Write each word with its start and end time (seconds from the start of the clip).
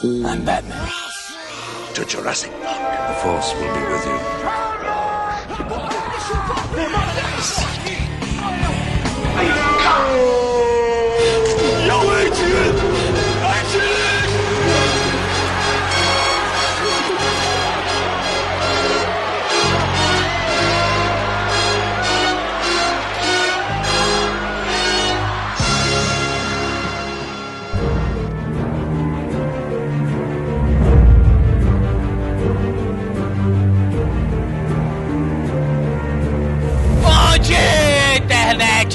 I'm 0.00 0.44
Batman. 0.44 0.88
To 1.94 2.04
Jurassic 2.04 2.52
Park. 2.62 3.08
The 3.08 3.14
Force 3.20 3.52
will 3.54 3.74
be 3.74 3.80
with 3.92 4.06
you. 4.06 4.18
Bom 5.68 5.88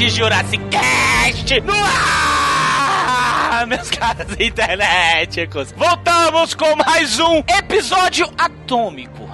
internet 0.03 0.09
Jurassic 0.09 0.63
Cast 0.69 1.61
no 1.61 1.73
ar, 1.73 3.65
meus 3.67 3.89
caros 3.89 4.33
internéticos. 4.37 5.71
Voltamos 5.71 6.53
com 6.53 6.75
mais 6.75 7.19
um 7.19 7.37
episódio 7.39 8.29
atômico. 8.37 9.29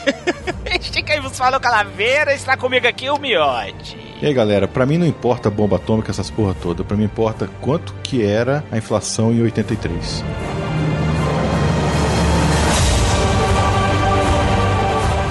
este 0.70 1.02
quem 1.02 1.20
vos 1.20 1.36
fala 1.36 1.56
é 1.56 1.60
Calaveira, 1.60 2.34
está 2.34 2.56
comigo 2.56 2.86
aqui 2.86 3.08
o 3.08 3.18
Miote. 3.18 3.96
E 4.20 4.26
aí 4.26 4.34
galera, 4.34 4.68
pra 4.68 4.84
mim 4.84 4.98
não 4.98 5.06
importa 5.06 5.48
a 5.48 5.50
bomba 5.50 5.76
atômica, 5.76 6.10
essas 6.10 6.30
porra 6.30 6.54
toda, 6.54 6.84
pra 6.84 6.96
mim 6.96 7.04
importa 7.04 7.48
quanto 7.60 7.94
que 8.02 8.24
era 8.24 8.62
a 8.70 8.76
inflação 8.76 9.32
em 9.32 9.42
83. 9.42 10.24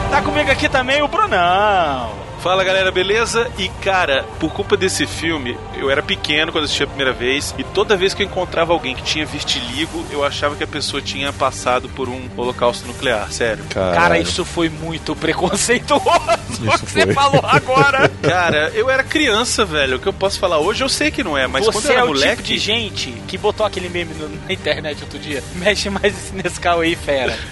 Tá 0.09 0.21
comigo 0.23 0.51
aqui 0.51 0.67
também 0.67 1.01
o 1.01 1.07
Brunão. 1.07 2.30
Fala 2.41 2.63
galera, 2.63 2.91
beleza? 2.91 3.47
E 3.59 3.69
cara, 3.83 4.25
por 4.39 4.51
culpa 4.51 4.75
desse 4.75 5.05
filme, 5.05 5.55
eu 5.77 5.91
era 5.91 6.01
pequeno 6.01 6.51
quando 6.51 6.63
assisti 6.63 6.81
a 6.81 6.87
primeira 6.87 7.13
vez, 7.13 7.53
e 7.55 7.63
toda 7.63 7.95
vez 7.95 8.15
que 8.15 8.23
eu 8.23 8.27
encontrava 8.27 8.73
alguém 8.73 8.95
que 8.95 9.03
tinha 9.03 9.23
vitiligo, 9.27 10.03
eu 10.09 10.23
achava 10.25 10.55
que 10.55 10.63
a 10.63 10.67
pessoa 10.67 11.03
tinha 11.03 11.31
passado 11.31 11.87
por 11.89 12.09
um 12.09 12.27
holocausto 12.35 12.87
nuclear, 12.87 13.31
sério. 13.31 13.63
Cara, 13.69 14.17
isso 14.17 14.43
foi 14.43 14.69
muito 14.69 15.15
preconceituoso 15.15 16.03
o 16.09 16.65
Isso 16.73 16.79
que 16.85 16.91
você 16.91 17.03
foi. 17.03 17.13
falou 17.13 17.41
agora. 17.45 18.09
Cara, 18.23 18.71
eu 18.73 18.89
era 18.89 19.03
criança, 19.03 19.63
velho. 19.63 19.97
O 19.97 19.99
que 19.99 20.07
eu 20.07 20.13
posso 20.13 20.39
falar 20.39 20.57
hoje, 20.57 20.83
eu 20.83 20.89
sei 20.89 21.11
que 21.11 21.23
não 21.23 21.37
é, 21.37 21.45
mas 21.45 21.63
quando 21.65 21.75
Você 21.83 21.89
eu 21.89 21.91
era 21.91 22.01
é 22.01 22.05
o 22.05 22.07
moleque. 22.07 22.37
tipo 22.37 22.47
de 22.47 22.57
gente 22.57 23.11
que 23.27 23.37
botou 23.37 23.67
aquele 23.67 23.87
meme 23.87 24.15
no- 24.15 24.27
na 24.47 24.51
internet 24.51 24.99
outro 25.03 25.19
dia. 25.19 25.43
Mexe 25.53 25.91
mais 25.91 26.11
esse 26.17 26.33
Nescau 26.35 26.79
aí, 26.79 26.95
fera. 26.95 27.37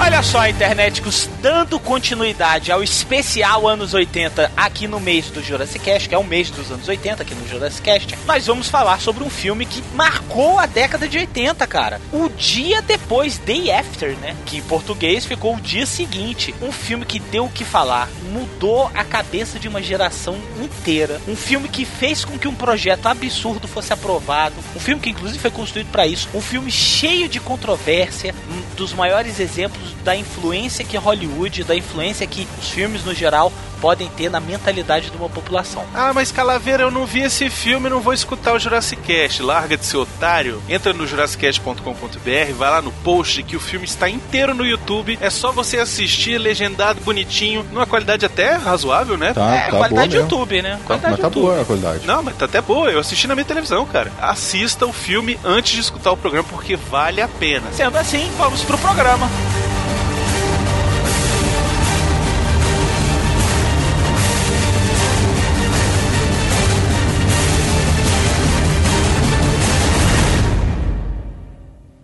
Olha 0.00 0.22
só, 0.22 0.46
interneticos, 0.46 1.28
dando 1.42 1.78
continuidade 1.78 2.70
ao 2.70 2.82
especial 2.82 3.66
anos 3.66 3.94
80 3.94 4.52
aqui 4.56 4.86
no 4.86 5.00
mês 5.00 5.28
do 5.28 5.42
Jurassic 5.42 5.84
Cast, 5.84 6.08
que 6.08 6.14
é 6.14 6.18
o 6.18 6.24
mês 6.24 6.50
dos 6.50 6.70
anos 6.70 6.86
80 6.86 7.22
aqui 7.22 7.34
no 7.34 7.46
Jurassic 7.48 7.82
Cast, 7.82 8.18
nós 8.24 8.46
vamos 8.46 8.68
falar 8.68 9.00
sobre 9.00 9.24
um 9.24 9.28
filme 9.28 9.66
que 9.66 9.82
marcou 9.94 10.58
a 10.58 10.66
década 10.66 11.08
de 11.08 11.18
80, 11.18 11.66
cara. 11.66 12.00
O 12.12 12.28
dia 12.28 12.80
depois, 12.80 13.38
Day 13.38 13.72
After, 13.72 14.16
né? 14.18 14.36
Que 14.46 14.58
em 14.58 14.62
português 14.62 15.26
ficou 15.26 15.56
o 15.56 15.60
dia 15.60 15.84
seguinte. 15.84 16.54
Um 16.62 16.70
filme 16.70 17.04
que 17.04 17.18
deu 17.18 17.46
o 17.46 17.50
que 17.50 17.64
falar, 17.64 18.08
mudou 18.28 18.90
a 18.94 19.04
cabeça 19.04 19.58
de 19.58 19.68
uma 19.68 19.82
geração 19.82 20.36
inteira. 20.62 21.20
Um 21.26 21.36
filme 21.36 21.68
que 21.68 21.84
fez 21.84 22.24
com 22.24 22.38
que 22.38 22.48
um 22.48 22.54
projeto 22.54 23.06
absurdo 23.06 23.66
fosse 23.66 23.92
aprovado. 23.92 24.54
Um 24.76 24.80
filme 24.80 25.00
que 25.00 25.10
inclusive 25.10 25.38
foi 25.38 25.50
construído 25.50 25.90
para 25.90 26.06
isso. 26.06 26.28
Um 26.34 26.40
filme 26.40 26.70
cheio 26.70 27.28
de 27.28 27.40
controvérsia, 27.40 28.34
um 28.50 28.76
dos 28.76 28.92
maiores 28.92 29.40
exemplos 29.40 29.94
da 30.04 30.14
influência 30.16 30.84
que 30.84 30.96
Hollywood, 30.96 31.64
da 31.64 31.76
influência 31.76 32.26
que 32.26 32.46
os 32.60 32.68
filmes 32.70 33.04
no 33.04 33.14
geral 33.14 33.52
podem 33.80 34.08
ter 34.08 34.30
na 34.30 34.40
mentalidade 34.40 35.10
de 35.10 35.16
uma 35.16 35.28
população. 35.28 35.84
Ah, 35.94 36.12
mas 36.12 36.32
Calaveira, 36.32 36.82
eu 36.82 36.90
não 36.90 37.06
vi 37.06 37.20
esse 37.22 37.48
filme, 37.50 37.88
não 37.88 38.00
vou 38.00 38.12
escutar 38.12 38.52
o 38.54 38.58
Jurassic 38.58 39.00
Cast. 39.02 39.42
Larga 39.42 39.76
de 39.76 39.84
ser 39.84 39.96
otário. 39.96 40.62
Entra 40.68 40.92
no 40.92 41.06
jurassicast.com.br, 41.06 42.52
vai 42.56 42.70
lá 42.70 42.82
no 42.82 42.92
post 42.92 43.42
que 43.42 43.56
o 43.56 43.60
filme 43.60 43.84
está 43.84 44.08
inteiro 44.08 44.54
no 44.54 44.64
YouTube. 44.64 45.18
É 45.20 45.30
só 45.30 45.52
você 45.52 45.78
assistir, 45.78 46.38
legendado, 46.38 47.00
bonitinho, 47.00 47.64
numa 47.72 47.86
qualidade 47.86 48.24
até 48.24 48.54
razoável, 48.54 49.16
né? 49.16 49.32
Tá, 49.32 49.54
é, 49.54 49.60
tá 49.64 49.70
boa 49.70 49.78
qualidade 49.80 50.16
mesmo. 50.16 50.22
YouTube, 50.30 50.62
né? 50.62 50.70
Tá, 50.70 50.84
Qualidade 50.84 51.10
mas 51.12 51.20
tá 51.20 51.26
YouTube. 51.26 51.42
boa 51.42 51.60
a 51.60 51.64
qualidade. 51.64 52.06
Não, 52.06 52.22
mas 52.22 52.36
tá 52.36 52.44
até 52.44 52.60
boa. 52.60 52.90
Eu 52.90 53.00
assisti 53.00 53.26
na 53.26 53.34
minha 53.34 53.44
televisão, 53.44 53.86
cara. 53.86 54.12
Assista 54.20 54.86
o 54.86 54.92
filme 54.92 55.38
antes 55.44 55.72
de 55.72 55.80
escutar 55.80 56.12
o 56.12 56.16
programa, 56.16 56.46
porque 56.50 56.76
vale 56.76 57.20
a 57.20 57.28
pena. 57.28 57.66
Sendo 57.72 57.96
assim, 57.96 58.30
vamos 58.36 58.62
pro 58.62 58.78
programa. 58.78 59.28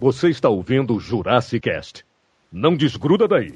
Você 0.05 0.29
está 0.29 0.51
ouvindo 0.51 0.95
o 0.95 1.01
Jurassic 1.01 1.61
Cast. 1.61 2.05
Não 2.53 2.77
desgruda 2.77 3.27
daí. 3.27 3.53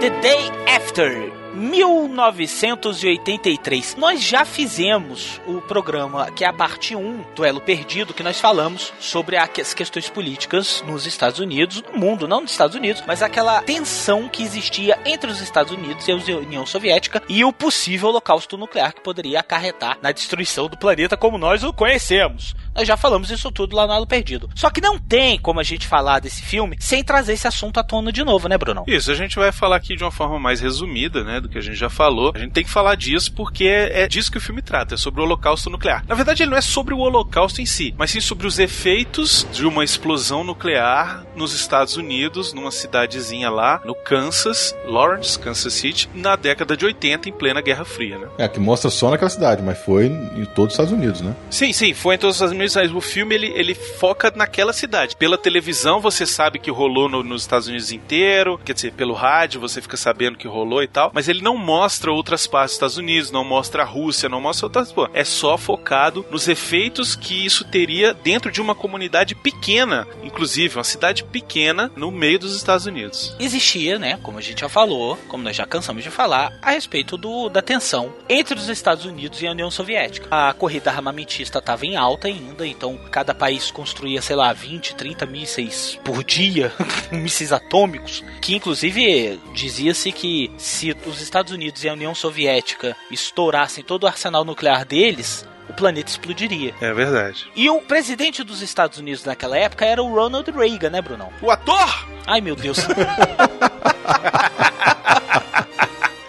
The 0.00 0.08
Day 0.22 0.50
After. 0.66 1.31
1983. 1.62 3.94
Nós 3.96 4.20
já 4.20 4.44
fizemos 4.44 5.40
o 5.46 5.60
programa 5.60 6.28
que 6.32 6.44
é 6.44 6.48
a 6.48 6.52
parte 6.52 6.96
1 6.96 7.24
do 7.36 7.44
Elo 7.44 7.60
Perdido, 7.60 8.12
que 8.12 8.24
nós 8.24 8.40
falamos 8.40 8.92
sobre 8.98 9.36
as 9.36 9.72
questões 9.72 10.08
políticas 10.08 10.82
nos 10.86 11.06
Estados 11.06 11.38
Unidos, 11.38 11.80
no 11.82 11.96
mundo, 11.98 12.26
não 12.26 12.40
nos 12.40 12.50
Estados 12.50 12.74
Unidos, 12.74 13.04
mas 13.06 13.22
aquela 13.22 13.62
tensão 13.62 14.28
que 14.28 14.42
existia 14.42 14.98
entre 15.06 15.30
os 15.30 15.40
Estados 15.40 15.72
Unidos 15.72 16.08
e 16.08 16.12
a 16.12 16.16
União 16.16 16.66
Soviética 16.66 17.22
e 17.28 17.44
o 17.44 17.52
possível 17.52 18.08
holocausto 18.08 18.58
nuclear 18.58 18.92
que 18.92 19.00
poderia 19.00 19.38
acarretar 19.38 19.98
na 20.02 20.10
destruição 20.10 20.68
do 20.68 20.76
planeta 20.76 21.16
como 21.16 21.38
nós 21.38 21.62
o 21.62 21.72
conhecemos. 21.72 22.56
Nós 22.74 22.88
já 22.88 22.96
falamos 22.96 23.30
isso 23.30 23.50
tudo 23.52 23.76
lá 23.76 23.86
no 23.86 23.92
Elo 23.92 24.06
Perdido. 24.06 24.48
Só 24.54 24.70
que 24.70 24.80
não 24.80 24.98
tem 24.98 25.38
como 25.38 25.60
a 25.60 25.62
gente 25.62 25.86
falar 25.86 26.20
desse 26.20 26.42
filme 26.42 26.76
sem 26.80 27.04
trazer 27.04 27.34
esse 27.34 27.46
assunto 27.46 27.78
à 27.78 27.84
tona 27.84 28.10
de 28.10 28.24
novo, 28.24 28.48
né, 28.48 28.56
Brunão? 28.56 28.84
Isso, 28.86 29.10
a 29.10 29.14
gente 29.14 29.36
vai 29.36 29.52
falar 29.52 29.76
aqui 29.76 29.94
de 29.94 30.02
uma 30.02 30.10
forma 30.10 30.38
mais 30.38 30.60
resumida, 30.60 31.22
né, 31.22 31.40
do 31.40 31.48
que 31.48 31.58
a 31.58 31.60
gente 31.60 31.76
já 31.76 31.90
falou. 31.90 32.32
A 32.34 32.38
gente 32.38 32.52
tem 32.52 32.64
que 32.64 32.70
falar 32.70 32.94
disso 32.94 33.32
porque 33.32 33.64
é, 33.64 34.02
é 34.02 34.08
disso 34.08 34.30
que 34.32 34.38
o 34.38 34.40
filme 34.40 34.62
trata, 34.62 34.94
é 34.94 34.96
sobre 34.96 35.20
o 35.20 35.24
holocausto 35.24 35.68
nuclear. 35.68 36.04
Na 36.08 36.14
verdade, 36.14 36.42
ele 36.42 36.50
não 36.50 36.56
é 36.56 36.62
sobre 36.62 36.94
o 36.94 36.98
holocausto 36.98 37.60
em 37.60 37.66
si, 37.66 37.94
mas 37.96 38.10
sim 38.10 38.20
sobre 38.20 38.46
os 38.46 38.58
efeitos 38.58 39.46
de 39.52 39.66
uma 39.66 39.84
explosão 39.84 40.42
nuclear 40.42 41.24
nos 41.36 41.54
Estados 41.54 41.96
Unidos, 41.96 42.52
numa 42.52 42.70
cidadezinha 42.70 43.50
lá, 43.50 43.80
no 43.84 43.94
Kansas, 43.94 44.74
Lawrence, 44.86 45.38
Kansas 45.38 45.72
City, 45.72 46.08
na 46.14 46.36
década 46.36 46.76
de 46.76 46.84
80, 46.84 47.28
em 47.28 47.32
plena 47.32 47.60
Guerra 47.60 47.84
Fria, 47.84 48.18
né? 48.18 48.28
É, 48.38 48.48
que 48.48 48.60
mostra 48.60 48.90
só 48.90 49.10
naquela 49.10 49.30
cidade, 49.30 49.62
mas 49.62 49.78
foi 49.78 50.06
em 50.06 50.44
todos 50.44 50.68
os 50.68 50.72
Estados 50.72 50.92
Unidos, 50.92 51.20
né? 51.20 51.34
Sim, 51.50 51.72
sim, 51.72 51.94
foi 51.94 52.14
em 52.14 52.18
todos 52.18 52.36
os 52.36 52.36
Estados 52.36 52.52
Unidos, 52.62 52.94
o 52.96 53.00
filme 53.00 53.34
ele, 53.34 53.48
ele 53.54 53.74
foca 53.74 54.32
naquela 54.34 54.72
cidade. 54.72 55.16
Pela 55.16 55.36
televisão 55.38 56.00
você 56.00 56.24
sabe 56.26 56.58
que 56.58 56.70
rolou 56.70 57.08
no- 57.08 57.22
nos 57.22 57.42
Estados 57.42 57.68
Unidos 57.68 57.92
inteiro, 57.92 58.58
quer 58.64 58.72
dizer, 58.74 58.92
pelo 58.92 59.12
rádio 59.14 59.60
você 59.60 59.80
fica 59.82 59.96
sabendo 59.96 60.38
que 60.38 60.46
rolou 60.48 60.82
e 60.82 60.88
tal, 60.88 61.10
mas 61.14 61.28
ele 61.28 61.42
não 61.42 61.56
mostra 61.56 62.12
outras 62.12 62.46
partes 62.46 62.70
dos 62.72 62.76
Estados 62.76 62.96
Unidos, 62.96 63.30
não 63.30 63.44
mostra 63.44 63.82
a 63.82 63.86
Rússia, 63.86 64.28
não 64.28 64.40
mostra 64.40 64.66
outras. 64.66 64.92
Pô, 64.92 65.08
é 65.12 65.24
só 65.24 65.56
focado 65.58 66.24
nos 66.30 66.48
efeitos 66.48 67.14
que 67.16 67.44
isso 67.44 67.64
teria 67.64 68.14
dentro 68.14 68.50
de 68.50 68.60
uma 68.60 68.74
comunidade 68.74 69.34
pequena, 69.34 70.06
inclusive 70.22 70.76
uma 70.76 70.84
cidade 70.84 71.24
pequena 71.24 71.90
no 71.96 72.10
meio 72.10 72.38
dos 72.38 72.54
Estados 72.56 72.86
Unidos. 72.86 73.34
existia, 73.38 73.98
né, 73.98 74.18
como 74.22 74.38
a 74.38 74.40
gente 74.40 74.60
já 74.60 74.68
falou, 74.68 75.16
como 75.28 75.42
nós 75.44 75.56
já 75.56 75.66
cansamos 75.66 76.02
de 76.02 76.10
falar, 76.10 76.52
a 76.62 76.70
respeito 76.70 77.16
do, 77.16 77.48
da 77.48 77.60
tensão 77.62 78.12
entre 78.28 78.54
os 78.58 78.68
Estados 78.68 79.04
Unidos 79.04 79.40
e 79.42 79.46
a 79.46 79.50
União 79.52 79.70
Soviética. 79.70 80.26
A 80.30 80.52
corrida 80.52 80.90
armamentista 80.90 81.58
estava 81.58 81.84
em 81.86 81.96
alta 81.96 82.28
ainda, 82.28 82.51
então 82.60 82.98
cada 83.10 83.34
país 83.34 83.70
construía, 83.70 84.20
sei 84.20 84.36
lá, 84.36 84.52
20, 84.52 84.94
30 84.94 85.26
mísseis 85.26 85.98
por 86.04 86.22
dia, 86.24 86.72
mísseis 87.10 87.52
atômicos, 87.52 88.24
que 88.40 88.54
inclusive 88.54 89.40
dizia-se 89.54 90.12
que 90.12 90.50
se 90.56 90.96
os 91.06 91.20
Estados 91.20 91.52
Unidos 91.52 91.82
e 91.84 91.88
a 91.88 91.92
União 91.92 92.14
Soviética 92.14 92.96
estourassem 93.10 93.82
todo 93.84 94.04
o 94.04 94.06
arsenal 94.06 94.44
nuclear 94.44 94.84
deles, 94.84 95.46
o 95.68 95.72
planeta 95.72 96.10
explodiria. 96.10 96.74
É 96.80 96.92
verdade. 96.92 97.46
E 97.56 97.68
o 97.70 97.80
presidente 97.80 98.42
dos 98.44 98.60
Estados 98.62 98.98
Unidos 98.98 99.24
naquela 99.24 99.56
época 99.56 99.84
era 99.84 100.02
o 100.02 100.12
Ronald 100.14 100.50
Reagan, 100.50 100.90
né, 100.90 101.00
Brunão? 101.00 101.32
O 101.40 101.50
ator! 101.50 102.06
Ai, 102.26 102.40
meu 102.40 102.54
Deus. 102.54 102.78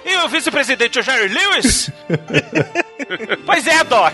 e 0.05 0.17
o 0.17 0.29
vice-presidente, 0.29 0.99
o 0.99 1.03
Jerry 1.03 1.27
Lewis? 1.27 1.89
pois 3.45 3.67
é, 3.67 3.83
Doc. 3.83 4.13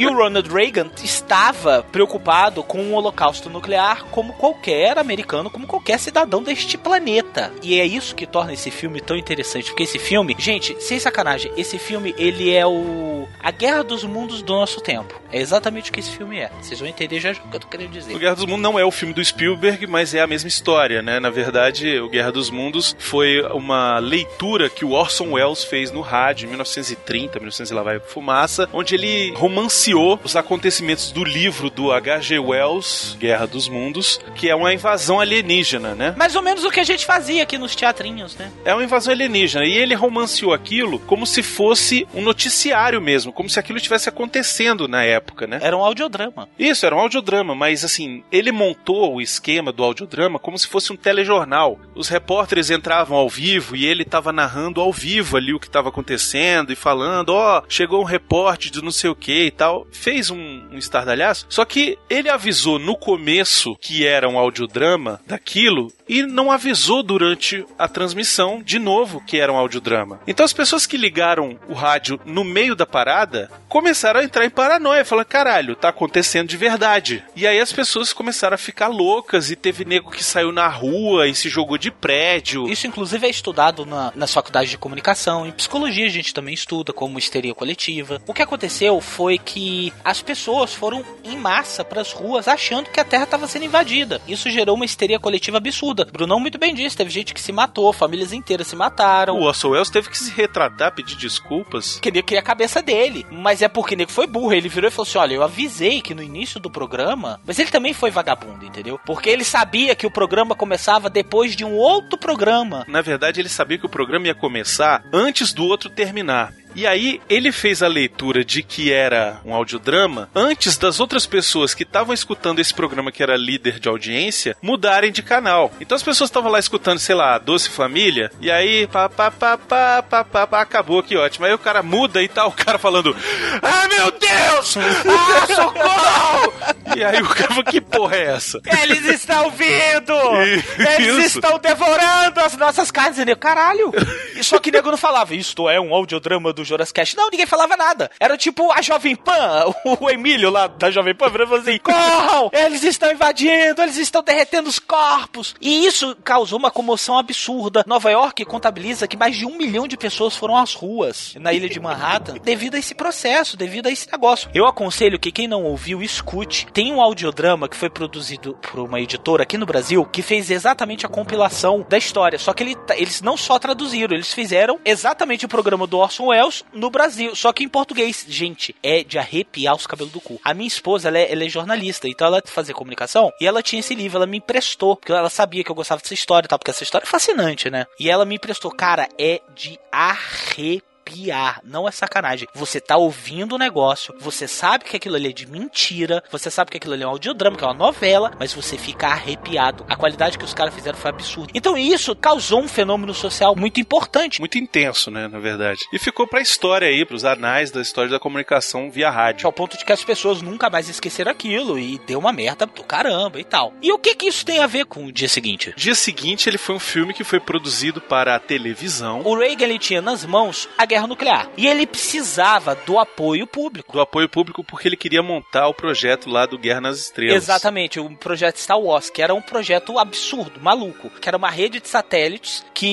E 0.00 0.06
o 0.06 0.14
Ronald 0.14 0.48
Reagan 0.48 0.90
estava 1.04 1.82
preocupado 1.92 2.62
com 2.62 2.78
o 2.78 2.92
holocausto 2.94 3.50
nuclear 3.50 4.06
como 4.06 4.32
qualquer 4.32 4.96
americano, 4.96 5.50
como 5.50 5.66
qualquer 5.66 5.98
cidadão 5.98 6.42
deste 6.42 6.78
planeta. 6.78 7.52
E 7.62 7.78
é 7.78 7.84
isso 7.84 8.14
que 8.14 8.26
torna 8.26 8.54
esse 8.54 8.70
filme 8.70 8.98
tão 9.02 9.14
interessante, 9.14 9.66
porque 9.66 9.82
esse 9.82 9.98
filme, 9.98 10.34
gente, 10.38 10.74
sem 10.82 10.98
sacanagem, 10.98 11.52
esse 11.54 11.78
filme 11.78 12.14
ele 12.16 12.50
é 12.50 12.66
o 12.66 13.28
a 13.38 13.50
guerra 13.50 13.84
dos 13.84 14.02
mundos 14.02 14.40
do 14.40 14.54
nosso 14.54 14.80
tempo. 14.80 15.20
É 15.30 15.38
exatamente 15.38 15.90
o 15.90 15.92
que 15.92 16.00
esse 16.00 16.10
filme 16.10 16.38
é. 16.38 16.50
Vocês 16.60 16.80
vão 16.80 16.88
entender 16.88 17.20
já 17.20 17.32
o 17.32 17.34
que 17.34 17.56
eu 17.56 17.60
tô 17.60 17.68
querendo 17.68 17.90
dizer. 17.90 18.16
O 18.16 18.18
Guerra 18.18 18.34
dos 18.34 18.46
Mundos 18.46 18.62
não 18.62 18.78
é 18.78 18.84
o 18.84 18.90
filme 18.90 19.14
do 19.14 19.24
Spielberg, 19.24 19.86
mas 19.86 20.12
é 20.14 20.20
a 20.20 20.26
mesma 20.26 20.48
história, 20.48 21.02
né? 21.02 21.20
Na 21.20 21.30
verdade, 21.30 22.00
o 22.00 22.08
Guerra 22.08 22.32
dos 22.32 22.50
Mundos 22.50 22.96
foi 22.98 23.40
uma 23.52 23.98
leitura 23.98 24.68
que 24.68 24.84
o 24.84 24.90
Orson 24.90 25.32
Welles 25.32 25.62
fez 25.62 25.92
no 25.92 26.00
rádio 26.00 26.46
em 26.46 26.48
1930, 26.48 27.38
1900 27.38 27.70
lá 27.70 27.82
vai 27.82 28.00
fumaça, 28.00 28.68
onde 28.72 28.94
ele 28.94 29.32
romanceou 29.36 29.89
os 29.94 30.36
acontecimentos 30.36 31.12
do 31.12 31.24
livro 31.24 31.70
do 31.70 31.92
H.G. 31.92 32.38
Wells, 32.38 33.16
Guerra 33.18 33.46
dos 33.46 33.68
Mundos, 33.68 34.20
que 34.34 34.48
é 34.48 34.54
uma 34.54 34.72
invasão 34.72 35.20
alienígena, 35.20 35.94
né? 35.94 36.14
Mais 36.16 36.36
ou 36.36 36.42
menos 36.42 36.64
o 36.64 36.70
que 36.70 36.80
a 36.80 36.84
gente 36.84 37.06
fazia 37.06 37.42
aqui 37.42 37.58
nos 37.58 37.74
teatrinhos, 37.74 38.36
né? 38.36 38.50
É 38.64 38.74
uma 38.74 38.84
invasão 38.84 39.12
alienígena. 39.12 39.64
E 39.64 39.76
ele 39.76 39.94
romanceou 39.94 40.52
aquilo 40.52 40.98
como 41.00 41.26
se 41.26 41.42
fosse 41.42 42.06
um 42.14 42.22
noticiário 42.22 43.00
mesmo, 43.00 43.32
como 43.32 43.48
se 43.48 43.58
aquilo 43.58 43.78
estivesse 43.78 44.08
acontecendo 44.08 44.88
na 44.88 45.02
época, 45.02 45.46
né? 45.46 45.58
Era 45.62 45.76
um 45.76 45.84
audiodrama. 45.84 46.48
Isso, 46.58 46.86
era 46.86 46.94
um 46.94 47.00
audiodrama, 47.00 47.54
mas 47.54 47.84
assim, 47.84 48.22
ele 48.30 48.52
montou 48.52 49.14
o 49.14 49.20
esquema 49.20 49.72
do 49.72 49.82
audiodrama 49.82 50.38
como 50.38 50.58
se 50.58 50.66
fosse 50.66 50.92
um 50.92 50.96
telejornal. 50.96 51.78
Os 51.94 52.08
repórteres 52.08 52.70
entravam 52.70 53.16
ao 53.16 53.28
vivo 53.28 53.76
e 53.76 53.86
ele 53.86 54.02
estava 54.02 54.32
narrando 54.32 54.80
ao 54.80 54.92
vivo 54.92 55.36
ali 55.36 55.52
o 55.52 55.60
que 55.60 55.66
estava 55.66 55.88
acontecendo 55.88 56.72
e 56.72 56.76
falando, 56.76 57.30
ó, 57.30 57.58
oh, 57.58 57.64
chegou 57.68 58.00
um 58.00 58.04
repórter 58.04 58.70
de 58.70 58.82
não 58.82 58.90
sei 58.90 59.10
o 59.10 59.14
que 59.14 59.44
e 59.44 59.50
tal. 59.50 59.79
Fez 59.92 60.30
um, 60.30 60.68
um 60.72 60.78
estardalhaço. 60.78 61.46
Só 61.48 61.64
que 61.64 61.98
ele 62.08 62.28
avisou 62.28 62.78
no 62.78 62.96
começo 62.96 63.76
que 63.80 64.06
era 64.06 64.28
um 64.28 64.38
audiodrama 64.38 65.20
daquilo 65.26 65.92
e 66.08 66.22
não 66.22 66.50
avisou 66.50 67.02
durante 67.02 67.64
a 67.78 67.88
transmissão 67.88 68.62
de 68.62 68.78
novo 68.78 69.22
que 69.24 69.38
era 69.38 69.52
um 69.52 69.56
audiodrama. 69.56 70.20
Então 70.26 70.44
as 70.44 70.52
pessoas 70.52 70.86
que 70.86 70.96
ligaram 70.96 71.58
o 71.68 71.72
rádio 71.72 72.20
no 72.24 72.44
meio 72.44 72.74
da 72.74 72.86
parada 72.86 73.50
começaram 73.68 74.20
a 74.20 74.24
entrar 74.24 74.44
em 74.44 74.50
paranoia, 74.50 75.04
falando: 75.04 75.26
caralho, 75.26 75.76
tá 75.76 75.88
acontecendo 75.88 76.48
de 76.48 76.56
verdade. 76.56 77.24
E 77.36 77.46
aí 77.46 77.60
as 77.60 77.72
pessoas 77.72 78.12
começaram 78.12 78.54
a 78.54 78.58
ficar 78.58 78.88
loucas 78.88 79.50
e 79.50 79.56
teve 79.56 79.84
nego 79.84 80.10
que 80.10 80.24
saiu 80.24 80.52
na 80.52 80.68
rua 80.68 81.28
e 81.28 81.34
se 81.34 81.48
jogou 81.48 81.78
de 81.78 81.90
prédio. 81.90 82.68
Isso, 82.68 82.86
inclusive, 82.86 83.26
é 83.26 83.30
estudado 83.30 83.86
na, 83.86 84.12
nas 84.14 84.34
faculdades 84.34 84.70
de 84.70 84.78
comunicação. 84.78 85.46
Em 85.46 85.52
psicologia 85.52 86.06
a 86.06 86.10
gente 86.10 86.34
também 86.34 86.54
estuda 86.54 86.92
como 86.92 87.18
histeria 87.18 87.54
coletiva. 87.54 88.20
O 88.26 88.34
que 88.34 88.42
aconteceu 88.42 89.00
foi 89.00 89.38
que 89.38 89.69
as 90.04 90.22
pessoas 90.22 90.74
foram 90.74 91.04
em 91.24 91.36
massa 91.36 91.84
para 91.84 92.00
as 92.00 92.12
ruas 92.12 92.48
achando 92.48 92.90
que 92.90 93.00
a 93.00 93.04
Terra 93.04 93.24
estava 93.24 93.46
sendo 93.46 93.64
invadida. 93.64 94.20
Isso 94.26 94.50
gerou 94.50 94.76
uma 94.76 94.84
histeria 94.84 95.18
coletiva 95.18 95.58
absurda. 95.58 96.06
Brunão 96.12 96.40
muito 96.40 96.58
bem 96.58 96.74
disse, 96.74 96.96
teve 96.96 97.10
gente 97.10 97.34
que 97.34 97.40
se 97.40 97.52
matou, 97.52 97.92
famílias 97.92 98.32
inteiras 98.32 98.66
se 98.66 98.76
mataram. 98.76 99.36
O 99.36 99.42
Orson 99.42 99.70
Welles 99.70 99.90
teve 99.90 100.08
que 100.08 100.18
se 100.18 100.30
retratar, 100.30 100.94
pedir 100.94 101.16
desculpas. 101.16 101.98
Queria 102.00 102.22
que 102.22 102.36
a 102.36 102.42
cabeça 102.42 102.82
dele, 102.82 103.26
mas 103.30 103.62
é 103.62 103.68
porque 103.68 103.96
nego 103.96 104.10
foi 104.10 104.26
burro. 104.26 104.52
Ele 104.52 104.68
virou 104.68 104.88
e 104.88 104.90
falou 104.90 105.08
assim: 105.08 105.18
olha, 105.18 105.34
eu 105.34 105.42
avisei 105.42 106.00
que 106.00 106.14
no 106.14 106.22
início 106.22 106.60
do 106.60 106.70
programa. 106.70 107.40
Mas 107.46 107.58
ele 107.58 107.70
também 107.70 107.92
foi 107.92 108.10
vagabundo, 108.10 108.64
entendeu? 108.64 108.98
Porque 109.04 109.28
ele 109.28 109.44
sabia 109.44 109.94
que 109.94 110.06
o 110.06 110.10
programa 110.10 110.54
começava 110.54 111.10
depois 111.10 111.54
de 111.54 111.64
um 111.64 111.74
outro 111.74 112.18
programa. 112.18 112.84
Na 112.88 113.02
verdade, 113.02 113.40
ele 113.40 113.48
sabia 113.48 113.78
que 113.78 113.86
o 113.86 113.90
programa 113.90 114.26
ia 114.26 114.34
começar 114.34 115.02
antes 115.12 115.52
do 115.52 115.64
outro 115.64 115.90
terminar. 115.90 116.52
E 116.74 116.86
aí 116.86 117.20
ele 117.28 117.52
fez 117.52 117.82
a 117.82 117.88
leitura 117.88 118.44
de 118.44 118.62
que 118.62 118.92
era 118.92 119.40
um 119.44 119.54
audiodrama 119.54 120.28
antes 120.34 120.76
das 120.76 121.00
outras 121.00 121.26
pessoas 121.26 121.74
que 121.74 121.82
estavam 121.82 122.14
escutando 122.14 122.60
esse 122.60 122.72
programa 122.72 123.12
que 123.12 123.22
era 123.22 123.36
líder 123.36 123.78
de 123.78 123.88
audiência 123.88 124.56
mudarem 124.62 125.12
de 125.12 125.22
canal. 125.22 125.72
Então 125.80 125.96
as 125.96 126.02
pessoas 126.02 126.30
estavam 126.30 126.50
lá 126.50 126.58
escutando, 126.58 126.98
sei 126.98 127.14
lá, 127.14 127.38
Doce 127.38 127.70
Família, 127.70 128.30
e 128.40 128.50
aí 128.50 128.86
pá, 128.86 129.08
pá, 129.08 129.30
pá, 129.30 129.56
pá, 129.58 130.02
pá, 130.02 130.24
pá, 130.24 130.46
pá, 130.46 130.60
acabou, 130.60 131.02
que 131.02 131.16
ótimo. 131.16 131.46
Aí 131.46 131.52
o 131.52 131.58
cara 131.58 131.82
muda 131.82 132.22
e 132.22 132.28
tá 132.28 132.46
o 132.46 132.52
cara 132.52 132.78
falando: 132.78 133.16
Ah, 133.62 133.88
meu 133.88 134.10
Deus! 134.10 134.76
Ah, 134.76 135.46
socorro! 135.54 136.52
e 136.96 137.04
aí 137.04 137.20
o 137.22 137.28
cara 137.28 137.48
falou: 137.48 137.64
Que 137.64 137.80
porra 137.80 138.16
é 138.16 138.26
essa? 138.34 138.60
Eles 138.82 139.04
estão 139.04 139.50
vindo! 139.50 140.14
Eles 140.98 141.26
Isso. 141.26 141.38
estão 141.38 141.58
devorando 141.58 142.40
as 142.40 142.56
nossas 142.56 142.90
carnes. 142.90 143.18
E 143.18 143.36
caralho! 143.36 143.92
E 144.36 144.42
só 144.44 144.58
que 144.58 144.70
nego 144.70 144.90
não 144.90 144.98
falava: 144.98 145.34
Isto 145.34 145.68
é 145.68 145.80
um 145.80 145.94
audiodrama 145.94 146.52
do 146.52 146.59
do 146.60 146.64
Jonas 146.64 146.92
Cash. 146.92 147.14
Não, 147.14 147.30
ninguém 147.30 147.46
falava 147.46 147.76
nada. 147.76 148.10
Era 148.20 148.36
tipo 148.36 148.70
a 148.72 148.82
Jovem 148.82 149.16
Pan, 149.16 149.72
o 150.00 150.10
Emílio 150.10 150.50
lá 150.50 150.66
da 150.66 150.90
Jovem 150.90 151.14
Pan, 151.14 151.30
falando 151.30 151.54
assim: 151.56 151.78
corram! 151.78 152.50
Eles 152.52 152.82
estão 152.82 153.10
invadindo, 153.10 153.82
eles 153.82 153.96
estão 153.96 154.22
derretendo 154.22 154.68
os 154.68 154.78
corpos. 154.78 155.54
E 155.60 155.86
isso 155.86 156.16
causou 156.22 156.58
uma 156.58 156.70
comoção 156.70 157.18
absurda. 157.18 157.84
Nova 157.86 158.10
York 158.10 158.44
contabiliza 158.44 159.08
que 159.08 159.16
mais 159.16 159.36
de 159.36 159.46
um 159.46 159.56
milhão 159.56 159.88
de 159.88 159.96
pessoas 159.96 160.36
foram 160.36 160.56
às 160.56 160.74
ruas 160.74 161.34
na 161.38 161.52
ilha 161.52 161.68
de 161.68 161.80
Manhattan 161.80 162.34
devido 162.42 162.74
a 162.74 162.78
esse 162.78 162.94
processo, 162.94 163.56
devido 163.56 163.86
a 163.86 163.90
esse 163.90 164.10
negócio. 164.10 164.50
Eu 164.54 164.66
aconselho 164.66 165.18
que 165.18 165.32
quem 165.32 165.48
não 165.48 165.64
ouviu, 165.64 166.02
escute. 166.02 166.66
Tem 166.72 166.92
um 166.92 167.00
audiodrama 167.00 167.68
que 167.68 167.76
foi 167.76 167.90
produzido 167.90 168.58
por 168.60 168.80
uma 168.80 169.00
editora 169.00 169.42
aqui 169.42 169.56
no 169.56 169.66
Brasil 169.66 170.04
que 170.04 170.22
fez 170.22 170.50
exatamente 170.50 171.06
a 171.06 171.08
compilação 171.08 171.84
da 171.88 171.98
história. 171.98 172.38
Só 172.38 172.52
que 172.52 172.62
ele, 172.62 172.76
eles 172.96 173.22
não 173.22 173.36
só 173.36 173.58
traduziram, 173.58 174.14
eles 174.14 174.32
fizeram 174.32 174.78
exatamente 174.84 175.46
o 175.46 175.48
programa 175.48 175.86
do 175.86 175.98
Orson 175.98 176.26
Welles 176.26 176.49
no 176.72 176.90
Brasil, 176.90 177.34
só 177.34 177.52
que 177.52 177.64
em 177.64 177.68
português. 177.68 178.24
Gente, 178.28 178.74
é 178.82 179.02
de 179.02 179.18
arrepiar 179.18 179.74
os 179.74 179.86
cabelos 179.86 180.12
do 180.12 180.20
cu. 180.20 180.40
A 180.44 180.54
minha 180.54 180.68
esposa, 180.68 181.08
ela 181.08 181.18
é, 181.18 181.32
ela 181.32 181.44
é 181.44 181.48
jornalista, 181.48 182.08
então 182.08 182.26
ela 182.26 182.42
fazia 182.44 182.74
comunicação 182.74 183.32
e 183.40 183.46
ela 183.46 183.62
tinha 183.62 183.80
esse 183.80 183.94
livro, 183.94 184.18
ela 184.18 184.26
me 184.26 184.38
emprestou, 184.38 184.96
porque 184.96 185.12
ela 185.12 185.30
sabia 185.30 185.64
que 185.64 185.70
eu 185.70 185.74
gostava 185.74 186.00
dessa 186.00 186.14
história, 186.14 186.48
tá? 186.48 186.58
Porque 186.58 186.70
essa 186.70 186.82
história 186.82 187.04
é 187.04 187.08
fascinante, 187.08 187.70
né? 187.70 187.86
E 187.98 188.10
ela 188.10 188.24
me 188.24 188.36
emprestou, 188.36 188.70
cara, 188.70 189.08
é 189.18 189.40
de 189.54 189.78
arrepiar 189.90 190.89
arrepiar. 191.10 191.60
Não 191.64 191.88
é 191.88 191.90
sacanagem. 191.90 192.48
Você 192.54 192.80
tá 192.80 192.96
ouvindo 192.96 193.54
o 193.54 193.58
negócio, 193.58 194.14
você 194.20 194.46
sabe 194.46 194.84
que 194.84 194.96
aquilo 194.96 195.16
ali 195.16 195.28
é 195.28 195.32
de 195.32 195.46
mentira, 195.46 196.22
você 196.30 196.50
sabe 196.50 196.70
que 196.70 196.76
aquilo 196.76 196.94
ali 196.94 197.02
é 197.02 197.06
um 197.06 197.10
audiodrama, 197.10 197.56
que 197.56 197.64
é 197.64 197.66
uma 197.66 197.74
novela, 197.74 198.32
mas 198.38 198.54
você 198.54 198.78
fica 198.78 199.08
arrepiado. 199.08 199.84
A 199.88 199.96
qualidade 199.96 200.38
que 200.38 200.44
os 200.44 200.54
caras 200.54 200.74
fizeram 200.74 200.96
foi 200.96 201.10
absurda. 201.10 201.52
Então 201.54 201.76
isso 201.76 202.14
causou 202.14 202.60
um 202.62 202.68
fenômeno 202.68 203.12
social 203.12 203.56
muito 203.56 203.80
importante. 203.80 204.40
Muito 204.40 204.58
intenso, 204.58 205.10
né, 205.10 205.26
na 205.28 205.38
verdade. 205.38 205.80
E 205.92 205.98
ficou 205.98 206.26
pra 206.26 206.40
história 206.40 206.88
aí, 206.88 207.04
pros 207.04 207.24
anais 207.24 207.70
da 207.70 207.80
história 207.80 208.10
da 208.10 208.20
comunicação 208.20 208.90
via 208.90 209.10
rádio. 209.10 209.46
Ao 209.46 209.52
ponto 209.52 209.76
de 209.76 209.84
que 209.84 209.92
as 209.92 210.04
pessoas 210.04 210.40
nunca 210.42 210.70
mais 210.70 210.88
esqueceram 210.88 211.30
aquilo 211.30 211.78
e 211.78 211.98
deu 212.06 212.18
uma 212.18 212.32
merda 212.32 212.66
do 212.66 212.84
caramba 212.84 213.40
e 213.40 213.44
tal. 213.44 213.72
E 213.82 213.92
o 213.92 213.98
que 213.98 214.14
que 214.14 214.28
isso 214.28 214.44
tem 214.44 214.60
a 214.60 214.66
ver 214.66 214.84
com 214.84 215.06
o 215.06 215.12
dia 215.12 215.28
seguinte? 215.28 215.74
Dia 215.76 215.94
seguinte, 215.94 216.48
ele 216.48 216.58
foi 216.58 216.74
um 216.74 216.80
filme 216.80 217.14
que 217.14 217.24
foi 217.24 217.40
produzido 217.40 218.00
para 218.00 218.34
a 218.34 218.38
televisão. 218.38 219.22
O 219.24 219.36
Reagan 219.36 219.64
ele 219.64 219.78
tinha 219.78 220.02
nas 220.02 220.24
mãos 220.24 220.68
a 220.76 220.84
guerra 220.84 220.99
nuclear. 221.06 221.48
E 221.56 221.66
ele 221.66 221.86
precisava 221.86 222.74
do 222.74 222.98
apoio 222.98 223.46
público. 223.46 223.92
Do 223.92 224.00
apoio 224.00 224.28
público 224.28 224.64
porque 224.64 224.88
ele 224.88 224.96
queria 224.96 225.22
montar 225.22 225.68
o 225.68 225.74
projeto 225.74 226.28
lá 226.28 226.46
do 226.46 226.58
Guerra 226.58 226.80
nas 226.80 226.98
Estrelas. 226.98 227.42
Exatamente, 227.42 227.98
o 227.98 228.10
projeto 228.16 228.56
Star 228.56 228.80
Wars, 228.80 229.10
que 229.10 229.22
era 229.22 229.34
um 229.34 229.42
projeto 229.42 229.98
absurdo, 229.98 230.60
maluco, 230.60 231.10
que 231.10 231.28
era 231.28 231.36
uma 231.36 231.50
rede 231.50 231.80
de 231.80 231.88
satélites 231.88 232.64
que 232.74 232.86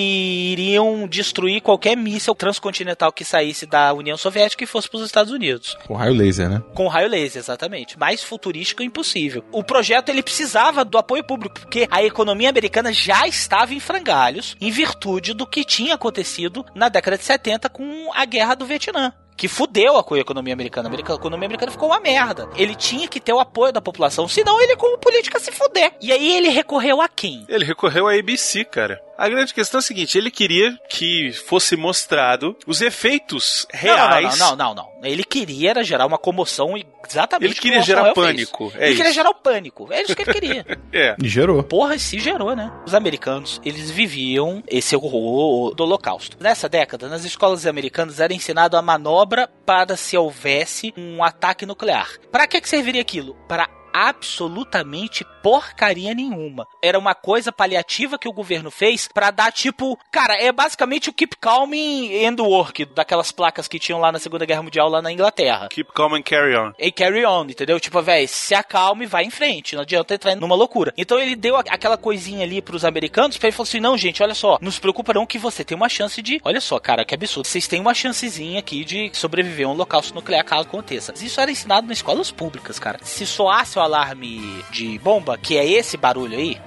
iriam 0.54 1.08
destruir 1.08 1.62
qualquer 1.62 1.96
míssil 1.96 2.36
transcontinental 2.36 3.12
que 3.12 3.24
saísse 3.24 3.66
da 3.66 3.94
União 3.94 4.18
Soviética 4.18 4.64
e 4.64 4.68
fosse 4.68 4.90
para 4.90 4.98
os 4.98 5.06
Estados 5.06 5.32
Unidos. 5.32 5.78
Com 5.86 5.96
raio 5.96 6.14
laser, 6.14 6.50
né? 6.50 6.64
Com 6.74 6.88
raio 6.88 7.10
laser, 7.10 7.42
exatamente. 7.42 7.98
Mais 7.98 8.24
futurístico 8.24 8.84
impossível. 8.84 9.44
O 9.52 9.64
projeto 9.64 10.10
ele 10.10 10.24
precisava 10.24 10.84
do 10.84 10.98
apoio 10.98 11.24
público, 11.24 11.60
porque 11.60 11.88
a 11.90 12.04
economia 12.04 12.50
americana 12.50 12.92
já 12.92 13.28
estava 13.28 13.74
em 13.74 13.80
frangalhos 13.80 14.56
em 14.60 14.72
virtude 14.72 15.34
do 15.34 15.48
que 15.48 15.64
tinha 15.64 15.96
acontecido 15.96 16.66
na 16.74 16.90
década 16.90 17.18
de 17.18 17.24
70 17.24 17.70
com 17.70 17.84
com 17.98 18.12
a 18.14 18.26
guerra 18.26 18.56
do 18.56 18.66
Vietnã 18.66 19.14
que 19.36 19.48
fudeu 19.48 19.96
a 19.96 20.18
economia 20.18 20.52
americana. 20.52 20.90
A 20.90 21.14
economia 21.14 21.46
americana 21.46 21.72
ficou 21.72 21.90
uma 21.90 22.00
merda. 22.00 22.50
Ele 22.56 22.74
tinha 22.74 23.08
que 23.08 23.20
ter 23.20 23.32
o 23.32 23.40
apoio 23.40 23.72
da 23.72 23.80
população, 23.80 24.28
senão 24.28 24.60
ele, 24.60 24.76
como 24.76 24.98
política, 24.98 25.40
se 25.40 25.52
fuder. 25.52 25.94
E 26.02 26.12
aí 26.12 26.36
ele 26.36 26.50
recorreu 26.50 27.00
a 27.00 27.08
quem? 27.08 27.46
Ele 27.48 27.64
recorreu 27.64 28.08
à 28.08 28.16
ABC, 28.16 28.66
cara. 28.66 29.00
A 29.16 29.30
grande 29.30 29.54
questão 29.54 29.78
é 29.78 29.82
a 29.82 29.84
seguinte: 29.84 30.18
ele 30.18 30.32
queria 30.32 30.76
que 30.90 31.32
fosse 31.32 31.76
mostrado 31.76 32.58
os 32.66 32.82
efeitos 32.82 33.68
reais. 33.72 34.40
Não, 34.40 34.56
não, 34.56 34.56
não, 34.56 34.76
não. 34.76 34.84
não, 34.84 34.97
Ele 35.04 35.24
queria 35.24 35.72
era 35.72 35.84
gerar 35.84 36.06
uma 36.06 36.18
comoção 36.18 36.76
exatamente. 37.08 37.52
Ele 37.52 37.60
queria 37.60 37.82
gerar 37.82 38.14
pânico. 38.14 38.72
É 38.76 38.86
ele 38.86 38.90
isso. 38.90 38.98
queria 38.98 39.14
gerar 39.14 39.30
o 39.30 39.36
pânico. 39.36 39.88
É 39.92 40.02
isso 40.02 40.16
que 40.16 40.22
ele 40.24 40.34
queria. 40.34 40.66
é. 40.92 41.16
E 41.22 41.28
gerou. 41.28 41.62
Porra, 41.64 41.98
se 41.98 42.20
gerou, 42.20 42.56
né? 42.56 42.72
Os 42.86 42.94
americanos, 42.94 43.62
eles 43.64 43.92
viviam 43.92 44.64
esse 44.68 44.96
horror 44.96 45.76
do 45.76 45.84
Holocausto. 45.84 46.38
Nessa 46.40 46.68
década, 46.68 47.08
nas 47.08 47.24
escolas 47.26 47.66
americanas 47.66 48.20
era 48.20 48.34
ensinado 48.34 48.78
a 48.78 48.82
manobra 48.82 49.50
para 49.66 49.96
se 49.96 50.18
houvesse 50.18 50.94
um 50.98 51.24
ataque 51.24 51.66
nuclear. 51.66 52.10
Para 52.32 52.48
que, 52.48 52.62
que 52.62 52.70
serviria 52.70 53.02
aquilo? 53.02 53.36
Para 53.48 53.70
absolutamente 53.94 55.26
porcaria 55.48 56.14
nenhuma. 56.14 56.68
Era 56.82 57.00
uma 57.00 57.16
coisa 57.16 57.54
paliativa 57.54 58.20
que 58.20 58.28
o 58.28 58.34
governo 58.34 58.70
fez 58.70 59.08
para 59.08 59.32
dar 59.32 59.50
tipo, 59.50 59.98
cara, 60.12 60.36
é 60.36 60.52
basicamente 60.52 61.10
o 61.10 61.14
Keep 61.14 61.38
Calm 61.38 61.72
and 61.72 62.44
Work, 62.44 62.84
daquelas 62.94 63.32
placas 63.32 63.66
que 63.66 63.80
tinham 63.80 63.98
lá 63.98 64.12
na 64.12 64.20
Segunda 64.20 64.46
Guerra 64.46 64.62
Mundial 64.62 64.90
lá 64.90 65.02
na 65.02 65.10
Inglaterra. 65.10 65.70
Keep 65.70 65.94
calm 65.94 66.16
and 66.16 66.24
carry 66.24 66.54
on. 66.54 66.74
E 66.78 66.92
carry 66.92 67.26
on, 67.26 67.46
entendeu? 67.46 67.80
Tipo, 67.80 68.02
velho, 68.02 68.28
se 68.28 68.54
acalme 68.54 69.06
e 69.06 69.08
vai 69.08 69.24
em 69.24 69.30
frente. 69.30 69.74
Não 69.74 69.84
adianta 69.84 70.16
entrar 70.16 70.36
numa 70.36 70.54
loucura. 70.54 70.94
Então 70.98 71.18
ele 71.18 71.34
deu 71.34 71.56
aquela 71.56 71.96
coisinha 71.96 72.44
ali 72.44 72.62
pros 72.62 72.84
americanos, 72.84 73.38
pra 73.38 73.48
ele 73.48 73.56
falar 73.56 73.70
assim: 73.70 73.80
não, 73.80 73.98
gente, 73.98 74.22
olha 74.22 74.36
só, 74.36 74.58
nos 74.62 74.78
preocupa 74.78 75.14
não 75.14 75.26
que 75.26 75.38
você 75.38 75.64
tem 75.64 75.78
uma 75.78 75.88
chance 75.88 76.22
de. 76.22 76.42
Olha 76.44 76.60
só, 76.60 76.78
cara, 76.78 77.06
que 77.06 77.16
absurdo. 77.16 77.48
Vocês 77.48 77.70
têm 77.70 77.80
uma 77.80 77.94
chancezinha 77.94 78.60
aqui 78.60 78.84
de 78.84 79.12
sobreviver 79.14 79.66
a 79.66 79.70
um 79.70 79.72
holocausto 79.72 80.14
nuclear 80.14 80.44
caso 80.44 80.68
aconteça. 80.68 81.14
Isso 81.22 81.40
era 81.40 81.50
ensinado 81.50 81.88
nas 81.88 82.00
escolas 82.00 82.32
públicas, 82.32 82.78
cara. 82.78 83.00
Se 83.02 83.26
soasse 83.26 83.80
o 83.80 83.82
alarme 83.82 84.62
de 84.72 84.98
bomba, 85.00 85.37
que 85.42 85.58
é 85.58 85.66
esse 85.66 85.98
barulho 85.98 86.38
aí, 86.38 86.58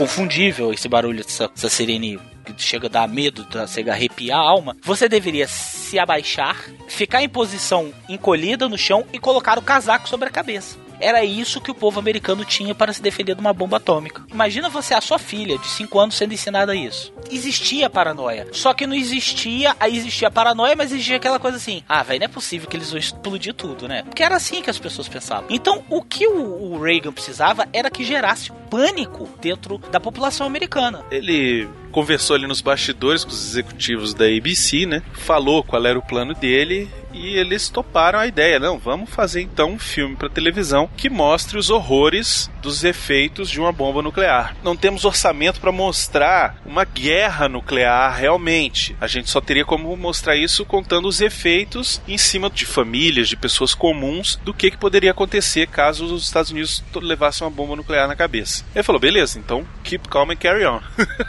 inconfundível 0.00 0.72
esse 0.72 0.88
barulho 0.88 1.22
dessa, 1.22 1.48
dessa 1.48 1.68
sirene 1.68 2.18
que 2.44 2.62
chega 2.62 2.86
a 2.86 2.90
dar 2.90 3.08
medo, 3.08 3.46
chega 3.68 3.92
a 3.92 3.94
arrepiar 3.94 4.40
a 4.40 4.42
alma, 4.42 4.76
você 4.82 5.08
deveria 5.08 5.46
se 5.46 5.98
abaixar, 5.98 6.56
ficar 6.88 7.22
em 7.22 7.28
posição 7.28 7.92
encolhida 8.08 8.68
no 8.68 8.78
chão 8.78 9.04
e 9.12 9.18
colocar 9.18 9.58
o 9.58 9.62
casaco 9.62 10.08
sobre 10.08 10.28
a 10.28 10.32
cabeça. 10.32 10.89
Era 11.00 11.24
isso 11.24 11.60
que 11.60 11.70
o 11.70 11.74
povo 11.74 11.98
americano 11.98 12.44
tinha 12.44 12.74
para 12.74 12.92
se 12.92 13.00
defender 13.00 13.34
de 13.34 13.40
uma 13.40 13.52
bomba 13.52 13.78
atômica. 13.78 14.22
Imagina 14.30 14.68
você, 14.68 14.94
a 14.94 15.00
sua 15.00 15.18
filha 15.18 15.58
de 15.58 15.66
5 15.66 15.98
anos, 15.98 16.14
sendo 16.16 16.34
ensinada 16.34 16.74
isso. 16.74 17.12
Existia 17.30 17.88
paranoia. 17.88 18.48
Só 18.52 18.74
que 18.74 18.86
não 18.86 18.94
existia, 18.94 19.74
aí 19.80 19.96
existia 19.96 20.30
paranoia, 20.30 20.76
mas 20.76 20.92
existia 20.92 21.16
aquela 21.16 21.38
coisa 21.38 21.56
assim: 21.56 21.82
ah, 21.88 22.02
velho, 22.02 22.20
não 22.20 22.26
é 22.26 22.28
possível 22.28 22.68
que 22.68 22.76
eles 22.76 22.90
vão 22.90 22.98
explodir 22.98 23.54
tudo, 23.54 23.88
né? 23.88 24.02
Porque 24.02 24.22
era 24.22 24.36
assim 24.36 24.62
que 24.62 24.70
as 24.70 24.78
pessoas 24.78 25.08
pensavam. 25.08 25.46
Então, 25.50 25.82
o 25.88 26.02
que 26.02 26.26
o, 26.26 26.72
o 26.72 26.82
Reagan 26.82 27.12
precisava 27.12 27.66
era 27.72 27.90
que 27.90 28.04
gerasse 28.04 28.52
pânico 28.70 29.28
dentro 29.40 29.78
da 29.78 29.98
população 29.98 30.46
americana. 30.46 31.04
Ele 31.10 31.68
conversou 31.90 32.36
ali 32.36 32.46
nos 32.46 32.60
bastidores 32.60 33.24
com 33.24 33.30
os 33.30 33.50
executivos 33.50 34.14
da 34.14 34.26
ABC, 34.26 34.86
né? 34.86 35.02
Falou 35.12 35.62
qual 35.62 35.84
era 35.84 35.98
o 35.98 36.02
plano 36.02 36.34
dele 36.34 36.88
e 37.12 37.36
eles 37.36 37.68
toparam 37.68 38.18
a 38.18 38.26
ideia. 38.26 38.58
Não, 38.58 38.78
vamos 38.78 39.10
fazer 39.10 39.42
então 39.42 39.72
um 39.72 39.78
filme 39.78 40.16
para 40.16 40.28
televisão 40.28 40.88
que 40.96 41.10
mostre 41.10 41.58
os 41.58 41.70
horrores 41.70 42.50
dos 42.62 42.84
efeitos 42.84 43.50
de 43.50 43.60
uma 43.60 43.72
bomba 43.72 44.02
nuclear. 44.02 44.56
Não 44.62 44.76
temos 44.76 45.04
orçamento 45.04 45.60
para 45.60 45.72
mostrar 45.72 46.56
uma 46.64 46.84
guerra 46.84 47.48
nuclear 47.48 48.16
realmente. 48.16 48.96
A 49.00 49.06
gente 49.06 49.30
só 49.30 49.40
teria 49.40 49.64
como 49.64 49.96
mostrar 49.96 50.36
isso 50.36 50.64
contando 50.64 51.08
os 51.08 51.20
efeitos 51.20 52.00
em 52.06 52.18
cima 52.18 52.50
de 52.50 52.66
famílias, 52.66 53.28
de 53.28 53.36
pessoas 53.36 53.74
comuns, 53.74 54.36
do 54.44 54.54
que, 54.54 54.70
que 54.70 54.76
poderia 54.76 55.10
acontecer 55.10 55.66
caso 55.66 56.04
os 56.04 56.24
Estados 56.24 56.50
Unidos 56.50 56.82
levassem 56.96 57.46
uma 57.46 57.50
bomba 57.50 57.76
nuclear 57.76 58.06
na 58.06 58.16
cabeça. 58.16 58.64
Ele 58.74 58.82
falou: 58.82 59.00
beleza, 59.00 59.38
então 59.38 59.66
keep 59.82 60.08
calm 60.08 60.30
and 60.30 60.36
carry 60.36 60.64
on. 60.66 60.80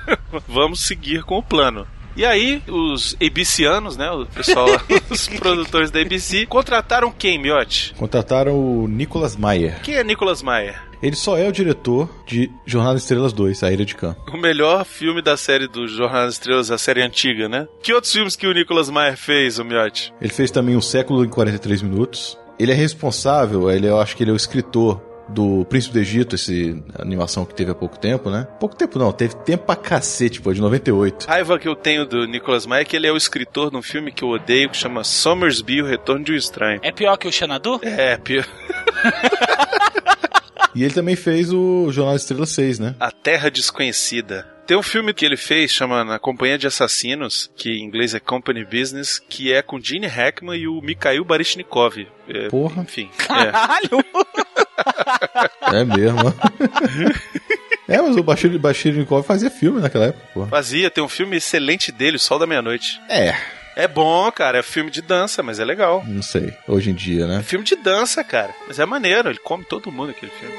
vamos 0.52 0.86
seguir 0.86 1.24
com 1.24 1.38
o 1.38 1.44
plano. 1.44 1.88
E 2.16 2.26
aí, 2.26 2.62
os 2.68 3.16
ABCianos, 3.26 3.96
né? 3.96 4.12
O 4.12 4.26
pessoal, 4.26 4.68
os 5.10 5.30
produtores 5.30 5.90
da 5.90 6.02
ABC, 6.02 6.46
contrataram 6.46 7.10
quem, 7.10 7.40
Miotti? 7.40 7.94
Contrataram 7.98 8.60
o 8.60 8.88
Nicolas 8.88 9.38
Meyer. 9.38 9.82
Quem 9.82 9.96
é 9.96 10.04
Nicolas 10.04 10.44
Meyer? 10.44 10.92
Ele 11.02 11.16
só 11.16 11.38
é 11.38 11.48
o 11.48 11.52
diretor 11.52 12.10
de 12.28 12.52
Jornada 12.66 12.94
das 12.94 13.04
Estrelas 13.04 13.34
2, 13.34 13.64
A 13.64 13.72
Ilha 13.72 13.86
de 13.86 13.96
Khan. 13.96 14.16
O 14.32 14.38
melhor 14.38 14.86
filme 14.86 15.22
da 15.22 15.36
série 15.36 15.68
do 15.68 15.88
Jornada 15.88 16.26
das 16.26 16.34
Estrelas, 16.34 16.70
a 16.70 16.78
série 16.78 17.02
antiga, 17.02 17.48
né? 17.48 17.68
Que 17.82 17.94
outros 17.94 18.12
filmes 18.12 18.36
que 18.36 18.46
o 18.46 18.54
Nicolas 18.54 18.90
Meyer 18.90 19.18
fez, 19.18 19.58
o 19.58 19.64
Miotti? 19.64 20.14
Ele 20.22 20.34
fez 20.34 20.52
também 20.52 20.76
Um 20.76 20.82
Século 20.82 21.24
em 21.26 21.30
43 21.30 21.82
Minutos. 21.82 22.38
Ele 22.60 22.72
é 22.72 22.76
responsável, 22.76 23.72
ele, 23.72 23.88
eu 23.88 24.00
acho 24.00 24.16
que 24.16 24.24
ele 24.24 24.30
é 24.30 24.34
o 24.34 24.38
escritor 24.38 25.02
do 25.34 25.66
Príncipe 25.66 25.94
do 25.94 26.00
Egito, 26.00 26.36
essa 26.36 26.52
animação 27.00 27.46
que 27.46 27.54
teve 27.54 27.72
há 27.72 27.76
pouco 27.76 27.98
tempo, 27.98 28.30
né? 28.30 28.48
Pouco 28.60 28.76
tempo 28.76 29.00
não, 29.00 29.12
teve 29.12 29.36
tempo 29.38 29.66
pra 29.66 29.76
cacete, 29.76 30.42
pô, 30.42 30.54
de 30.54 30.62
98. 30.62 31.26
A 31.28 31.34
raiva 31.34 31.58
que 31.58 31.68
eu 31.68 31.76
tenho 31.76 32.06
do 32.06 32.26
Nicholas 32.26 32.66
Meyer 32.66 32.82
é 32.82 32.86
que 32.86 32.96
ele 32.96 33.08
é 33.08 33.12
o 33.12 33.18
escritor 33.18 33.72
de 33.72 33.78
um 33.78 33.82
filme 33.82 34.12
que 34.12 34.24
eu 34.24 34.30
odeio, 34.30 34.70
que 34.70 34.78
chama 34.78 35.04
Somersby, 35.04 35.82
O 35.82 35.86
Retorno 35.86 36.24
de 36.24 36.34
um 36.34 36.36
Estranho. 36.36 36.80
É 36.84 36.92
pior 36.92 37.18
que 37.18 37.28
o 37.28 37.32
Xanadu? 37.32 37.80
É, 37.84 38.18
pior. 38.18 38.46
e 40.76 40.84
ele 40.84 40.94
também 40.94 41.16
fez 41.16 41.52
o 41.52 41.92
Jornal 41.92 42.16
Estrela 42.16 42.46
6, 42.46 42.80
né? 42.80 42.96
A 43.00 43.12
Terra 43.12 43.50
Desconhecida. 43.50 44.46
Tem 44.72 44.78
um 44.78 44.82
filme 44.82 45.14
que 45.14 45.26
ele 45.26 45.36
fez, 45.36 45.70
chama 45.70 46.06
Na 46.06 46.18
Companhia 46.18 46.58
de 46.58 46.66
Assassinos, 46.66 47.52
que 47.58 47.72
em 47.72 47.84
inglês 47.84 48.16
é 48.16 48.22
Company 48.22 48.64
Business, 48.64 49.20
que 49.20 49.52
é 49.52 49.62
com 49.62 49.78
Gene 49.78 50.08
Hackman 50.08 50.58
e 50.58 50.66
o 50.66 50.80
Mikhail 50.80 51.26
Baryshnikov. 51.26 52.08
É, 52.30 52.48
Porra. 52.48 52.82
Enfim. 52.84 53.10
Caralho! 53.18 54.06
É, 55.74 55.82
é 55.82 55.84
mesmo. 55.84 56.34
É, 57.86 58.02
mas 58.02 58.16
o 58.16 58.24
Bashir, 58.24 58.58
Bashir 58.58 58.94
Nikov 58.96 59.28
fazia 59.28 59.52
filme 59.52 59.82
naquela 59.82 60.06
época, 60.06 60.26
pô. 60.34 60.48
Fazia, 60.48 60.90
tem 60.90 61.04
um 61.04 61.10
filme 61.10 61.36
excelente 61.36 61.92
dele, 61.92 62.16
O 62.16 62.20
Sol 62.20 62.40
da 62.40 62.48
Meia-Noite. 62.48 62.98
É. 63.10 63.36
É 63.76 63.90
bom, 63.90 64.32
cara, 64.32 64.60
é 64.60 64.64
filme 64.64 64.90
de 64.90 65.02
dança, 65.02 65.44
mas 65.44 65.60
é 65.60 65.66
legal. 65.66 66.02
Não 66.08 66.22
sei, 66.22 66.54
hoje 66.66 66.92
em 66.92 66.94
dia, 66.94 67.28
né? 67.28 67.40
É 67.40 67.44
filme 67.44 67.66
de 67.66 67.76
dança, 67.76 68.24
cara, 68.24 68.54
mas 68.66 68.80
é 68.80 68.86
maneiro, 68.86 69.30
ele 69.30 69.40
come 69.40 69.66
todo 69.66 69.92
mundo 69.92 70.12
aquele 70.12 70.32
filme. 70.32 70.56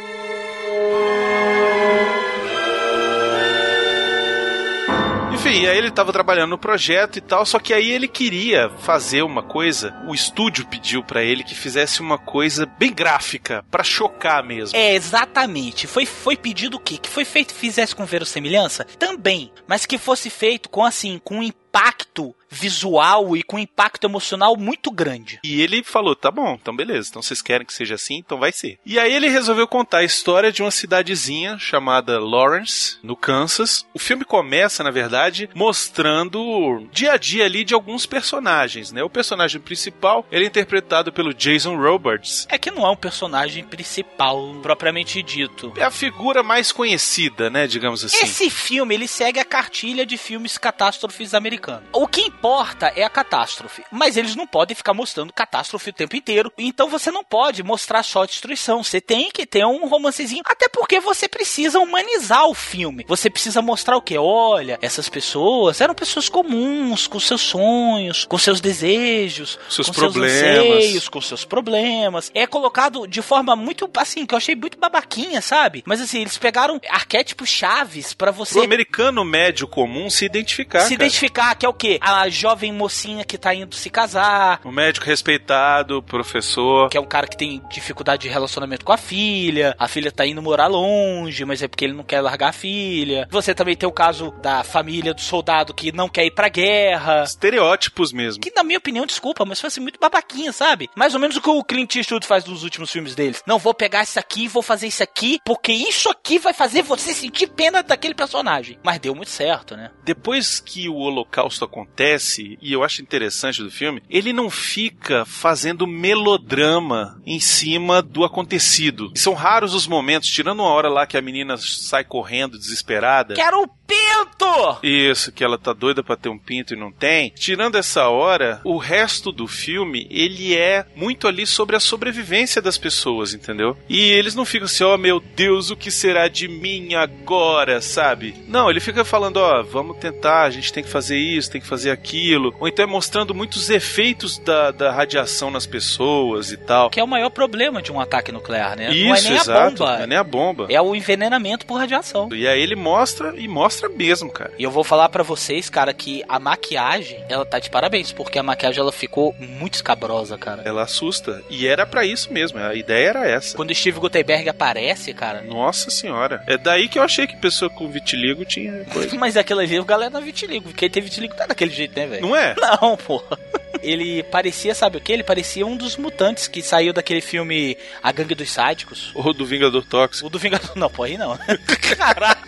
Enfim, 5.44 5.66
aí 5.66 5.76
ele 5.76 5.88
estava 5.88 6.12
trabalhando 6.12 6.50
no 6.50 6.58
projeto 6.58 7.16
e 7.16 7.20
tal, 7.20 7.44
só 7.44 7.58
que 7.58 7.74
aí 7.74 7.90
ele 7.90 8.06
queria 8.06 8.70
fazer 8.78 9.22
uma 9.22 9.42
coisa. 9.42 9.92
O 10.06 10.14
estúdio 10.14 10.64
pediu 10.64 11.02
para 11.02 11.20
ele 11.24 11.42
que 11.42 11.52
fizesse 11.52 12.00
uma 12.00 12.16
coisa 12.16 12.64
bem 12.78 12.94
gráfica, 12.94 13.64
para 13.68 13.82
chocar 13.82 14.44
mesmo. 14.44 14.78
É, 14.78 14.94
exatamente. 14.94 15.88
Foi, 15.88 16.06
foi 16.06 16.36
pedido 16.36 16.76
o 16.76 16.80
quê? 16.80 16.96
Que 16.96 17.08
foi 17.08 17.24
feito, 17.24 17.52
fizesse 17.52 17.92
com 17.92 18.04
verossimilhança? 18.04 18.84
Também. 18.84 19.52
Mas 19.66 19.84
que 19.84 19.98
fosse 19.98 20.30
feito 20.30 20.70
com, 20.70 20.84
assim, 20.84 21.20
com 21.24 21.40
um 21.40 21.42
impacto 21.72 22.34
visual 22.50 23.34
e 23.34 23.42
com 23.42 23.58
impacto 23.58 24.04
emocional 24.04 24.54
muito 24.58 24.90
grande. 24.90 25.40
E 25.42 25.62
ele 25.62 25.82
falou: 25.82 26.14
tá 26.14 26.30
bom, 26.30 26.58
então 26.60 26.76
beleza, 26.76 27.08
então 27.08 27.22
vocês 27.22 27.40
querem 27.40 27.66
que 27.66 27.72
seja 27.72 27.94
assim, 27.94 28.16
então 28.16 28.38
vai 28.38 28.52
ser. 28.52 28.78
E 28.84 28.98
aí 28.98 29.12
ele 29.12 29.28
resolveu 29.28 29.66
contar 29.66 29.98
a 29.98 30.04
história 30.04 30.52
de 30.52 30.62
uma 30.62 30.70
cidadezinha 30.70 31.58
chamada 31.58 32.20
Lawrence, 32.20 32.98
no 33.02 33.16
Kansas. 33.16 33.86
O 33.94 33.98
filme 33.98 34.24
começa, 34.24 34.84
na 34.84 34.90
verdade, 34.90 35.48
mostrando 35.54 36.42
o 36.42 36.86
dia 36.92 37.12
a 37.12 37.16
dia 37.16 37.46
ali 37.46 37.64
de 37.64 37.72
alguns 37.72 38.04
personagens, 38.04 38.92
né? 38.92 39.02
O 39.02 39.08
personagem 39.08 39.60
principal, 39.60 40.26
ele 40.30 40.44
é 40.44 40.48
interpretado 40.48 41.10
pelo 41.10 41.32
Jason 41.32 41.76
Roberts. 41.76 42.46
É 42.50 42.58
que 42.58 42.70
não 42.70 42.86
é 42.86 42.90
um 42.90 42.96
personagem 42.96 43.64
principal 43.64 44.54
propriamente 44.60 45.22
dito. 45.22 45.72
É 45.76 45.84
a 45.84 45.90
figura 45.90 46.42
mais 46.42 46.70
conhecida, 46.70 47.48
né, 47.48 47.66
digamos 47.66 48.04
assim. 48.04 48.18
Esse 48.22 48.50
filme, 48.50 48.94
ele 48.94 49.08
segue 49.08 49.40
a 49.40 49.44
cartilha 49.44 50.04
de 50.04 50.18
filmes 50.18 50.58
catástrofes 50.58 51.32
americanos. 51.32 51.61
O 51.92 52.06
que 52.06 52.20
importa 52.20 52.92
é 52.96 53.04
a 53.04 53.10
catástrofe, 53.10 53.84
mas 53.90 54.16
eles 54.16 54.34
não 54.34 54.46
podem 54.46 54.74
ficar 54.74 54.94
mostrando 54.94 55.32
catástrofe 55.32 55.90
o 55.90 55.92
tempo 55.92 56.16
inteiro. 56.16 56.52
Então 56.58 56.88
você 56.88 57.10
não 57.10 57.22
pode 57.22 57.62
mostrar 57.62 58.02
só 58.02 58.24
destruição. 58.24 58.82
Você 58.82 59.00
tem 59.00 59.30
que 59.30 59.46
ter 59.46 59.64
um 59.64 59.86
romancezinho, 59.86 60.42
até 60.44 60.68
porque 60.68 61.00
você 61.00 61.28
precisa 61.28 61.78
humanizar 61.78 62.46
o 62.46 62.54
filme. 62.54 63.04
Você 63.08 63.30
precisa 63.30 63.62
mostrar 63.62 63.96
o 63.96 64.02
que? 64.02 64.16
Olha, 64.18 64.78
essas 64.82 65.08
pessoas 65.08 65.80
eram 65.80 65.94
pessoas 65.94 66.28
comuns, 66.28 67.06
com 67.06 67.20
seus 67.20 67.40
sonhos, 67.42 68.24
com 68.24 68.38
seus 68.38 68.60
desejos, 68.60 69.58
seus 69.68 69.88
com 69.88 69.94
problemas, 69.94 70.32
seus 70.32 70.76
anseios, 70.76 71.08
com 71.08 71.20
seus 71.20 71.44
problemas. 71.44 72.30
É 72.34 72.46
colocado 72.46 73.06
de 73.06 73.22
forma 73.22 73.54
muito 73.54 73.88
assim, 73.96 74.26
que 74.26 74.34
eu 74.34 74.38
achei 74.38 74.54
muito 74.54 74.78
babaquinha, 74.78 75.40
sabe? 75.40 75.82
Mas 75.86 76.00
assim, 76.00 76.20
eles 76.20 76.38
pegaram 76.38 76.80
arquétipos 76.88 77.48
chaves 77.48 78.14
para 78.14 78.30
você. 78.30 78.58
O 78.58 78.62
americano 78.62 79.24
médio 79.24 79.66
comum 79.68 80.10
se 80.10 80.24
identificar. 80.24 80.80
Se 80.80 80.90
cara. 80.90 80.94
identificar 80.94 81.51
que 81.54 81.66
é 81.66 81.68
o 81.68 81.74
quê? 81.74 81.98
A 82.00 82.28
jovem 82.28 82.72
mocinha 82.72 83.24
que 83.24 83.38
tá 83.38 83.54
indo 83.54 83.74
se 83.74 83.90
casar. 83.90 84.60
O 84.64 84.70
médico 84.70 85.06
respeitado, 85.06 86.02
professor. 86.02 86.88
Que 86.88 86.96
é 86.96 87.00
um 87.00 87.06
cara 87.06 87.26
que 87.26 87.36
tem 87.36 87.62
dificuldade 87.70 88.22
de 88.22 88.28
relacionamento 88.28 88.84
com 88.84 88.92
a 88.92 88.96
filha. 88.96 89.74
A 89.78 89.88
filha 89.88 90.10
tá 90.10 90.26
indo 90.26 90.42
morar 90.42 90.66
longe, 90.66 91.44
mas 91.44 91.62
é 91.62 91.68
porque 91.68 91.84
ele 91.84 91.94
não 91.94 92.04
quer 92.04 92.20
largar 92.20 92.50
a 92.50 92.52
filha. 92.52 93.26
Você 93.30 93.54
também 93.54 93.76
tem 93.76 93.88
o 93.88 93.92
caso 93.92 94.30
da 94.42 94.62
família 94.64 95.14
do 95.14 95.20
soldado 95.20 95.74
que 95.74 95.92
não 95.92 96.08
quer 96.08 96.24
ir 96.24 96.30
pra 96.30 96.48
guerra. 96.48 97.24
Estereótipos 97.24 98.12
mesmo. 98.12 98.42
Que, 98.42 98.52
na 98.54 98.62
minha 98.62 98.78
opinião, 98.78 99.06
desculpa, 99.06 99.44
mas 99.44 99.60
foi 99.60 99.68
assim 99.68 99.80
muito 99.80 100.00
babaquinha, 100.00 100.52
sabe? 100.52 100.88
Mais 100.96 101.14
ou 101.14 101.20
menos 101.20 101.36
o 101.36 101.40
que 101.40 101.50
o 101.50 101.64
Clint 101.64 101.96
Eastwood 101.96 102.26
faz 102.26 102.44
nos 102.44 102.62
últimos 102.62 102.90
filmes 102.90 103.14
deles. 103.14 103.42
Não, 103.46 103.58
vou 103.58 103.74
pegar 103.74 104.02
isso 104.02 104.18
aqui, 104.18 104.48
vou 104.48 104.62
fazer 104.62 104.86
isso 104.86 105.02
aqui, 105.02 105.38
porque 105.44 105.72
isso 105.72 106.08
aqui 106.08 106.38
vai 106.38 106.52
fazer 106.52 106.82
você 106.82 107.12
sentir 107.12 107.48
pena 107.48 107.82
daquele 107.82 108.14
personagem. 108.14 108.78
Mas 108.82 108.98
deu 108.98 109.14
muito 109.14 109.30
certo, 109.30 109.76
né? 109.76 109.90
Depois 110.04 110.60
que 110.60 110.88
o 110.88 110.96
holocausto 110.96 111.41
acontece, 111.46 111.82
acontece, 112.12 112.58
e 112.60 112.72
eu 112.72 112.82
acho 112.82 113.02
interessante 113.02 113.62
do 113.62 113.70
filme, 113.70 114.02
ele 114.08 114.32
não 114.32 114.48
fica 114.50 115.24
fazendo 115.24 115.86
melodrama 115.86 117.20
em 117.26 117.40
cima 117.40 118.02
do 118.02 118.24
acontecido. 118.24 119.12
E 119.14 119.18
são 119.18 119.34
raros 119.34 119.74
os 119.74 119.86
momentos, 119.86 120.28
tirando 120.28 120.60
uma 120.60 120.70
hora 120.70 120.88
lá 120.88 121.06
que 121.06 121.16
a 121.16 121.22
menina 121.22 121.56
sai 121.56 122.04
correndo 122.04 122.58
desesperada. 122.58 123.34
Quero 123.34 123.62
o 123.62 123.68
pinto! 123.92 124.78
Isso, 124.82 125.32
que 125.32 125.44
ela 125.44 125.58
tá 125.58 125.72
doida 125.72 126.02
pra 126.02 126.16
ter 126.16 126.28
um 126.28 126.38
pinto 126.38 126.74
e 126.74 126.76
não 126.76 126.90
tem. 126.90 127.30
Tirando 127.30 127.76
essa 127.76 128.08
hora, 128.08 128.60
o 128.64 128.76
resto 128.76 129.30
do 129.30 129.46
filme, 129.46 130.06
ele 130.10 130.56
é 130.56 130.86
muito 130.96 131.28
ali 131.28 131.46
sobre 131.46 131.76
a 131.76 131.80
sobrevivência 131.80 132.62
das 132.62 132.78
pessoas, 132.78 133.34
entendeu? 133.34 133.76
E 133.88 134.00
eles 134.00 134.34
não 134.34 134.44
ficam 134.44 134.66
assim, 134.66 134.84
ó 134.84 134.94
oh, 134.94 134.98
meu 134.98 135.20
Deus, 135.20 135.70
o 135.70 135.76
que 135.76 135.90
será 135.90 136.28
de 136.28 136.48
mim 136.48 136.94
agora, 136.94 137.80
sabe? 137.80 138.34
Não, 138.48 138.70
ele 138.70 138.80
fica 138.80 139.04
falando, 139.04 139.36
ó, 139.36 139.60
oh, 139.60 139.64
vamos 139.64 139.98
tentar, 139.98 140.42
a 140.42 140.50
gente 140.50 140.72
tem 140.72 140.82
que 140.82 140.90
fazer 140.90 141.18
isso, 141.18 141.31
tem 141.50 141.60
que 141.60 141.66
fazer 141.66 141.90
aquilo. 141.90 142.54
Ou 142.58 142.68
então 142.68 142.84
é 142.84 142.86
mostrando 142.88 143.34
muitos 143.34 143.70
efeitos 143.70 144.38
da, 144.38 144.70
da 144.70 144.92
radiação 144.92 145.50
nas 145.50 145.66
pessoas 145.66 146.52
e 146.52 146.56
tal. 146.56 146.90
Que 146.90 147.00
é 147.00 147.04
o 147.04 147.08
maior 147.08 147.30
problema 147.30 147.82
de 147.82 147.92
um 147.92 148.00
ataque 148.00 148.32
nuclear, 148.32 148.76
né? 148.76 148.92
Isso, 148.92 149.06
não 149.06 149.14
é 149.14 149.20
nem 149.20 149.32
exato, 149.34 149.52
a 149.52 149.70
bomba. 149.70 149.96
Não 149.96 150.04
é 150.04 150.06
nem 150.06 150.18
a 150.18 150.24
bomba. 150.24 150.66
É 150.68 150.80
o 150.80 150.94
envenenamento 150.94 151.66
por 151.66 151.78
radiação. 151.78 152.28
E 152.32 152.46
aí 152.46 152.60
ele 152.60 152.76
mostra 152.76 153.34
e 153.36 153.46
mostra 153.48 153.88
mesmo, 153.88 154.30
cara. 154.30 154.52
E 154.58 154.62
eu 154.62 154.70
vou 154.70 154.84
falar 154.84 155.08
para 155.08 155.22
vocês, 155.22 155.68
cara, 155.68 155.92
que 155.92 156.22
a 156.28 156.38
maquiagem, 156.38 157.24
ela 157.28 157.44
tá 157.44 157.58
de 157.58 157.70
parabéns, 157.70 158.12
porque 158.12 158.38
a 158.38 158.42
maquiagem 158.42 158.80
ela 158.80 158.92
ficou 158.92 159.34
muito 159.38 159.74
escabrosa, 159.74 160.36
cara. 160.36 160.62
Ela 160.64 160.82
assusta. 160.82 161.42
E 161.48 161.66
era 161.66 161.86
para 161.86 162.04
isso 162.04 162.32
mesmo, 162.32 162.58
a 162.58 162.74
ideia 162.74 163.08
era 163.08 163.28
essa. 163.28 163.56
Quando 163.56 163.74
Steve 163.74 163.98
Gutenberg 163.98 164.48
aparece, 164.48 165.12
cara. 165.12 165.42
Nossa 165.42 165.90
senhora. 165.90 166.42
É 166.46 166.56
daí 166.56 166.88
que 166.88 166.98
eu 166.98 167.02
achei 167.02 167.26
que 167.26 167.36
pessoa 167.36 167.70
com 167.70 167.88
vitiligo 167.88 168.44
tinha 168.44 168.84
coisa. 168.92 169.16
Mas 169.16 169.36
aquilo 169.36 169.60
ali, 169.60 169.78
o 169.78 169.84
galera 169.84 170.10
não 170.10 170.20
é 170.20 170.24
vitiligo. 170.24 170.72
Quem 170.72 170.88
tem 170.90 171.02
vitiligo 171.02 171.21
tá 171.28 171.46
daquele 171.46 171.72
jeito, 171.72 171.98
né, 171.98 172.06
velho? 172.06 172.22
Não 172.22 172.36
é? 172.36 172.54
Não, 172.58 172.96
porra. 172.96 173.38
Ele 173.82 174.22
parecia, 174.22 174.74
sabe 174.74 174.98
o 174.98 175.00
que? 175.00 175.12
Ele 175.12 175.24
parecia 175.24 175.66
um 175.66 175.76
dos 175.76 175.96
mutantes 175.96 176.46
que 176.46 176.62
saiu 176.62 176.92
daquele 176.92 177.20
filme 177.20 177.76
A 178.02 178.12
Gangue 178.12 178.34
dos 178.34 178.50
Sádicos. 178.50 179.10
Ou 179.14 179.32
do 179.32 179.44
Vingador 179.44 179.84
Tóxico. 179.84 180.26
O 180.26 180.30
do 180.30 180.38
Vingador. 180.38 180.70
Não, 180.76 180.88
pô, 180.88 181.02
aí 181.02 181.18
não. 181.18 181.36
Caralho. 181.96 182.38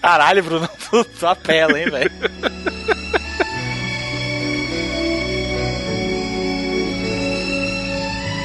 Caralho, 0.00 0.42
Bruno, 0.42 0.68
tu 1.18 1.26
apela, 1.26 1.78
hein, 1.78 1.90
velho? 1.90 2.10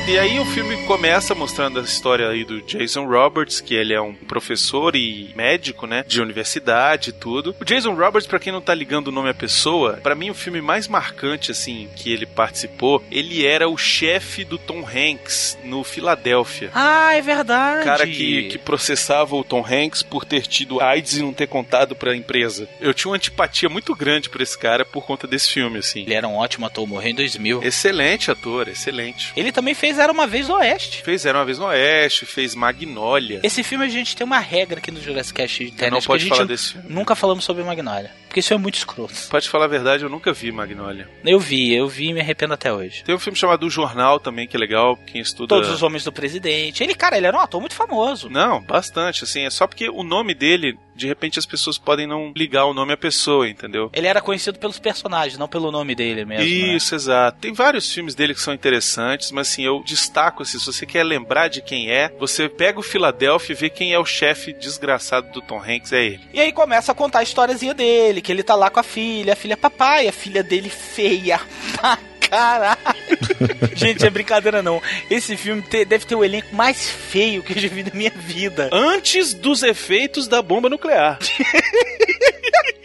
E 0.09 0.17
aí 0.17 0.39
o 0.39 0.45
filme 0.45 0.75
começa 0.87 1.35
mostrando 1.35 1.79
a 1.79 1.83
história 1.83 2.27
aí 2.27 2.43
do 2.43 2.63
Jason 2.63 3.05
Roberts, 3.05 3.61
que 3.61 3.75
ele 3.75 3.93
é 3.93 4.01
um 4.01 4.15
professor 4.15 4.95
e 4.95 5.31
médico, 5.35 5.85
né, 5.85 6.03
de 6.05 6.19
universidade 6.19 7.11
e 7.11 7.13
tudo. 7.13 7.55
O 7.61 7.63
Jason 7.63 7.93
Roberts, 7.93 8.25
para 8.25 8.39
quem 8.39 8.51
não 8.51 8.59
tá 8.59 8.73
ligando 8.73 9.09
o 9.09 9.11
nome 9.11 9.29
à 9.29 9.35
pessoa, 9.35 9.99
para 10.01 10.15
mim 10.15 10.31
o 10.31 10.33
filme 10.33 10.61
mais 10.61 10.87
marcante 10.87 11.51
assim 11.51 11.87
que 11.95 12.11
ele 12.11 12.25
participou, 12.25 13.03
ele 13.11 13.45
era 13.45 13.69
o 13.69 13.77
chefe 13.77 14.43
do 14.43 14.57
Tom 14.57 14.79
Hanks 14.83 15.59
no 15.63 15.83
Filadélfia. 15.83 16.71
Ah, 16.73 17.13
é 17.13 17.21
verdade. 17.21 17.81
O 17.81 17.85
cara 17.85 18.07
que, 18.07 18.45
que 18.45 18.57
processava 18.57 19.35
o 19.35 19.43
Tom 19.43 19.63
Hanks 19.63 20.01
por 20.01 20.25
ter 20.25 20.47
tido 20.47 20.81
AIDS 20.81 21.17
e 21.17 21.21
não 21.21 21.31
ter 21.31 21.45
contado 21.45 21.95
para 21.95 22.13
a 22.13 22.17
empresa. 22.17 22.67
Eu 22.81 22.95
tinha 22.95 23.11
uma 23.11 23.15
antipatia 23.15 23.69
muito 23.69 23.93
grande 23.93 24.27
por 24.27 24.41
esse 24.41 24.57
cara 24.57 24.83
por 24.83 25.05
conta 25.05 25.27
desse 25.27 25.49
filme, 25.51 25.77
assim. 25.77 26.01
Ele 26.01 26.15
era 26.15 26.27
um 26.27 26.37
ótimo 26.37 26.65
ator, 26.65 26.87
morreu 26.87 27.11
em 27.11 27.15
2000. 27.15 27.61
Excelente 27.61 28.31
ator, 28.31 28.67
excelente. 28.67 29.31
Ele 29.37 29.51
também 29.51 29.75
fez 29.75 29.98
Era 29.99 30.11
Uma 30.11 30.25
Vez 30.25 30.47
no 30.47 30.55
Oeste. 30.55 31.03
Fez 31.03 31.25
Era 31.25 31.37
Uma 31.37 31.45
Vez 31.45 31.59
no 31.59 31.65
Oeste, 31.65 32.25
fez 32.25 32.55
Magnólia. 32.55 33.39
Esse 33.43 33.63
filme 33.63 33.85
a 33.85 33.89
gente 33.89 34.15
tem 34.15 34.25
uma 34.25 34.39
regra 34.39 34.79
aqui 34.79 34.91
no 34.91 35.01
Jurassic 35.01 35.35
Cast 35.35 35.63
de 35.65 35.71
internet 35.71 36.01
não 36.01 36.01
pode 36.01 36.27
falar 36.27 36.45
desse 36.45 36.73
filme. 36.73 36.87
nunca 36.89 37.15
falamos 37.15 37.43
sobre 37.43 37.63
Magnólia. 37.63 38.11
Porque 38.29 38.39
isso 38.41 38.53
é 38.53 38.57
muito 38.57 38.75
escroto. 38.75 39.13
Pode 39.29 39.49
falar 39.49 39.65
a 39.65 39.67
verdade, 39.67 40.03
eu 40.03 40.09
nunca 40.09 40.31
vi 40.31 40.51
Magnólia. 40.51 41.09
Eu 41.25 41.39
vi, 41.39 41.73
eu 41.73 41.87
vi 41.87 42.09
e 42.09 42.13
me 42.13 42.21
arrependo 42.21 42.53
até 42.53 42.71
hoje. 42.71 43.03
Tem 43.03 43.13
um 43.15 43.19
filme 43.19 43.37
chamado 43.37 43.65
O 43.65 43.69
Jornal 43.69 44.19
também, 44.19 44.47
que 44.47 44.55
é 44.55 44.59
legal, 44.59 44.95
quem 44.95 45.19
estuda... 45.19 45.47
Todos 45.47 45.69
os 45.69 45.81
Homens 45.81 46.03
do 46.03 46.11
Presidente. 46.11 46.83
Ele, 46.83 46.93
cara, 46.93 47.17
ele 47.17 47.25
era 47.25 47.35
um 47.35 47.39
ator 47.41 47.59
muito 47.59 47.73
famoso. 47.75 48.29
Não, 48.29 48.61
bastante, 48.61 49.23
assim, 49.23 49.41
é 49.45 49.49
só 49.49 49.65
porque 49.65 49.89
o 49.89 50.03
nome 50.03 50.35
dele, 50.35 50.77
de 50.95 51.07
repente 51.07 51.39
as 51.39 51.45
pessoas 51.45 51.79
podem 51.79 52.05
não 52.05 52.31
ligar 52.35 52.65
o 52.65 52.73
nome 52.73 52.93
à 52.93 52.97
pessoa, 52.97 53.49
entendeu? 53.49 53.89
Ele 53.93 54.05
era 54.05 54.21
conhecido 54.21 54.59
pelos 54.59 54.77
personagens, 54.77 55.37
não 55.37 55.47
pelo 55.47 55.71
nome 55.71 55.95
dele 55.95 56.23
mesmo. 56.23 56.43
né? 56.43 56.75
Isso, 56.75 56.93
exato. 56.93 57.39
Tem 57.39 57.51
vários 57.51 57.91
filmes 57.91 58.13
dele 58.13 58.35
que 58.35 58.41
são 58.41 58.53
interessantes, 58.53 59.31
mas 59.31 59.49
assim, 59.49 59.65
eu 59.65 59.81
destaco 59.83 60.43
assim, 60.43 60.59
se 60.59 60.65
você 60.67 60.85
quer 60.85 61.03
lembrar 61.03 61.47
de 61.47 61.61
quem 61.63 61.91
é, 61.91 62.13
você 62.19 62.47
pega 62.47 62.79
o 62.79 62.83
Filadélfia 62.83 63.53
e 63.53 63.55
vê 63.55 63.69
quem 63.71 63.91
é 63.91 63.97
o 63.99 64.05
chefe 64.05 64.53
desgraçado 64.53 65.31
do 65.31 65.41
Tom 65.41 65.59
Hanks, 65.59 65.91
é 65.93 66.03
ele. 66.05 66.21
E 66.31 66.39
aí 66.39 66.51
começa 66.51 66.91
a 66.91 66.95
contar 66.95 67.19
a 67.19 67.23
historiazinha 67.23 67.73
dele, 67.73 68.18
que 68.21 68.31
ele 68.31 68.43
tá 68.43 68.55
lá 68.55 68.69
com 68.69 68.79
a 68.79 68.83
filha, 68.83 69.33
a 69.33 69.35
filha 69.35 69.53
é 69.53 69.57
papai, 69.57 70.07
a 70.07 70.11
filha 70.11 70.41
dele 70.43 70.69
feia 70.69 71.39
pra 71.79 71.97
caralho. 72.29 72.77
Gente, 73.75 74.05
é 74.05 74.09
brincadeira 74.09 74.61
não. 74.61 74.81
Esse 75.09 75.35
filme 75.37 75.61
te- 75.61 75.85
deve 75.85 76.05
ter 76.05 76.15
o 76.15 76.23
elenco 76.23 76.53
mais 76.55 76.89
feio 76.89 77.41
que 77.43 77.53
eu 77.53 77.59
já 77.61 77.67
vi 77.67 77.83
na 77.83 77.91
minha 77.93 78.11
vida. 78.11 78.69
Antes 78.71 79.33
dos 79.33 79.63
efeitos 79.63 80.27
da 80.27 80.41
bomba 80.41 80.69
nuclear. 80.69 81.17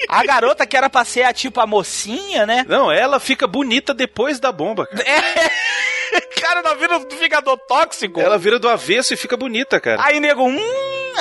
A 0.09 0.23
garota 0.25 0.67
que 0.67 0.77
era 0.77 0.89
pra 0.89 1.05
ser 1.05 1.23
a, 1.25 1.33
tipo 1.33 1.61
a 1.61 1.67
mocinha, 1.67 2.47
né? 2.47 2.65
Não, 2.69 2.93
ela 2.93 3.19
fica 3.19 3.47
bonita 3.47 3.93
depois 3.93 4.39
da 4.39 4.53
bomba, 4.53 4.87
cara. 4.87 5.03
É. 5.09 5.75
Cara, 6.41 6.63
na 6.63 6.75
vida 6.75 6.99
do 6.99 7.17
Vingador 7.17 7.59
Tóxico. 7.67 8.21
Ela 8.21 8.37
vira 8.39 8.59
do 8.59 8.69
avesso 8.69 9.15
e 9.15 9.17
fica 9.17 9.35
bonita, 9.37 9.81
cara. 9.81 10.05
Aí, 10.05 10.21
nego, 10.21 10.45
hum, 10.45 10.61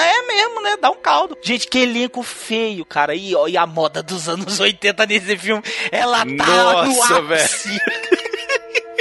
é 0.02 0.28
mesmo, 0.28 0.62
né? 0.62 0.78
Dá 0.82 0.90
um 0.90 0.96
caldo. 0.96 1.38
Gente, 1.42 1.68
que 1.68 1.80
elenco 1.80 2.22
feio, 2.24 2.86
cara. 2.86 3.16
E, 3.16 3.36
ó, 3.36 3.48
e 3.48 3.58
a 3.58 3.66
moda 3.66 4.02
dos 4.04 4.28
anos 4.30 4.60
80 4.62 5.06
nesse 5.06 5.38
filme, 5.38 5.64
ela 5.92 6.20
tá 6.20 6.26
Nossa, 6.26 6.86
no 7.22 7.32
ápice. 7.34 7.70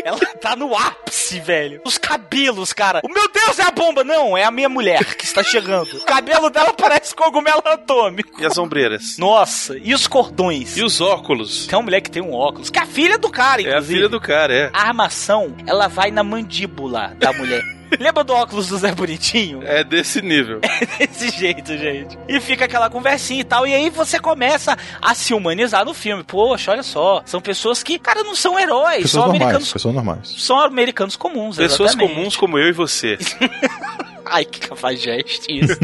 Ela 0.04 0.18
tá 0.18 0.56
no 0.56 0.74
ápice, 0.76 1.38
velho. 1.38 1.80
Os 1.84 1.96
cabelos, 1.96 2.72
cara. 2.72 3.00
O 3.04 3.08
meu 3.08 3.28
Deus, 3.30 3.56
é 3.60 3.62
a 3.62 3.70
bomba. 3.70 4.02
Não, 4.02 4.36
é 4.36 4.42
a 4.42 4.50
minha 4.50 4.68
mulher 4.68 5.04
que 5.14 5.24
está 5.24 5.44
chegando. 5.44 5.96
O 5.96 6.04
cabelo 6.04 6.50
dela 6.50 6.72
parece 6.72 7.14
cogumelo 7.14 7.62
atômico. 7.64 8.42
E 8.42 8.44
as 8.44 8.58
ombreiras? 8.58 9.16
Nossa, 9.16 9.78
e 9.80 9.94
os 9.94 10.08
cordões? 10.08 10.76
E 10.76 10.82
os 10.82 11.00
óculos? 11.00 11.68
Tem 11.68 11.76
uma 11.78 11.84
mulher 11.84 12.00
que 12.00 12.10
tem 12.10 12.20
um 12.20 12.32
óculos, 12.34 12.68
que 12.68 12.80
é 12.80 12.82
a 12.82 12.86
filha 12.86 13.16
do 13.16 13.30
cara, 13.30 13.62
É 13.62 13.66
a 13.66 13.68
inclusive. 13.68 13.94
filha 13.94 14.08
do 14.08 14.20
cara, 14.20 14.52
é. 14.52 14.70
A 14.72 14.88
armação, 14.88 15.54
ela 15.68 15.86
vai 15.86 16.10
na 16.10 16.24
mandíbula 16.24 17.14
da 17.20 17.32
mulher. 17.32 17.62
Lembra 17.98 18.24
do 18.24 18.32
óculos 18.32 18.68
do 18.68 18.76
Zé 18.78 18.92
Bonitinho? 18.94 19.62
É 19.64 19.82
desse 19.84 20.22
nível. 20.22 20.60
Desse 20.98 21.30
jeito, 21.30 21.76
gente. 21.76 22.18
E 22.28 22.40
fica 22.40 22.64
aquela 22.64 22.88
conversinha 22.90 23.40
e 23.40 23.44
tal. 23.44 23.66
E 23.66 23.74
aí 23.74 23.90
você 23.90 24.18
começa 24.18 24.76
a 25.00 25.14
se 25.14 25.34
humanizar 25.34 25.84
no 25.84 25.92
filme. 25.94 26.22
Poxa, 26.24 26.72
olha 26.72 26.82
só. 26.82 27.22
São 27.24 27.40
pessoas 27.40 27.82
que, 27.82 27.98
cara, 27.98 28.22
não 28.22 28.34
são 28.34 28.58
heróis. 28.58 29.02
Pessoas 29.02 29.10
são 29.10 29.20
normais, 29.22 29.42
americanos. 29.42 29.72
pessoas 29.72 29.94
normais. 29.94 30.34
São 30.38 30.60
americanos 30.60 31.16
comuns, 31.16 31.56
Pessoas 31.56 31.90
exatamente. 31.90 32.14
comuns 32.16 32.36
como 32.36 32.58
eu 32.58 32.68
e 32.68 32.72
você. 32.72 33.18
Ai, 34.30 34.44
que 34.44 34.60
cafajeste 34.68 35.46
isso. 35.50 35.78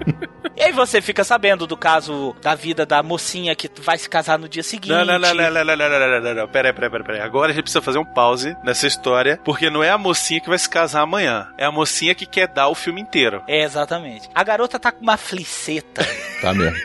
e 0.56 0.62
aí 0.62 0.72
você 0.72 1.00
fica 1.00 1.22
sabendo 1.24 1.66
do 1.66 1.76
caso 1.76 2.34
da 2.42 2.54
vida 2.54 2.84
da 2.86 3.02
mocinha 3.02 3.54
que 3.54 3.70
vai 3.80 3.98
se 3.98 4.08
casar 4.08 4.38
no 4.38 4.48
dia 4.48 4.62
seguinte. 4.62 4.90
Não, 4.92 5.04
não, 5.04 5.18
não, 5.18 5.34
não, 5.34 5.50
não, 5.50 5.64
não, 5.64 5.76
não, 5.76 5.88
não, 5.88 5.98
não, 6.10 6.20
não, 6.20 6.34
não. 6.34 6.48
Pera 6.48 6.72
pera 6.72 6.90
pera 6.90 7.14
aí. 7.14 7.20
Agora 7.20 7.50
a 7.50 7.54
gente 7.54 7.64
precisa 7.64 7.82
fazer 7.82 7.98
um 7.98 8.04
pause 8.04 8.56
nessa 8.64 8.86
história, 8.86 9.38
porque 9.44 9.70
não 9.70 9.82
é 9.82 9.90
a 9.90 9.98
mocinha 9.98 10.40
que 10.40 10.48
vai 10.48 10.58
se 10.58 10.68
casar 10.68 11.02
amanhã. 11.02 11.48
É 11.58 11.64
a 11.64 11.72
mocinha 11.72 12.14
que 12.14 12.26
quer 12.26 12.48
dar 12.48 12.68
o 12.68 12.74
filme 12.74 13.00
inteiro. 13.00 13.42
É, 13.48 13.62
exatamente. 13.62 14.28
A 14.34 14.42
garota 14.42 14.78
tá 14.78 14.90
com 14.92 15.02
uma 15.02 15.16
fliceta 15.16 16.06
Tá 16.40 16.52
mesmo. 16.54 16.76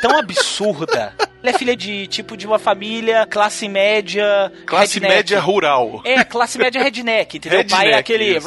tão 0.00 0.18
absurda. 0.18 1.12
Ela 1.44 1.54
é 1.54 1.58
filha 1.58 1.76
de, 1.76 2.06
tipo, 2.06 2.38
de 2.38 2.46
uma 2.46 2.58
família 2.58 3.26
classe 3.26 3.68
média... 3.68 4.50
Classe 4.64 4.94
redneck. 4.94 5.14
média 5.14 5.40
rural. 5.40 6.00
É, 6.02 6.24
classe 6.24 6.56
média 6.56 6.82
redneck, 6.82 7.36
entendeu? 7.36 7.60
O 7.60 7.68
pai 7.68 7.80
é 7.80 7.96
Redneck, 7.96 8.00
aquele... 8.00 8.38
isso. 8.38 8.46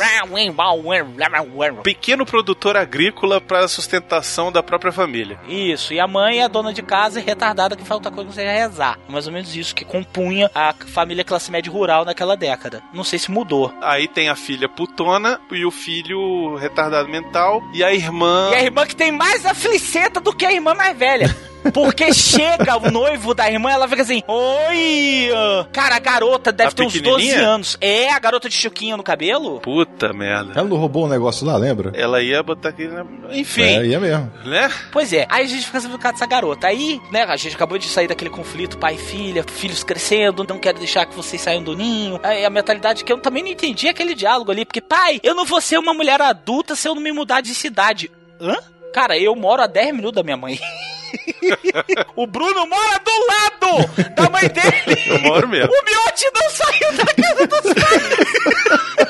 Pequeno 1.83 2.25
produtor 2.25 2.75
agrícola 2.75 3.39
para 3.39 3.59
a 3.59 3.67
sustentação 3.67 4.51
da 4.51 4.63
própria 4.63 4.91
família. 4.91 5.39
Isso, 5.47 5.93
e 5.93 5.99
a 5.99 6.07
mãe 6.07 6.39
é 6.39 6.45
a 6.45 6.47
dona 6.47 6.73
de 6.73 6.81
casa 6.81 7.19
e 7.19 7.23
retardada 7.23 7.75
que 7.75 7.83
faz 7.83 7.97
outra 7.97 8.09
coisa 8.09 8.31
que 8.31 8.35
não 8.35 8.43
seja 8.43 8.51
rezar. 8.51 8.97
Mais 9.07 9.27
ou 9.27 9.33
menos 9.33 9.55
isso 9.55 9.75
que 9.75 9.85
compunha 9.85 10.49
a 10.55 10.73
família 10.73 11.23
classe 11.23 11.51
média 11.51 11.71
rural 11.71 12.03
naquela 12.03 12.35
década. 12.35 12.81
Não 12.91 13.03
sei 13.03 13.19
se 13.19 13.29
mudou. 13.29 13.71
Aí 13.79 14.07
tem 14.07 14.27
a 14.27 14.35
filha 14.35 14.67
putona 14.67 15.39
e 15.51 15.63
o 15.63 15.69
filho 15.69 16.55
retardado 16.55 17.07
mental 17.07 17.61
e 17.75 17.83
a 17.83 17.93
irmã. 17.93 18.49
E 18.53 18.55
a 18.55 18.63
irmã 18.63 18.87
que 18.87 18.95
tem 18.95 19.11
mais 19.11 19.45
a 19.45 19.53
fliceta 19.53 20.19
do 20.19 20.35
que 20.35 20.47
a 20.47 20.51
irmã 20.51 20.73
mais 20.73 20.97
velha. 20.97 21.27
Porque 21.73 22.13
chega 22.13 22.77
o 22.77 22.89
noivo 22.91 23.33
da 23.33 23.49
irmã, 23.51 23.69
ela 23.71 23.87
fica 23.87 24.01
assim: 24.01 24.23
Oi! 24.27 25.29
Cara, 25.73 25.95
a 25.95 25.99
garota 25.99 26.51
deve 26.51 26.69
A 26.69 26.71
ter 26.71 26.83
uns 26.83 26.93
12 26.93 27.03
pequenininha? 27.03 27.47
anos. 27.47 27.77
É 27.81 28.11
a 28.11 28.19
garota 28.19 28.47
de 28.47 28.55
chuquinho 28.55 28.95
no 28.97 29.03
cabelo? 29.03 29.59
Puta 29.59 30.13
merda. 30.13 30.53
Ela 30.55 30.67
não 30.67 30.77
roubou 30.77 31.05
um 31.05 31.09
negócio 31.09 31.45
lá, 31.45 31.57
lembra? 31.57 31.91
Ela 31.95 32.21
ia 32.21 32.41
botar 32.41 32.69
aqui. 32.69 32.87
na- 32.87 33.05
Enfim, 33.31 33.61
É, 33.63 33.85
ia 33.85 33.99
mesmo. 33.99 34.31
né? 34.45 34.71
Pois 34.91 35.11
é, 35.11 35.25
aí 35.29 35.45
a 35.45 35.47
gente 35.47 35.65
fica 35.65 35.79
sabendo 35.81 35.97
do 35.97 36.01
caso 36.01 36.13
dessa 36.13 36.25
garota. 36.25 36.67
Aí, 36.67 37.01
né, 37.11 37.23
a 37.23 37.35
gente 37.35 37.55
acabou 37.55 37.77
de 37.77 37.87
sair 37.87 38.07
daquele 38.07 38.29
conflito 38.29 38.77
pai 38.77 38.95
e 38.95 38.97
filha, 38.97 39.43
filhos 39.43 39.83
crescendo, 39.83 40.45
não 40.47 40.57
quero 40.59 40.77
deixar 40.79 41.05
que 41.05 41.15
vocês 41.15 41.41
saiam 41.41 41.61
do 41.63 41.75
ninho. 41.75 42.19
Aí 42.23 42.45
a 42.45 42.49
mentalidade 42.49 43.03
que 43.03 43.11
eu 43.11 43.19
também 43.19 43.43
não 43.43 43.49
entendi 43.51 43.87
aquele 43.89 44.15
diálogo 44.15 44.51
ali, 44.51 44.63
porque, 44.65 44.81
pai, 44.81 45.19
eu 45.23 45.35
não 45.35 45.45
vou 45.45 45.59
ser 45.59 45.77
uma 45.77 45.93
mulher 45.93 46.21
adulta 46.21 46.75
se 46.75 46.87
eu 46.87 46.95
não 46.95 47.01
me 47.01 47.11
mudar 47.11 47.41
de 47.41 47.53
cidade. 47.53 48.09
Hã? 48.39 48.55
Cara, 48.93 49.17
eu 49.17 49.35
moro 49.35 49.61
a 49.61 49.67
10 49.67 49.93
minutos 49.93 50.15
da 50.15 50.23
minha 50.23 50.37
mãe. 50.37 50.57
o 52.15 52.27
Bruno 52.27 52.67
mora 52.67 52.99
do 52.99 53.11
lado 53.27 53.87
da 54.15 54.29
mãe 54.29 54.47
dele. 54.49 55.01
Eu 55.07 55.19
moro 55.19 55.47
mesmo. 55.47 55.71
O 55.71 55.85
Miotti 55.85 56.25
não 56.33 56.49
saiu 56.49 56.93
da 56.93 57.05
casa 57.05 57.47
dos 57.47 57.73
pais. 57.73 59.06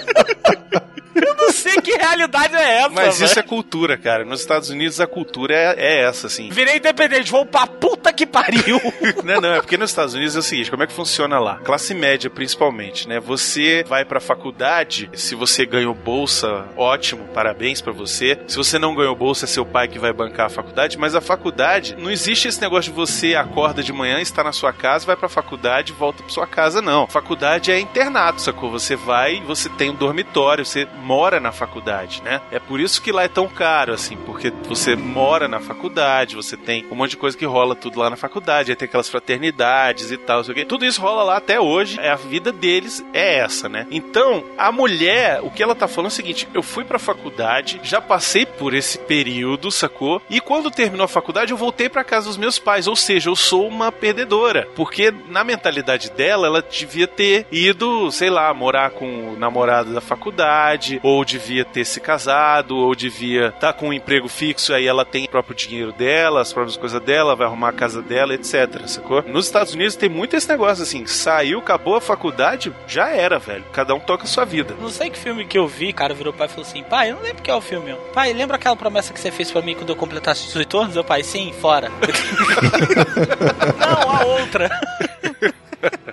Eu 1.22 1.36
não 1.36 1.52
sei 1.52 1.76
que 1.82 1.92
realidade 1.98 2.56
é 2.56 2.80
essa, 2.80 2.90
Mas 2.90 3.20
isso 3.20 3.36
velho. 3.36 3.40
é 3.46 3.50
cultura, 3.50 3.98
cara. 3.98 4.24
Nos 4.26 4.42
Estados 4.42 4.70
Unidos 4.70 5.00
a 5.00 5.08
cultura 5.08 5.54
é, 5.56 5.76
é 5.78 6.04
essa, 6.04 6.28
assim. 6.28 6.50
Virei 6.50 6.78
independente, 6.78 7.32
vou 7.32 7.46
pra 7.46 7.66
puta 7.68 8.12
que 8.14 8.26
pariu. 8.26 8.80
Não, 9.24 9.42
não, 9.42 9.54
é 9.54 9.60
porque 9.60 9.78
nos 9.78 9.90
Estados 9.90 10.14
Unidos 10.14 10.36
é 10.36 10.40
o 10.40 10.42
seguinte, 10.42 10.70
como 10.72 10.84
é 10.84 10.88
que 10.88 10.94
funciona 10.94 11.40
lá? 11.40 11.58
Classe 11.64 11.94
média, 11.94 12.30
principalmente, 12.30 13.08
né? 13.08 13.20
Você 13.20 13.84
vai 13.88 14.06
pra 14.06 14.20
faculdade, 14.20 15.10
se 15.14 15.36
você 15.36 15.66
ganhou 15.66 15.94
bolsa, 15.94 16.66
ótimo, 16.78 17.26
parabéns 17.34 17.82
pra 17.82 17.92
você. 17.92 18.40
Se 18.48 18.56
você 18.56 18.78
não 18.80 18.96
ganhou 18.96 19.16
bolsa, 19.16 19.46
é 19.46 19.48
seu 19.48 19.66
pai 19.66 19.88
que 19.88 20.00
vai 20.00 20.14
bancar 20.14 20.46
a 20.48 20.50
faculdade, 20.50 20.98
mas 20.98 21.16
a 21.16 21.22
faculdade, 21.22 21.96
não 21.98 22.10
existe 22.10 22.48
esse 22.48 22.62
negócio 22.62 22.92
de 22.92 22.96
você 22.96 23.36
acorda 23.36 23.84
de 23.84 23.92
manhã, 23.92 24.20
está 24.20 24.44
na 24.44 24.52
sua 24.52 24.72
casa, 24.72 25.06
vai 25.06 25.16
pra 25.16 25.28
faculdade, 25.30 25.92
volta 25.94 26.24
pra 26.24 26.32
sua 26.32 26.48
casa, 26.48 26.82
não. 26.82 27.08
Faculdade 27.08 27.72
é 27.72 27.80
internato, 27.80 28.42
sacou? 28.42 28.72
Você 28.72 28.96
vai, 28.96 29.42
você 29.42 29.70
tem 29.70 29.90
um 29.90 29.96
dormitório, 29.96 30.66
você 30.66 30.88
mora 31.08 31.40
na 31.40 31.54
faculdade, 31.54 32.22
né? 32.22 32.42
É 32.52 32.60
por 32.60 32.82
isso 32.82 33.02
que 33.02 33.14
lá 33.14 33.24
é 33.24 33.30
tão 33.30 33.48
caro, 33.48 33.94
assim, 33.94 34.18
porque 34.18 34.52
você 34.68 34.94
mora 34.94 35.48
na 35.48 35.62
faculdade, 35.62 36.36
você 36.36 36.58
tem 36.58 36.86
um 36.92 36.96
monte 36.96 37.12
de 37.12 37.18
coisa 37.18 37.38
que 37.38 37.46
rola 37.46 37.76
tudo 37.76 37.98
lá 37.98 38.10
na 38.10 38.18
faculdade, 38.18 38.76
tem 38.76 38.86
aquelas 38.86 39.08
fraternidades 39.08 40.12
e 40.12 40.18
tal, 40.18 40.44
sei 40.44 40.52
o 40.52 40.56
quê. 40.56 40.66
Tudo 40.66 40.86
isso 40.86 41.02
rola 41.02 41.24
lá 41.24 41.38
até 41.38 41.62
hoje, 41.62 41.98
é 42.02 42.10
a 42.10 42.16
vida 42.16 42.52
deles 42.52 43.06
é 43.14 43.38
essa, 43.38 43.70
né? 43.70 43.88
Então, 43.90 44.44
a 44.58 44.70
mulher, 44.70 45.40
o 45.42 45.50
que 45.50 45.64
ela 45.64 45.74
tá 45.74 45.88
falando 45.88 46.10
é 46.10 46.14
o 46.14 46.16
seguinte, 46.16 46.46
eu 46.54 46.62
fui 46.62 46.84
pra 46.84 47.00
faculdade, 47.00 47.80
já 47.84 48.02
passei 48.02 48.46
por 48.46 48.74
esse 48.74 48.98
período, 48.98 49.72
sacou? 49.72 50.22
E 50.30 50.42
quando 50.42 50.70
terminou 50.70 51.06
a 51.06 51.08
faculdade, 51.08 51.54
eu 51.54 51.58
voltei 51.58 51.88
pra 51.88 52.04
casa 52.04 52.28
dos 52.28 52.36
meus 52.36 52.60
pais, 52.60 52.86
ou 52.86 52.98
seja, 52.98 53.30
eu 53.30 53.36
sou 53.36 53.66
uma 53.66 53.94
perdedora, 53.94 54.68
porque 54.76 55.14
na 55.30 55.46
mentalidade 55.46 56.12
dela, 56.12 56.48
ela 56.48 56.62
devia 56.62 57.08
ter 57.08 57.48
ido, 57.50 58.12
sei 58.12 58.30
lá, 58.30 58.54
morar 58.54 58.90
com 58.90 59.34
o 59.34 59.40
namorado 59.40 59.94
da 59.94 60.02
faculdade, 60.02 60.97
ou 61.04 61.24
devia 61.24 61.66
ter 61.66 61.86
se 61.86 62.00
casado, 62.00 62.78
ou 62.78 62.96
devia 62.96 63.48
estar 63.48 63.74
com 63.74 63.90
um 63.90 63.94
emprego 63.94 64.28
fixo, 64.28 64.74
aí 64.74 64.88
ela 64.88 65.06
tem 65.06 65.26
o 65.26 65.30
próprio 65.30 65.56
dinheiro 65.56 65.92
dela, 65.92 66.42
as 66.42 66.54
próprias 66.54 66.78
coisas 66.78 67.02
dela, 67.02 67.36
vai 67.36 67.48
arrumar 67.48 67.70
a 67.70 67.74
casa 67.74 68.02
dela, 68.02 68.34
etc, 68.34 68.88
sacou? 68.88 69.22
Nos 69.24 69.46
Estados 69.46 69.74
Unidos 69.74 69.96
tem 69.96 70.10
muito 70.10 70.36
esse 70.36 70.50
negócio 70.50 70.84
assim, 70.84 71.06
saiu, 71.06 71.60
acabou 71.60 71.96
a 71.96 72.02
faculdade, 72.02 72.74
já 72.88 73.10
era, 73.10 73.40
velho. 73.40 73.64
Cada 73.72 73.94
um 73.94 74.00
toca 74.00 74.24
a 74.24 74.28
sua 74.28 74.46
vida. 74.46 74.76
Não 74.80 74.90
sei 74.90 75.10
que 75.10 75.18
filme 75.18 75.46
que 75.46 75.58
eu 75.58 75.68
vi, 75.68 75.92
cara, 75.92 76.14
virou 76.14 76.34
pai 76.34 76.48
e 76.48 76.50
falou 76.50 76.66
assim: 76.66 76.84
pai, 76.84 77.12
eu 77.12 77.16
não 77.16 77.24
lembro 77.24 77.42
que 77.42 77.52
é 77.52 77.56
o 77.56 77.62
filme. 77.62 77.88
meu. 77.88 77.98
Pai, 78.14 78.34
lembra 78.34 78.56
aquela 78.56 78.76
promessa 78.76 79.14
que 79.14 79.20
você 79.20 79.32
fez 79.32 79.52
pra 79.52 79.62
mim 79.62 79.76
quando 79.76 79.90
eu 79.90 79.96
completasse 79.96 80.46
18 80.46 80.78
anos? 80.78 80.94
Meu 80.96 81.04
pai, 81.04 81.24
sim, 81.24 81.54
fora. 81.60 81.92
não, 83.80 84.12
a 84.12 84.26
outra. 84.26 84.70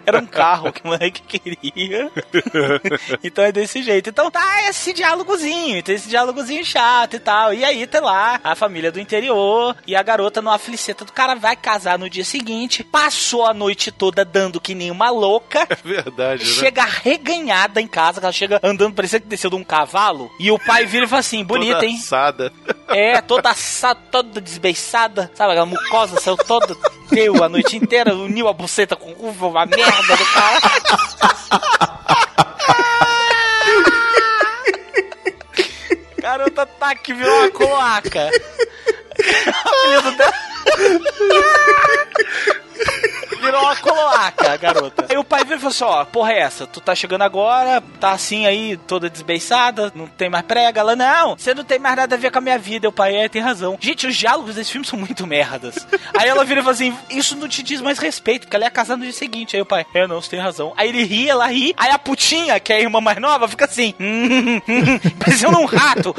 Era 0.07 0.19
um 0.19 0.27
carro 0.27 0.73
que 0.73 0.83
o 0.85 0.89
moleque 0.89 1.23
queria. 1.23 2.11
então 3.23 3.45
é 3.45 3.53
desse 3.53 3.83
jeito. 3.83 4.11
Então 4.11 4.31
tá 4.31 4.69
esse 4.69 4.93
diálogozinho, 4.93 5.83
tem 5.83 5.95
esse 5.95 6.09
diálogozinho 6.09 6.65
chato 6.65 7.17
e 7.17 7.19
tal. 7.19 7.55
E 7.55 7.65
aí 7.65 7.87
tá 7.87 8.01
lá 8.01 8.41
a 8.43 8.55
família 8.55 8.93
do 8.93 9.01
interior 9.01 9.77
e 9.87 9.97
a 9.97 10.03
garota 10.03 10.43
numa 10.43 10.59
fliceta 10.59 11.05
do 11.05 11.13
cara 11.13 11.35
vai 11.35 11.57
casar 11.57 11.99
no 11.99 12.09
dia 12.11 12.25
seguinte. 12.25 12.85
Passou 12.85 13.47
a 13.47 13.55
noite 13.55 13.91
toda 13.91 14.25
dando 14.25 14.61
que 14.61 14.75
nem 14.75 14.91
uma 14.91 15.11
louca. 15.11 15.67
É 15.69 15.77
verdade, 15.83 16.45
né? 16.45 16.51
Chega 16.51 16.85
reganhada 16.85 17.81
em 17.81 17.87
casa, 17.87 18.21
ela 18.21 18.33
chega 18.33 18.61
andando, 18.63 18.95
parecia 18.95 19.21
que 19.21 19.27
desceu 19.27 19.51
de 19.51 19.57
um 19.57 19.65
cavalo. 19.65 20.31
E 20.39 20.51
o 20.51 20.59
pai 20.59 20.87
vira 20.87 21.07
e 21.07 21.09
fala 21.09 21.21
assim: 21.21 21.45
bonita, 21.45 21.75
Toda 21.75 21.87
hein? 21.87 21.97
assada. 21.97 22.53
É, 22.89 23.21
toda 23.21 23.51
assada, 23.51 24.01
toda 24.11 24.41
desbeiçada, 24.41 25.31
sabe? 25.35 25.53
Aquela 25.53 25.67
mucosa 25.67 26.21
saiu 26.21 26.37
toda, 26.37 26.77
deu 27.11 27.43
a 27.43 27.49
noite 27.49 27.77
inteira, 27.77 28.15
uniu 28.15 28.49
a 28.49 28.53
buceta 28.53 28.95
com 28.95 29.15
uva, 29.19 29.49
uma 29.49 29.67
merda 29.67 29.94
do 30.03 30.27
cara. 30.27 30.61
Garota 36.19 36.67
tá 36.67 36.95
que 36.95 37.13
virou 37.15 37.41
uma 37.41 37.51
cloaca. 37.51 38.31
Apelido 39.65 40.11
dela. 40.17 40.35
Virou 43.45 43.61
uma 43.61 43.77
cloaca, 43.77 44.57
garota. 44.57 45.07
Aí 45.09 45.17
o 45.17 45.25
pai 45.25 45.45
veio 45.45 45.59
e 45.59 45.61
falou 45.61 45.71
assim: 45.71 45.85
ó, 45.85 46.05
porra 46.05 46.33
é 46.33 46.41
essa? 46.41 46.67
Tu 46.67 46.81
tá 46.81 46.95
chegando 46.95 47.23
agora, 47.23 47.83
tá 48.01 48.13
assim 48.13 48.47
aí, 48.47 48.77
toda 48.77 49.11
desbeiçada, 49.11 49.93
não 49.95 50.07
tem 50.07 50.31
mais 50.31 50.45
prega. 50.45 50.81
Ela, 50.81 50.97
não, 50.97 51.37
você 51.37 51.55
não 51.55 51.65
tem 51.65 51.79
mais 51.79 51.97
nada 51.97 52.15
a 52.15 52.19
ver 52.19 52.31
com 52.31 52.39
a 52.39 52.41
minha 52.41 52.59
vida. 52.59 52.89
O 52.89 52.93
pai, 52.93 53.15
é, 53.17 53.29
tem 53.29 53.43
razão. 53.43 53.77
Gente, 53.81 54.07
os 54.07 54.17
diálogos 54.17 54.55
desse 54.55 54.73
filme 54.73 54.87
são 54.87 54.99
muito 54.99 55.27
merdas. 55.27 55.87
Aí 56.19 56.29
ela 56.29 56.45
vira 56.45 56.61
e 56.61 56.63
fala 56.63 56.75
assim: 56.75 56.97
isso 57.11 57.37
não 57.37 57.49
te 57.49 57.63
diz 57.63 57.81
mais 57.81 57.99
respeito, 57.99 58.43
porque 58.43 58.57
ela 58.57 58.65
ia 58.65 58.71
casar 58.71 58.97
no 58.97 59.05
dia 59.05 59.13
seguinte. 59.13 59.57
Aí 59.57 59.63
o 59.63 59.67
pai, 59.67 59.85
é, 59.95 60.07
não, 60.07 60.21
você 60.21 60.31
tem 60.31 60.41
razão. 60.41 60.73
Aí 60.77 60.89
ele 60.89 61.05
ri, 61.05 61.29
ela 61.29 61.47
ri. 61.47 61.75
Aí 61.77 61.91
a 61.91 61.99
putinha, 61.99 62.59
que 62.59 62.73
é 62.73 62.77
a 62.77 62.81
irmã 62.81 63.01
mais 63.01 63.19
nova, 63.19 63.49
fica 63.49 63.65
assim, 63.65 63.95
hum, 64.01 64.27
hum, 64.27 64.63
hum, 64.69 64.99
parecendo 65.19 65.59
um 65.59 65.65
rato. 65.65 66.15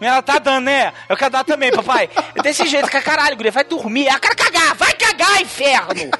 Ela 0.00 0.22
tá 0.22 0.38
dando, 0.38 0.64
né? 0.64 0.92
Eu 1.08 1.16
quero 1.16 1.30
dar 1.30 1.44
também, 1.44 1.72
papai. 1.72 2.08
Desse 2.42 2.66
jeito, 2.66 2.88
que 2.88 3.00
caralho, 3.00 3.36
guria, 3.36 3.50
vai 3.50 3.64
dormir. 3.64 4.06
Eu 4.06 4.20
quero 4.20 4.36
cagar, 4.36 4.74
vai 4.74 4.92
cagar, 4.92 5.40
inferno. 5.64 6.10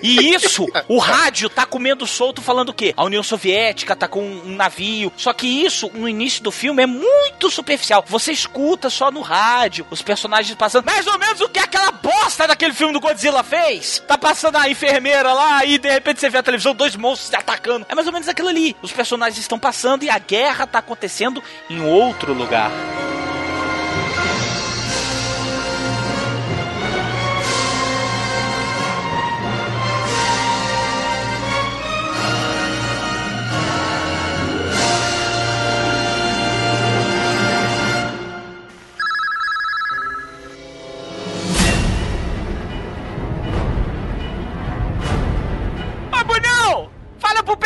E 0.00 0.32
isso, 0.32 0.66
o 0.86 0.98
rádio 0.98 1.48
tá 1.48 1.66
comendo 1.66 2.06
solto 2.06 2.40
falando 2.40 2.68
o 2.68 2.74
quê? 2.74 2.94
A 2.96 3.04
União 3.04 3.22
Soviética 3.22 3.96
tá 3.96 4.06
com 4.06 4.22
um 4.22 4.54
navio. 4.54 5.12
Só 5.16 5.32
que 5.32 5.46
isso, 5.46 5.90
no 5.92 6.08
início 6.08 6.42
do 6.42 6.52
filme, 6.52 6.82
é 6.82 6.86
muito 6.86 7.50
superficial. 7.50 8.04
Você 8.06 8.30
escuta 8.30 8.88
só 8.88 9.10
no 9.10 9.20
rádio 9.20 9.84
os 9.90 10.02
personagens 10.02 10.54
passando. 10.56 10.84
Mais 10.84 11.06
ou 11.06 11.18
menos 11.18 11.40
o 11.40 11.48
que 11.48 11.58
aquela 11.58 11.90
bosta 11.90 12.46
daquele 12.46 12.74
filme 12.74 12.92
do 12.92 13.00
Godzilla 13.00 13.42
fez. 13.42 14.02
Tá 14.06 14.16
passando 14.16 14.56
a 14.56 14.68
enfermeira 14.68 15.32
lá 15.32 15.64
e 15.64 15.78
de 15.78 15.90
repente 15.90 16.20
você 16.20 16.30
vê 16.30 16.38
a 16.38 16.42
televisão, 16.42 16.74
dois 16.74 16.94
monstros 16.94 17.30
se 17.30 17.36
atacando. 17.36 17.86
É 17.88 17.94
mais 17.94 18.06
ou 18.06 18.12
menos 18.12 18.28
aquilo 18.28 18.48
ali. 18.48 18.76
Os 18.82 18.92
personagens 18.92 19.38
estão 19.38 19.58
passando 19.58 20.04
e 20.04 20.10
a 20.10 20.18
guerra 20.18 20.66
tá 20.66 20.78
acontecendo 20.78 21.42
em 21.68 21.80
outro 21.80 22.32
lugar. 22.32 22.70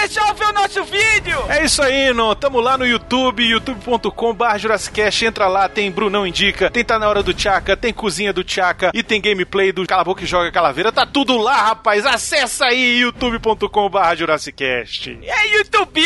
Pessoal 0.01 0.35
ver 0.35 0.47
o 0.47 0.53
nosso 0.53 0.85
vídeo! 0.85 1.39
É 1.49 1.65
isso 1.65 1.83
aí, 1.83 2.13
não. 2.13 2.35
Tamo 2.35 2.61
lá 2.61 2.79
no 2.79 2.87
YouTube, 2.87 3.45
youtube.com.br 3.45 4.59
Jurassicast. 4.59 5.25
Entra 5.25 5.47
lá, 5.47 5.69
tem 5.69 5.91
Brunão 5.91 6.27
Indica, 6.27 6.71
tem 6.71 6.85
Tá 6.85 6.99
Na 6.99 7.09
Hora 7.09 7.23
do 7.23 7.35
Tchaka, 7.35 7.77
tem 7.77 7.93
Cozinha 7.93 8.33
do 8.33 8.43
Tchaka 8.43 8.91
e 8.95 9.03
tem 9.03 9.21
gameplay 9.21 9.73
do 9.73 9.87
Cala 9.87 10.05
Boca 10.05 10.25
e 10.25 10.27
Joga 10.27 10.51
Calaveira. 10.51 10.91
Tá 10.91 11.05
tudo 11.05 11.37
lá, 11.37 11.69
rapaz. 11.69 12.07
Acessa 12.07 12.67
aí, 12.67 13.01
youtube.com.br 13.01 14.17
Jurassicast. 14.17 15.19
E 15.23 15.31
aí, 15.31 15.53
YouTube? 15.53 16.01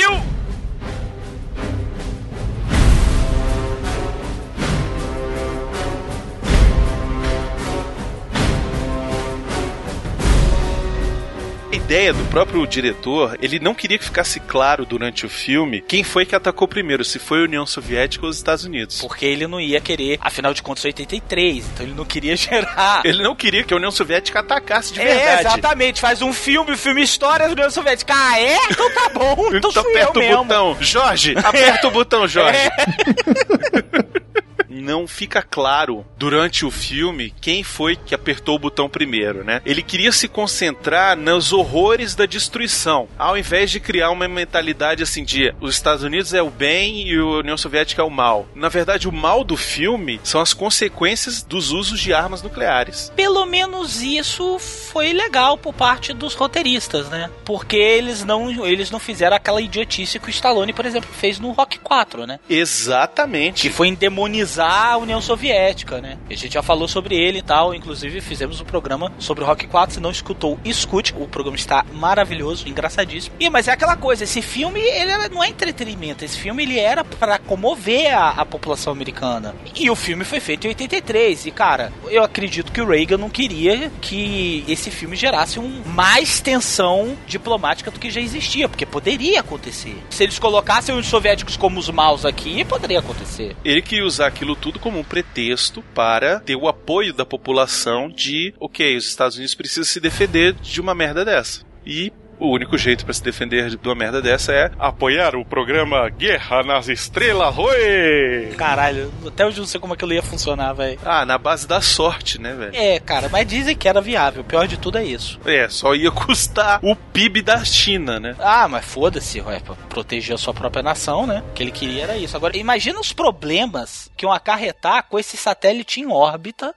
Ideia 11.84 12.14
do 12.14 12.24
próprio 12.30 12.66
diretor, 12.66 13.36
ele 13.42 13.58
não 13.60 13.74
queria 13.74 13.98
que 13.98 14.04
ficasse 14.04 14.40
claro 14.40 14.86
durante 14.86 15.26
o 15.26 15.28
filme 15.28 15.82
quem 15.86 16.02
foi 16.02 16.24
que 16.24 16.34
atacou 16.34 16.66
primeiro, 16.66 17.04
se 17.04 17.18
foi 17.18 17.40
a 17.40 17.44
União 17.44 17.66
Soviética 17.66 18.24
ou 18.24 18.30
os 18.30 18.36
Estados 18.38 18.64
Unidos. 18.64 19.00
Porque 19.02 19.26
ele 19.26 19.46
não 19.46 19.60
ia 19.60 19.80
querer, 19.82 20.16
afinal 20.20 20.54
de 20.54 20.62
contas, 20.62 20.84
83, 20.86 21.66
então 21.66 21.84
ele 21.86 21.94
não 21.94 22.04
queria 22.06 22.34
gerar. 22.36 23.02
Ele 23.04 23.22
não 23.22 23.36
queria 23.36 23.62
que 23.64 23.74
a 23.74 23.76
União 23.76 23.90
Soviética 23.90 24.40
atacasse 24.40 24.94
de 24.94 25.00
É, 25.00 25.04
verdade. 25.04 25.40
exatamente. 25.48 26.00
Faz 26.00 26.22
um 26.22 26.32
filme, 26.32 26.72
o 26.72 26.76
filme 26.78 27.02
História 27.02 27.46
da 27.46 27.52
União 27.52 27.70
Soviética. 27.70 28.14
Ah, 28.16 28.40
é? 28.40 28.56
Então 28.70 28.90
tá 28.94 29.08
bom. 29.10 29.34
Então, 29.54 29.70
Então 29.70 29.82
aperta 29.82 30.18
o 30.18 30.22
mesmo. 30.22 30.44
botão. 30.44 30.76
Jorge, 30.80 31.34
aperta 31.36 31.86
o 31.88 31.90
botão, 31.90 32.26
Jorge. 32.26 32.58
É. 32.64 34.43
Não 34.74 35.06
fica 35.06 35.40
claro 35.40 36.04
durante 36.18 36.66
o 36.66 36.70
filme 36.70 37.32
quem 37.40 37.62
foi 37.62 37.94
que 37.94 38.14
apertou 38.14 38.56
o 38.56 38.58
botão 38.58 38.88
primeiro, 38.88 39.44
né? 39.44 39.62
Ele 39.64 39.82
queria 39.82 40.10
se 40.10 40.26
concentrar 40.26 41.16
nos 41.16 41.52
horrores 41.52 42.14
da 42.14 42.26
destruição, 42.26 43.08
ao 43.16 43.38
invés 43.38 43.70
de 43.70 43.78
criar 43.78 44.10
uma 44.10 44.26
mentalidade 44.26 45.02
assim 45.02 45.24
de 45.24 45.54
os 45.60 45.74
Estados 45.74 46.02
Unidos 46.02 46.34
é 46.34 46.42
o 46.42 46.50
bem 46.50 47.08
e 47.08 47.16
a 47.16 47.24
União 47.24 47.56
Soviética 47.56 48.02
é 48.02 48.04
o 48.04 48.10
mal. 48.10 48.48
Na 48.54 48.68
verdade, 48.68 49.08
o 49.08 49.12
mal 49.12 49.44
do 49.44 49.56
filme 49.56 50.20
são 50.24 50.40
as 50.40 50.52
consequências 50.52 51.42
dos 51.42 51.70
usos 51.70 52.00
de 52.00 52.12
armas 52.12 52.42
nucleares. 52.42 53.12
Pelo 53.14 53.46
menos 53.46 54.02
isso 54.02 54.58
foi 54.58 55.12
legal 55.12 55.56
por 55.56 55.72
parte 55.72 56.12
dos 56.12 56.34
roteiristas, 56.34 57.08
né? 57.08 57.30
Porque 57.44 57.76
eles 57.76 58.24
não, 58.24 58.66
eles 58.66 58.90
não 58.90 58.98
fizeram 58.98 59.36
aquela 59.36 59.60
idiotice 59.60 60.18
que 60.18 60.28
o 60.28 60.30
Stallone, 60.30 60.72
por 60.72 60.84
exemplo, 60.84 61.08
fez 61.12 61.38
no 61.38 61.52
Rock 61.52 61.78
4, 61.78 62.26
né? 62.26 62.40
Exatamente. 62.48 63.62
Que 63.62 63.70
foi 63.70 63.88
endemonizar 63.88 64.63
valorizar 64.64 64.92
a 64.92 64.96
União 64.96 65.20
Soviética, 65.20 66.00
né? 66.00 66.18
A 66.28 66.34
gente 66.34 66.54
já 66.54 66.62
falou 66.62 66.88
sobre 66.88 67.14
ele 67.14 67.38
e 67.38 67.42
tal, 67.42 67.74
inclusive 67.74 68.20
fizemos 68.20 68.60
um 68.60 68.64
programa 68.64 69.12
sobre 69.18 69.44
o 69.44 69.46
Rock 69.46 69.66
4, 69.66 69.94
se 69.94 70.00
não 70.00 70.10
escutou, 70.10 70.58
escute, 70.64 71.14
o 71.16 71.28
programa 71.28 71.56
está 71.56 71.84
maravilhoso, 71.92 72.68
engraçadíssimo. 72.68 73.36
E, 73.38 73.50
mas 73.50 73.68
é 73.68 73.72
aquela 73.72 73.96
coisa, 73.96 74.24
esse 74.24 74.40
filme, 74.40 74.80
ele 74.80 75.28
não 75.28 75.42
é 75.42 75.48
entretenimento, 75.48 76.24
esse 76.24 76.38
filme 76.38 76.62
ele 76.62 76.78
era 76.78 77.04
para 77.04 77.38
comover 77.38 78.16
a, 78.16 78.30
a 78.30 78.46
população 78.46 78.92
americana. 78.92 79.54
E 79.74 79.90
o 79.90 79.96
filme 79.96 80.24
foi 80.24 80.40
feito 80.40 80.66
em 80.66 80.68
83, 80.68 81.46
e 81.46 81.50
cara, 81.50 81.92
eu 82.08 82.22
acredito 82.22 82.72
que 82.72 82.80
o 82.80 82.86
Reagan 82.86 83.18
não 83.18 83.30
queria 83.30 83.90
que 84.00 84.64
esse 84.68 84.90
filme 84.90 85.16
gerasse 85.16 85.58
um 85.58 85.82
mais 85.86 86.40
tensão 86.40 87.16
diplomática 87.26 87.90
do 87.90 88.00
que 88.00 88.10
já 88.10 88.20
existia, 88.20 88.68
porque 88.68 88.86
poderia 88.86 89.40
acontecer. 89.40 89.96
Se 90.10 90.22
eles 90.22 90.38
colocassem 90.38 90.96
os 90.96 91.06
soviéticos 91.06 91.56
como 91.56 91.78
os 91.78 91.88
maus 91.90 92.24
aqui, 92.24 92.64
poderia 92.64 93.00
acontecer. 93.00 93.56
Ele 93.64 93.82
queria 93.82 94.04
usar 94.04 94.26
aquilo 94.26 94.53
tudo 94.56 94.78
como 94.78 94.98
um 94.98 95.04
pretexto 95.04 95.82
para 95.94 96.40
ter 96.40 96.56
o 96.56 96.68
apoio 96.68 97.12
da 97.12 97.24
população 97.24 98.08
de, 98.08 98.54
ok, 98.58 98.96
os 98.96 99.06
Estados 99.06 99.36
Unidos 99.36 99.54
precisam 99.54 99.84
se 99.84 100.00
defender 100.00 100.52
de 100.54 100.80
uma 100.80 100.94
merda 100.94 101.24
dessa. 101.24 101.62
E 101.86 102.12
o 102.38 102.50
único 102.50 102.76
jeito 102.76 103.04
para 103.04 103.14
se 103.14 103.22
defender 103.22 103.70
de 103.70 103.88
uma 103.88 103.94
merda 103.94 104.20
dessa 104.20 104.52
é 104.52 104.70
apoiar 104.78 105.34
o 105.36 105.44
programa 105.44 106.08
Guerra 106.08 106.62
nas 106.62 106.88
Estrelas, 106.88 107.56
oi! 107.56 108.54
Caralho, 108.56 109.12
até 109.26 109.46
hoje 109.46 109.58
eu 109.58 109.62
não 109.62 109.68
sei 109.68 109.80
como 109.80 109.94
aquilo 109.94 110.12
ia 110.12 110.22
funcionar, 110.22 110.72
velho. 110.72 110.98
Ah, 111.04 111.24
na 111.24 111.38
base 111.38 111.66
da 111.66 111.80
sorte, 111.80 112.40
né, 112.40 112.54
velho? 112.54 112.74
É, 112.74 112.98
cara, 113.00 113.28
mas 113.28 113.46
dizem 113.46 113.76
que 113.76 113.88
era 113.88 114.00
viável. 114.00 114.42
O 114.42 114.44
pior 114.44 114.66
de 114.66 114.76
tudo 114.76 114.98
é 114.98 115.04
isso. 115.04 115.40
É, 115.44 115.68
só 115.68 115.94
ia 115.94 116.10
custar 116.10 116.80
o 116.82 116.94
PIB 116.94 117.42
da 117.42 117.64
China, 117.64 118.18
né? 118.18 118.36
Ah, 118.38 118.68
mas 118.68 118.84
foda-se, 118.84 119.40
ué, 119.40 119.60
pra 119.60 119.74
proteger 119.88 120.34
a 120.34 120.38
sua 120.38 120.54
própria 120.54 120.82
nação, 120.82 121.26
né? 121.26 121.42
O 121.50 121.52
que 121.52 121.62
ele 121.62 121.72
queria 121.72 122.04
era 122.04 122.16
isso. 122.16 122.36
Agora, 122.36 122.56
imagina 122.56 123.00
os 123.00 123.12
problemas 123.12 124.10
que 124.16 124.24
iam 124.24 124.32
acarretar 124.32 125.04
com 125.08 125.18
esse 125.18 125.36
satélite 125.36 126.00
em 126.00 126.10
órbita, 126.10 126.74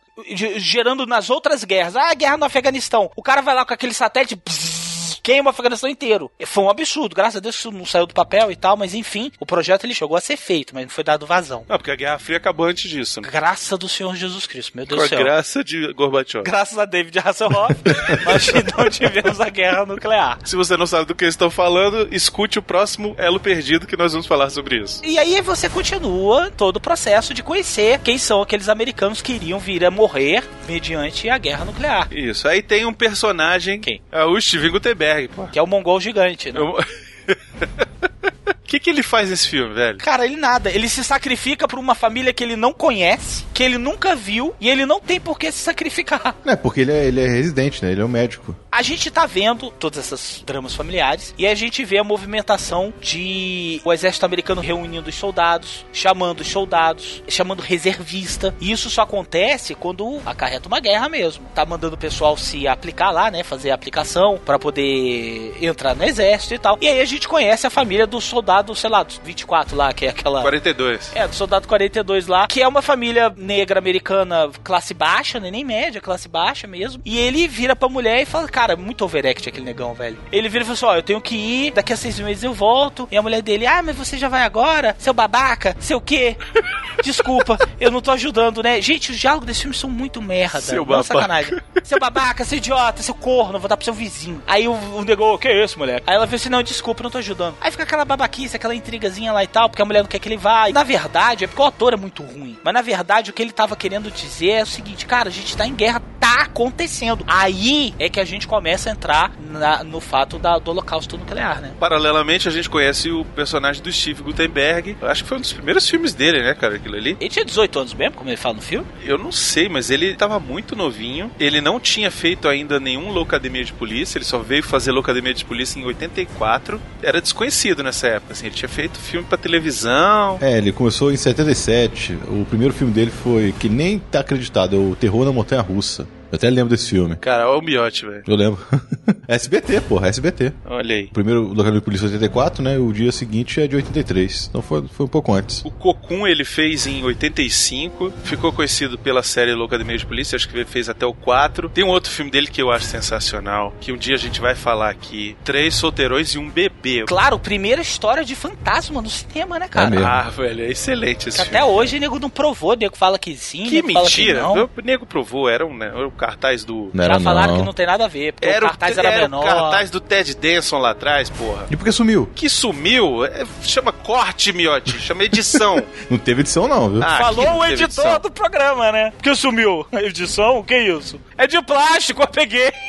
gerando 0.58 1.06
nas 1.06 1.30
outras 1.30 1.64
guerras. 1.64 1.96
Ah, 1.96 2.10
a 2.12 2.14
guerra 2.14 2.38
no 2.38 2.46
Afeganistão. 2.46 3.12
O 3.16 3.24
cara 3.24 3.42
vai 3.42 3.54
lá 3.56 3.66
com 3.66 3.74
aquele 3.74 3.94
satélite. 3.94 4.36
Bzz, 4.36 4.87
queima 5.28 5.50
o 5.50 5.52
Afeganistão 5.52 5.90
inteiro. 5.90 6.32
Foi 6.46 6.64
um 6.64 6.70
absurdo, 6.70 7.14
graças 7.14 7.36
a 7.36 7.40
Deus 7.42 7.56
isso 7.56 7.70
não 7.70 7.86
saiu 7.86 8.06
do 8.06 8.14
papel 8.14 8.50
e 8.50 8.56
tal, 8.56 8.78
mas 8.78 8.94
enfim, 8.94 9.30
o 9.42 9.46
projeto 9.46 9.84
ele 9.84 9.94
chegou 9.94 10.16
a 10.16 10.22
ser 10.22 10.38
feito, 10.38 10.74
mas 10.74 10.84
não 10.86 10.90
foi 10.90 11.04
dado 11.04 11.26
vazão. 11.26 11.66
Ah, 11.68 11.78
porque 11.78 11.92
a 11.92 11.96
Guerra 11.98 12.18
Fria 12.18 12.38
acabou 12.38 12.66
antes 12.66 12.90
disso, 12.90 13.20
né? 13.20 13.28
Graça 13.30 13.78
do 13.78 13.90
Senhor 13.90 14.16
Jesus 14.16 14.48
Cristo, 14.48 14.72
meu 14.74 14.86
Deus 14.86 15.02
do 15.04 15.10
céu. 15.10 15.20
graça 15.20 15.66
de 15.66 15.92
Gorbachev. 15.92 16.46
Graças 16.46 16.78
a 16.78 16.86
David 16.86 17.20
Hasselhoff, 17.20 17.76
nós 18.24 18.48
não 18.78 18.90
tivemos 18.90 19.42
a 19.42 19.50
guerra 19.50 19.86
nuclear. 19.86 20.40
Se 20.46 20.56
você 20.56 20.78
não 20.78 20.88
sabe 20.88 21.08
do 21.08 21.14
que 21.14 21.26
eles 21.26 21.34
estão 21.34 21.50
falando, 21.50 22.08
escute 22.10 22.58
o 22.58 22.62
próximo 22.62 23.14
Elo 23.18 23.40
Perdido 23.40 23.86
que 23.86 23.98
nós 23.98 24.14
vamos 24.14 24.28
falar 24.28 24.50
sobre 24.50 24.82
isso. 24.82 25.04
E 25.04 25.20
aí 25.20 25.42
você 25.42 25.68
continua 25.68 26.50
todo 26.52 26.78
o 26.78 26.82
processo 26.82 27.34
de 27.34 27.44
conhecer 27.44 28.00
quem 28.00 28.18
são 28.18 28.42
aqueles 28.42 28.70
americanos 28.70 29.22
que 29.22 29.34
iriam 29.34 29.60
vir 29.60 29.84
a 29.84 29.92
morrer 29.92 30.42
mediante 30.66 31.30
a 31.30 31.38
guerra 31.38 31.66
nuclear. 31.66 32.08
Isso. 32.14 32.48
Aí 32.48 32.62
tem 32.62 32.86
um 32.86 32.94
personagem. 32.94 33.82
Quem? 33.82 34.02
É 34.10 34.24
o 34.24 34.40
Steven 34.40 34.72
Gutenberg, 34.72 35.17
pô. 35.28 35.48
Que 35.48 35.58
é 35.58 35.62
o 35.62 35.68
mongol 35.68 36.02
gigante, 36.02 36.52
né? 36.52 36.60
Eu... 36.60 36.76
O 38.68 38.70
que, 38.70 38.82
que 38.82 38.90
ele 38.90 39.02
faz 39.02 39.30
nesse 39.30 39.48
filme, 39.48 39.74
velho? 39.74 39.98
Cara, 40.00 40.26
ele 40.26 40.36
nada. 40.36 40.70
Ele 40.70 40.90
se 40.90 41.02
sacrifica 41.02 41.66
por 41.70 41.80
uma 41.80 41.96
família 41.96 42.34
que 42.34 42.44
ele 42.44 42.58
não 42.58 42.74
conhece, 42.74 43.46
que 43.54 43.64
ele 43.64 43.78
nunca 43.78 44.14
viu, 44.14 44.54
e 44.60 44.70
ele 44.70 44.86
não 44.86 45.00
tem 45.00 45.22
por 45.22 45.40
que 45.40 45.50
se 45.54 45.60
sacrificar. 45.60 46.36
É, 46.46 46.54
porque 46.54 46.82
ele 46.82 46.92
é, 46.92 47.06
ele 47.06 47.22
é 47.22 47.28
residente, 47.30 47.84
né? 47.84 47.94
Ele 47.94 48.02
é 48.02 48.06
um 48.06 48.10
médico. 48.10 48.54
A 48.70 48.82
gente 48.82 49.10
tá 49.10 49.26
vendo 49.26 49.72
todas 49.72 50.00
essas 50.00 50.44
dramas 50.46 50.76
familiares 50.76 51.34
e 51.38 51.48
a 51.48 51.56
gente 51.56 51.86
vê 51.86 51.98
a 51.98 52.04
movimentação 52.04 52.94
de 53.02 53.82
o 53.86 53.94
exército 53.94 54.26
americano 54.26 54.60
reunindo 54.60 55.10
os 55.10 55.16
soldados, 55.16 55.86
chamando 55.94 56.42
os 56.42 56.48
soldados, 56.48 57.24
chamando 57.28 57.62
reservista. 57.62 58.54
E 58.60 58.72
isso 58.72 58.90
só 58.90 59.04
acontece 59.04 59.76
quando 59.76 60.20
acarreta 60.26 60.68
uma 60.68 60.82
guerra 60.82 61.08
mesmo. 61.08 61.46
Tá 61.56 61.66
mandando 61.66 61.96
o 61.96 61.98
pessoal 61.98 62.36
se 62.36 62.68
aplicar 62.68 63.12
lá, 63.12 63.32
né? 63.32 63.44
Fazer 63.44 63.72
a 63.72 63.76
aplicação 63.76 64.38
para 64.46 64.60
poder 64.60 65.56
entrar 65.62 65.96
no 65.96 66.04
exército 66.04 66.54
e 66.54 66.60
tal. 66.60 66.78
E 66.82 66.88
aí 66.88 67.00
a 67.00 67.06
gente 67.06 67.28
conhece 67.30 67.66
a 67.66 67.70
família 67.70 68.06
do 68.06 68.20
soldado, 68.20 68.57
sei 68.76 68.90
lá, 68.90 69.04
dos 69.04 69.20
24 69.24 69.76
lá, 69.76 69.94
que 69.94 70.06
é 70.06 70.10
aquela. 70.10 70.42
42. 70.42 71.12
É, 71.16 71.28
do 71.28 71.36
soldado 71.36 71.68
42 71.68 72.28
lá, 72.28 72.48
que 72.48 72.62
é 72.62 72.68
uma 72.68 72.82
família 72.82 73.34
negra 73.36 73.80
americana 73.80 74.50
classe 74.64 74.94
baixa, 74.94 75.40
né? 75.40 75.52
Nem 75.52 75.64
média, 75.64 76.02
classe 76.02 76.28
baixa 76.28 76.68
mesmo. 76.68 77.02
E 77.06 77.18
ele 77.18 77.48
vira 77.48 77.76
pra 77.76 77.90
mulher 77.90 78.22
e 78.22 78.26
fala, 78.26 78.48
cara, 78.48 78.76
muito 78.76 79.04
overact 79.04 79.48
aquele 79.48 79.66
negão, 79.66 79.94
velho. 79.94 80.18
Ele 80.32 80.50
vira 80.50 80.64
e 80.64 80.66
fala 80.66 80.74
assim, 80.74 80.86
ó, 80.86 80.96
eu 80.96 81.04
tenho 81.04 81.22
que 81.22 81.36
ir, 81.36 81.72
daqui 81.72 81.94
a 81.94 81.98
seis 81.98 82.20
meses 82.20 82.44
eu 82.44 82.54
volto. 82.54 83.08
E 83.12 83.18
a 83.18 83.22
mulher 83.22 83.42
dele, 83.42 83.66
ah, 83.66 83.82
mas 83.84 83.96
você 83.96 84.18
já 84.18 84.30
vai 84.30 84.44
agora? 84.44 84.96
Seu 85.00 85.14
babaca? 85.14 85.76
Seu 85.80 86.00
quê? 86.00 86.38
Desculpa, 87.04 87.58
eu 87.80 87.92
não 87.92 88.02
tô 88.02 88.12
ajudando, 88.12 88.64
né? 88.64 88.82
Gente, 88.82 89.12
os 89.12 89.18
diálogos 89.18 89.46
desse 89.48 89.62
filme 89.62 89.76
são 89.76 89.90
muito 89.90 90.22
merda. 90.22 90.62
Seu 90.62 90.78
não 90.78 90.84
é 90.84 90.98
babaca. 90.98 91.04
sacanagem. 91.04 91.62
Seu 91.84 92.00
babaca, 92.00 92.46
seu 92.46 92.58
idiota, 92.58 93.02
seu 93.04 93.14
corno, 93.14 93.60
vou 93.60 93.70
dar 93.70 93.78
pro 93.78 93.86
seu 93.86 93.94
vizinho. 93.94 94.42
Aí 94.48 94.68
o, 94.68 94.74
o 94.74 95.04
negou, 95.04 95.38
que 95.38 95.52
isso, 95.52 95.78
mulher? 95.78 96.02
Aí 96.06 96.16
ela 96.16 96.26
fala 96.26 96.36
assim, 96.36 96.50
não, 96.50 96.64
desculpa, 96.64 97.04
não 97.04 97.10
tô 97.10 97.18
ajudando. 97.18 97.56
Aí 97.62 97.72
fica 97.72 97.84
aquela 97.84 98.06
babaquice, 98.06 98.47
aquela 98.56 98.74
intrigazinha 98.76 99.34
lá 99.34 99.44
e 99.44 99.48
tal, 99.48 99.70
porque 99.70 99.82
a 99.82 99.86
mulher 99.86 100.02
não 100.02 100.08
quer 100.10 100.20
que 100.20 100.28
ele 100.30 100.38
vá. 100.38 100.70
E, 100.70 100.74
na 100.74 100.84
verdade, 100.84 101.44
é 101.44 101.48
porque 101.48 101.62
o 101.62 101.66
ator 101.66 101.94
é 101.94 101.98
muito 101.98 102.24
ruim. 102.24 102.58
Mas 102.64 102.74
na 102.74 102.82
verdade, 102.82 103.30
o 103.32 103.34
que 103.34 103.42
ele 103.42 103.52
tava 103.52 103.76
querendo 103.76 104.10
dizer 104.10 104.50
é 104.52 104.64
o 104.64 104.68
seguinte, 104.68 105.06
cara, 105.06 105.30
a 105.30 105.32
gente 105.32 105.56
tá 105.56 105.66
em 105.68 105.74
guerra, 105.76 106.02
tá 106.20 106.42
acontecendo. 106.44 107.24
Aí 107.28 107.94
é 108.00 108.10
que 108.10 108.20
a 108.20 108.26
gente 108.26 108.48
começa 108.48 108.90
a 108.90 108.94
entrar 108.94 109.32
na- 109.52 109.84
no 109.84 110.00
fato 110.00 110.38
da- 110.40 110.58
do 110.58 110.72
holocausto 110.72 111.18
nuclear, 111.18 111.62
né? 111.62 111.72
Paralelamente, 111.80 112.48
a 112.48 112.52
gente 112.52 112.70
conhece 112.70 113.10
o 113.12 113.24
personagem 113.24 113.82
do 113.82 113.92
Steve 113.92 114.22
Gutenberg. 114.24 114.98
Acho 115.02 115.24
que 115.24 115.30
foi 115.30 115.38
um 115.38 115.42
dos 115.42 115.54
primeiros 115.54 115.88
filmes 115.90 116.14
dele, 116.14 116.42
né, 116.42 116.54
cara, 116.54 116.76
aquilo 116.76 116.96
ali. 116.96 117.16
Ele 117.20 117.30
tinha 117.30 117.46
18 117.46 117.80
anos 117.80 117.94
mesmo, 117.94 118.16
como 118.16 118.30
ele 118.30 118.38
fala 118.38 118.56
no 118.56 118.62
filme? 118.62 118.86
Eu 119.04 119.18
não 119.18 119.32
sei, 119.32 119.70
mas 119.70 119.90
ele 119.90 120.16
tava 120.16 120.40
muito 120.40 120.76
novinho. 120.76 121.32
Ele 121.40 121.62
não 121.62 121.80
tinha 121.80 122.10
feito 122.12 122.48
ainda 122.50 122.80
nenhum 122.80 123.12
Loucademia 123.12 123.64
de 123.64 123.74
Polícia. 123.74 124.18
Ele 124.18 124.26
só 124.26 124.40
veio 124.40 124.64
fazer 124.64 124.92
Loucademia 124.92 125.34
de 125.34 125.46
Polícia 125.46 125.80
em 125.80 125.86
84. 125.86 126.82
Era 127.02 127.22
desconhecido 127.22 127.84
nessa 127.84 128.08
época, 128.08 128.34
assim. 128.38 128.48
Ele 128.48 128.56
tinha 128.56 128.70
feito 128.70 129.00
filme 129.00 129.26
pra 129.28 129.38
televisão. 129.38 130.38
É, 130.40 130.58
ele 130.58 130.72
começou 130.72 131.12
em 131.12 131.18
77. 131.18 132.18
O 132.28 132.46
primeiro 132.46 132.74
filme 132.74 132.94
dele 132.94 133.12
foi, 133.12 133.54
que 133.60 133.68
nem 133.68 134.00
tá 134.00 134.20
acreditado, 134.20 134.76
é 134.76 134.80
o 134.80 134.96
Terror 134.96 135.26
na 135.26 135.32
Montanha 135.32 135.62
Russa. 135.62 136.08
Eu 136.32 136.36
até 136.36 136.50
lembro 136.50 136.70
desse 136.70 136.90
filme. 136.90 137.16
Cara, 137.16 137.50
olha 137.50 137.60
o 137.60 137.62
miote, 137.62 138.06
velho. 138.06 138.24
Eu 138.28 138.36
lembro. 138.36 138.60
SBT, 139.28 139.82
porra, 139.82 140.08
SBT. 140.08 140.54
Olha 140.66 140.96
aí. 140.96 141.06
O 141.06 141.14
primeiro 141.14 141.54
Local 141.54 141.72
de 141.72 141.82
Polícia 141.82 142.06
é 142.06 142.10
84, 142.10 142.64
né? 142.64 142.78
O 142.78 142.92
dia 142.92 143.12
seguinte 143.12 143.62
é 143.62 143.68
de 143.68 143.76
83. 143.76 144.48
Então 144.50 144.62
foi, 144.62 144.86
foi 144.88 145.06
um 145.06 145.10
pouco 145.10 145.34
antes. 145.34 145.64
O 145.66 145.72
Cocum 145.72 146.28
ele 146.28 146.44
fez 146.44 146.86
em 146.88 147.04
85, 147.04 148.12
ficou 148.24 148.52
conhecido 148.52 148.98
pela 148.98 149.24
série 149.24 149.54
Loucademia 149.54 149.98
de 149.98 150.06
Polícia, 150.06 150.36
acho 150.36 150.48
que 150.50 150.56
ele 150.58 150.66
fez 150.66 150.90
até 150.90 151.06
o 151.06 151.14
4. 151.14 151.70
Tem 151.70 151.84
um 151.84 151.90
outro 151.90 152.12
filme 152.12 152.30
dele 152.32 152.48
que 152.48 152.62
eu 152.62 152.72
acho 152.72 152.86
sensacional, 152.86 153.74
que 153.80 153.92
um 153.92 153.98
dia 153.98 154.16
a 154.16 154.20
gente 154.20 154.42
vai 154.42 154.56
falar 154.56 154.90
aqui. 154.90 155.36
Três 155.44 155.76
solteirões 155.76 156.30
e 156.36 156.38
um 156.38 156.50
bebê. 156.50 157.04
Claro, 157.08 157.40
primeira 157.40 157.82
história 157.82 158.24
de 158.24 158.36
fantasma 158.36 159.02
no 159.02 159.10
cinema, 159.10 159.60
né, 159.60 159.68
cara? 159.68 159.96
É. 159.96 160.04
Ah, 160.04 160.30
velho, 160.30 160.64
é 160.64 160.72
excelente 160.72 161.30
esse 161.30 161.38
Que 161.38 161.44
filme. 161.46 161.58
Até 161.58 161.66
hoje 161.66 161.98
o 161.98 162.00
nego 162.00 162.20
não 162.20 162.30
provou, 162.30 162.72
o 162.72 162.76
nego 162.76 162.98
fala 162.98 163.18
que 163.18 163.36
sim, 163.36 163.64
Que 163.66 163.76
nego 163.82 163.94
fala 163.94 164.06
mentira! 164.06 164.34
que 164.34 164.42
não. 164.42 164.66
O 164.66 164.82
nego 164.84 165.06
provou, 165.06 165.50
era, 165.50 165.66
um, 165.66 165.76
né, 165.76 165.92
cartaz 166.18 166.64
do. 166.66 166.90
Não 166.94 167.04
Já 167.04 167.12
era 167.14 167.20
falaram 167.20 167.54
não. 167.54 167.60
que 167.60 167.66
não 167.66 167.74
tem 167.74 167.86
nada 167.86 168.06
a 168.06 168.08
ver, 168.08 168.34
porque 168.34 168.48
Era 168.48 168.66
o 168.66 168.70
cartaz 168.70 168.98
era, 168.98 169.10
era 169.10 169.22
menor. 169.24 169.42
o 169.42 169.46
cartaz 169.46 169.90
do 169.90 170.00
Ted 170.00 170.36
Danson 170.36 170.78
lá 170.80 170.92
atrás, 170.92 171.30
porra. 171.30 171.66
E 171.72 171.76
por 171.76 171.84
que 171.86 171.92
sumiu? 171.92 172.30
Que 172.36 172.50
sumiu, 172.50 173.26
é, 173.26 173.46
chama 173.62 173.92
corte, 173.92 174.52
miote, 174.54 175.00
chama 175.00 175.24
edição. 175.24 175.82
Não 176.10 176.18
teve 176.18 176.42
edição 176.42 176.68
não, 176.68 176.90
viu? 176.90 177.04
Ah, 177.04 177.18
Falou 177.18 177.46
não 177.46 177.60
o 177.60 177.66
editor 177.66 177.86
edição. 178.06 178.20
do 178.20 178.32
programa, 178.32 178.92
né? 178.92 179.14
Que 179.22 179.36
sumiu. 179.36 179.86
Edição? 179.94 180.64
Que 180.64 180.78
isso? 180.78 181.20
É 181.38 181.46
de 181.48 181.62
plástico, 181.62 182.22
eu 182.24 182.28
peguei. 182.28 182.72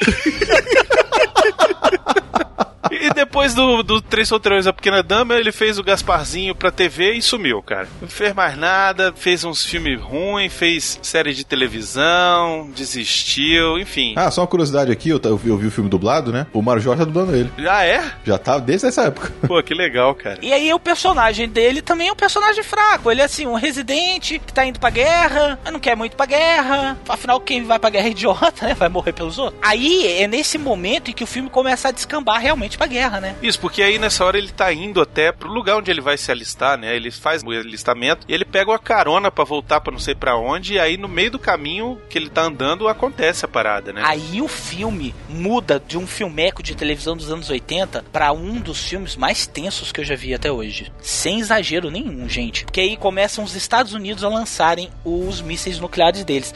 E 2.90 3.10
depois 3.12 3.54
do, 3.54 3.82
do 3.82 4.00
Três 4.00 4.28
Solteirões 4.28 4.66
e 4.66 4.68
a 4.68 4.72
Pequena 4.72 5.02
Dama, 5.02 5.34
ele 5.34 5.52
fez 5.52 5.78
o 5.78 5.82
Gasparzinho 5.82 6.54
pra 6.54 6.70
TV 6.70 7.12
e 7.12 7.22
sumiu, 7.22 7.62
cara. 7.62 7.88
Não 8.00 8.08
fez 8.08 8.34
mais 8.34 8.56
nada, 8.56 9.12
fez 9.14 9.44
uns 9.44 9.64
filmes 9.64 10.00
ruins, 10.00 10.52
fez 10.52 10.98
série 11.02 11.34
de 11.34 11.44
televisão, 11.44 12.70
desistiu, 12.74 13.78
enfim. 13.78 14.14
Ah, 14.16 14.30
só 14.30 14.40
uma 14.42 14.46
curiosidade 14.46 14.90
aqui, 14.90 15.10
eu, 15.10 15.20
eu 15.24 15.36
vi, 15.36 15.50
eu 15.50 15.56
vi 15.56 15.66
o 15.66 15.70
filme 15.70 15.90
dublado, 15.90 16.32
né? 16.32 16.46
O 16.52 16.62
Mário 16.62 16.82
Jorge 16.82 17.00
tá 17.00 17.04
dublando 17.04 17.34
ele. 17.34 17.50
Ah, 17.68 17.84
é? 17.84 18.02
Já 18.24 18.38
tá 18.38 18.58
desde 18.58 18.86
essa 18.86 19.02
época. 19.02 19.32
Pô, 19.46 19.62
que 19.62 19.74
legal, 19.74 20.14
cara. 20.14 20.38
E 20.42 20.52
aí 20.52 20.72
o 20.72 20.80
personagem 20.80 21.48
dele 21.48 21.82
também 21.82 22.08
é 22.08 22.12
um 22.12 22.16
personagem 22.16 22.62
fraco. 22.62 23.10
Ele 23.10 23.20
é 23.20 23.24
assim, 23.24 23.46
um 23.46 23.54
residente 23.54 24.38
que 24.38 24.52
tá 24.52 24.64
indo 24.64 24.80
pra 24.80 24.90
guerra, 24.90 25.58
mas 25.62 25.72
não 25.72 25.80
quer 25.80 25.96
muito 25.96 26.16
pra 26.16 26.26
guerra. 26.26 26.96
Afinal, 27.08 27.40
quem 27.40 27.64
vai 27.64 27.78
pra 27.78 27.90
guerra 27.90 28.08
é 28.08 28.10
idiota, 28.10 28.66
né? 28.66 28.74
Vai 28.74 28.88
morrer 28.88 29.12
pelos 29.12 29.38
outros. 29.38 29.60
Aí 29.62 30.06
é 30.06 30.26
nesse 30.26 30.56
momento 30.58 31.10
em 31.10 31.14
que 31.14 31.24
o 31.24 31.26
filme 31.26 31.50
começa 31.50 31.88
a 31.88 31.92
descambar 31.92 32.40
realmente 32.40 32.77
pra 32.78 32.86
guerra, 32.86 33.20
né? 33.20 33.36
Isso, 33.42 33.58
porque 33.60 33.82
aí 33.82 33.98
nessa 33.98 34.24
hora 34.24 34.38
ele 34.38 34.50
tá 34.50 34.72
indo 34.72 35.00
até 35.00 35.32
pro 35.32 35.52
lugar 35.52 35.76
onde 35.76 35.90
ele 35.90 36.00
vai 36.00 36.16
se 36.16 36.30
alistar, 36.30 36.78
né? 36.78 36.94
Ele 36.94 37.10
faz 37.10 37.42
o 37.42 37.50
alistamento 37.50 38.24
e 38.28 38.32
ele 38.32 38.44
pega 38.44 38.70
uma 38.70 38.78
carona 38.78 39.30
para 39.30 39.44
voltar 39.44 39.80
para 39.80 39.92
não 39.92 39.98
sei 39.98 40.14
para 40.14 40.36
onde, 40.36 40.74
e 40.74 40.78
aí 40.78 40.96
no 40.96 41.08
meio 41.08 41.32
do 41.32 41.38
caminho 41.38 42.00
que 42.08 42.16
ele 42.16 42.30
tá 42.30 42.42
andando 42.42 42.88
acontece 42.88 43.44
a 43.44 43.48
parada, 43.48 43.92
né? 43.92 44.02
Aí 44.04 44.40
o 44.40 44.48
filme 44.48 45.14
muda 45.28 45.82
de 45.84 45.98
um 45.98 46.06
filmeco 46.06 46.62
de 46.62 46.76
televisão 46.76 47.16
dos 47.16 47.30
anos 47.30 47.50
80 47.50 48.04
para 48.12 48.32
um 48.32 48.60
dos 48.60 48.88
filmes 48.88 49.16
mais 49.16 49.46
tensos 49.46 49.90
que 49.90 50.00
eu 50.00 50.04
já 50.04 50.14
vi 50.14 50.32
até 50.32 50.50
hoje. 50.50 50.92
Sem 51.00 51.40
exagero 51.40 51.90
nenhum, 51.90 52.28
gente. 52.28 52.64
Porque 52.64 52.80
aí 52.80 52.96
começam 52.96 53.42
os 53.42 53.56
Estados 53.56 53.92
Unidos 53.92 54.22
a 54.22 54.28
lançarem 54.28 54.88
os 55.04 55.40
mísseis 55.40 55.80
nucleares 55.80 56.24
deles. 56.24 56.54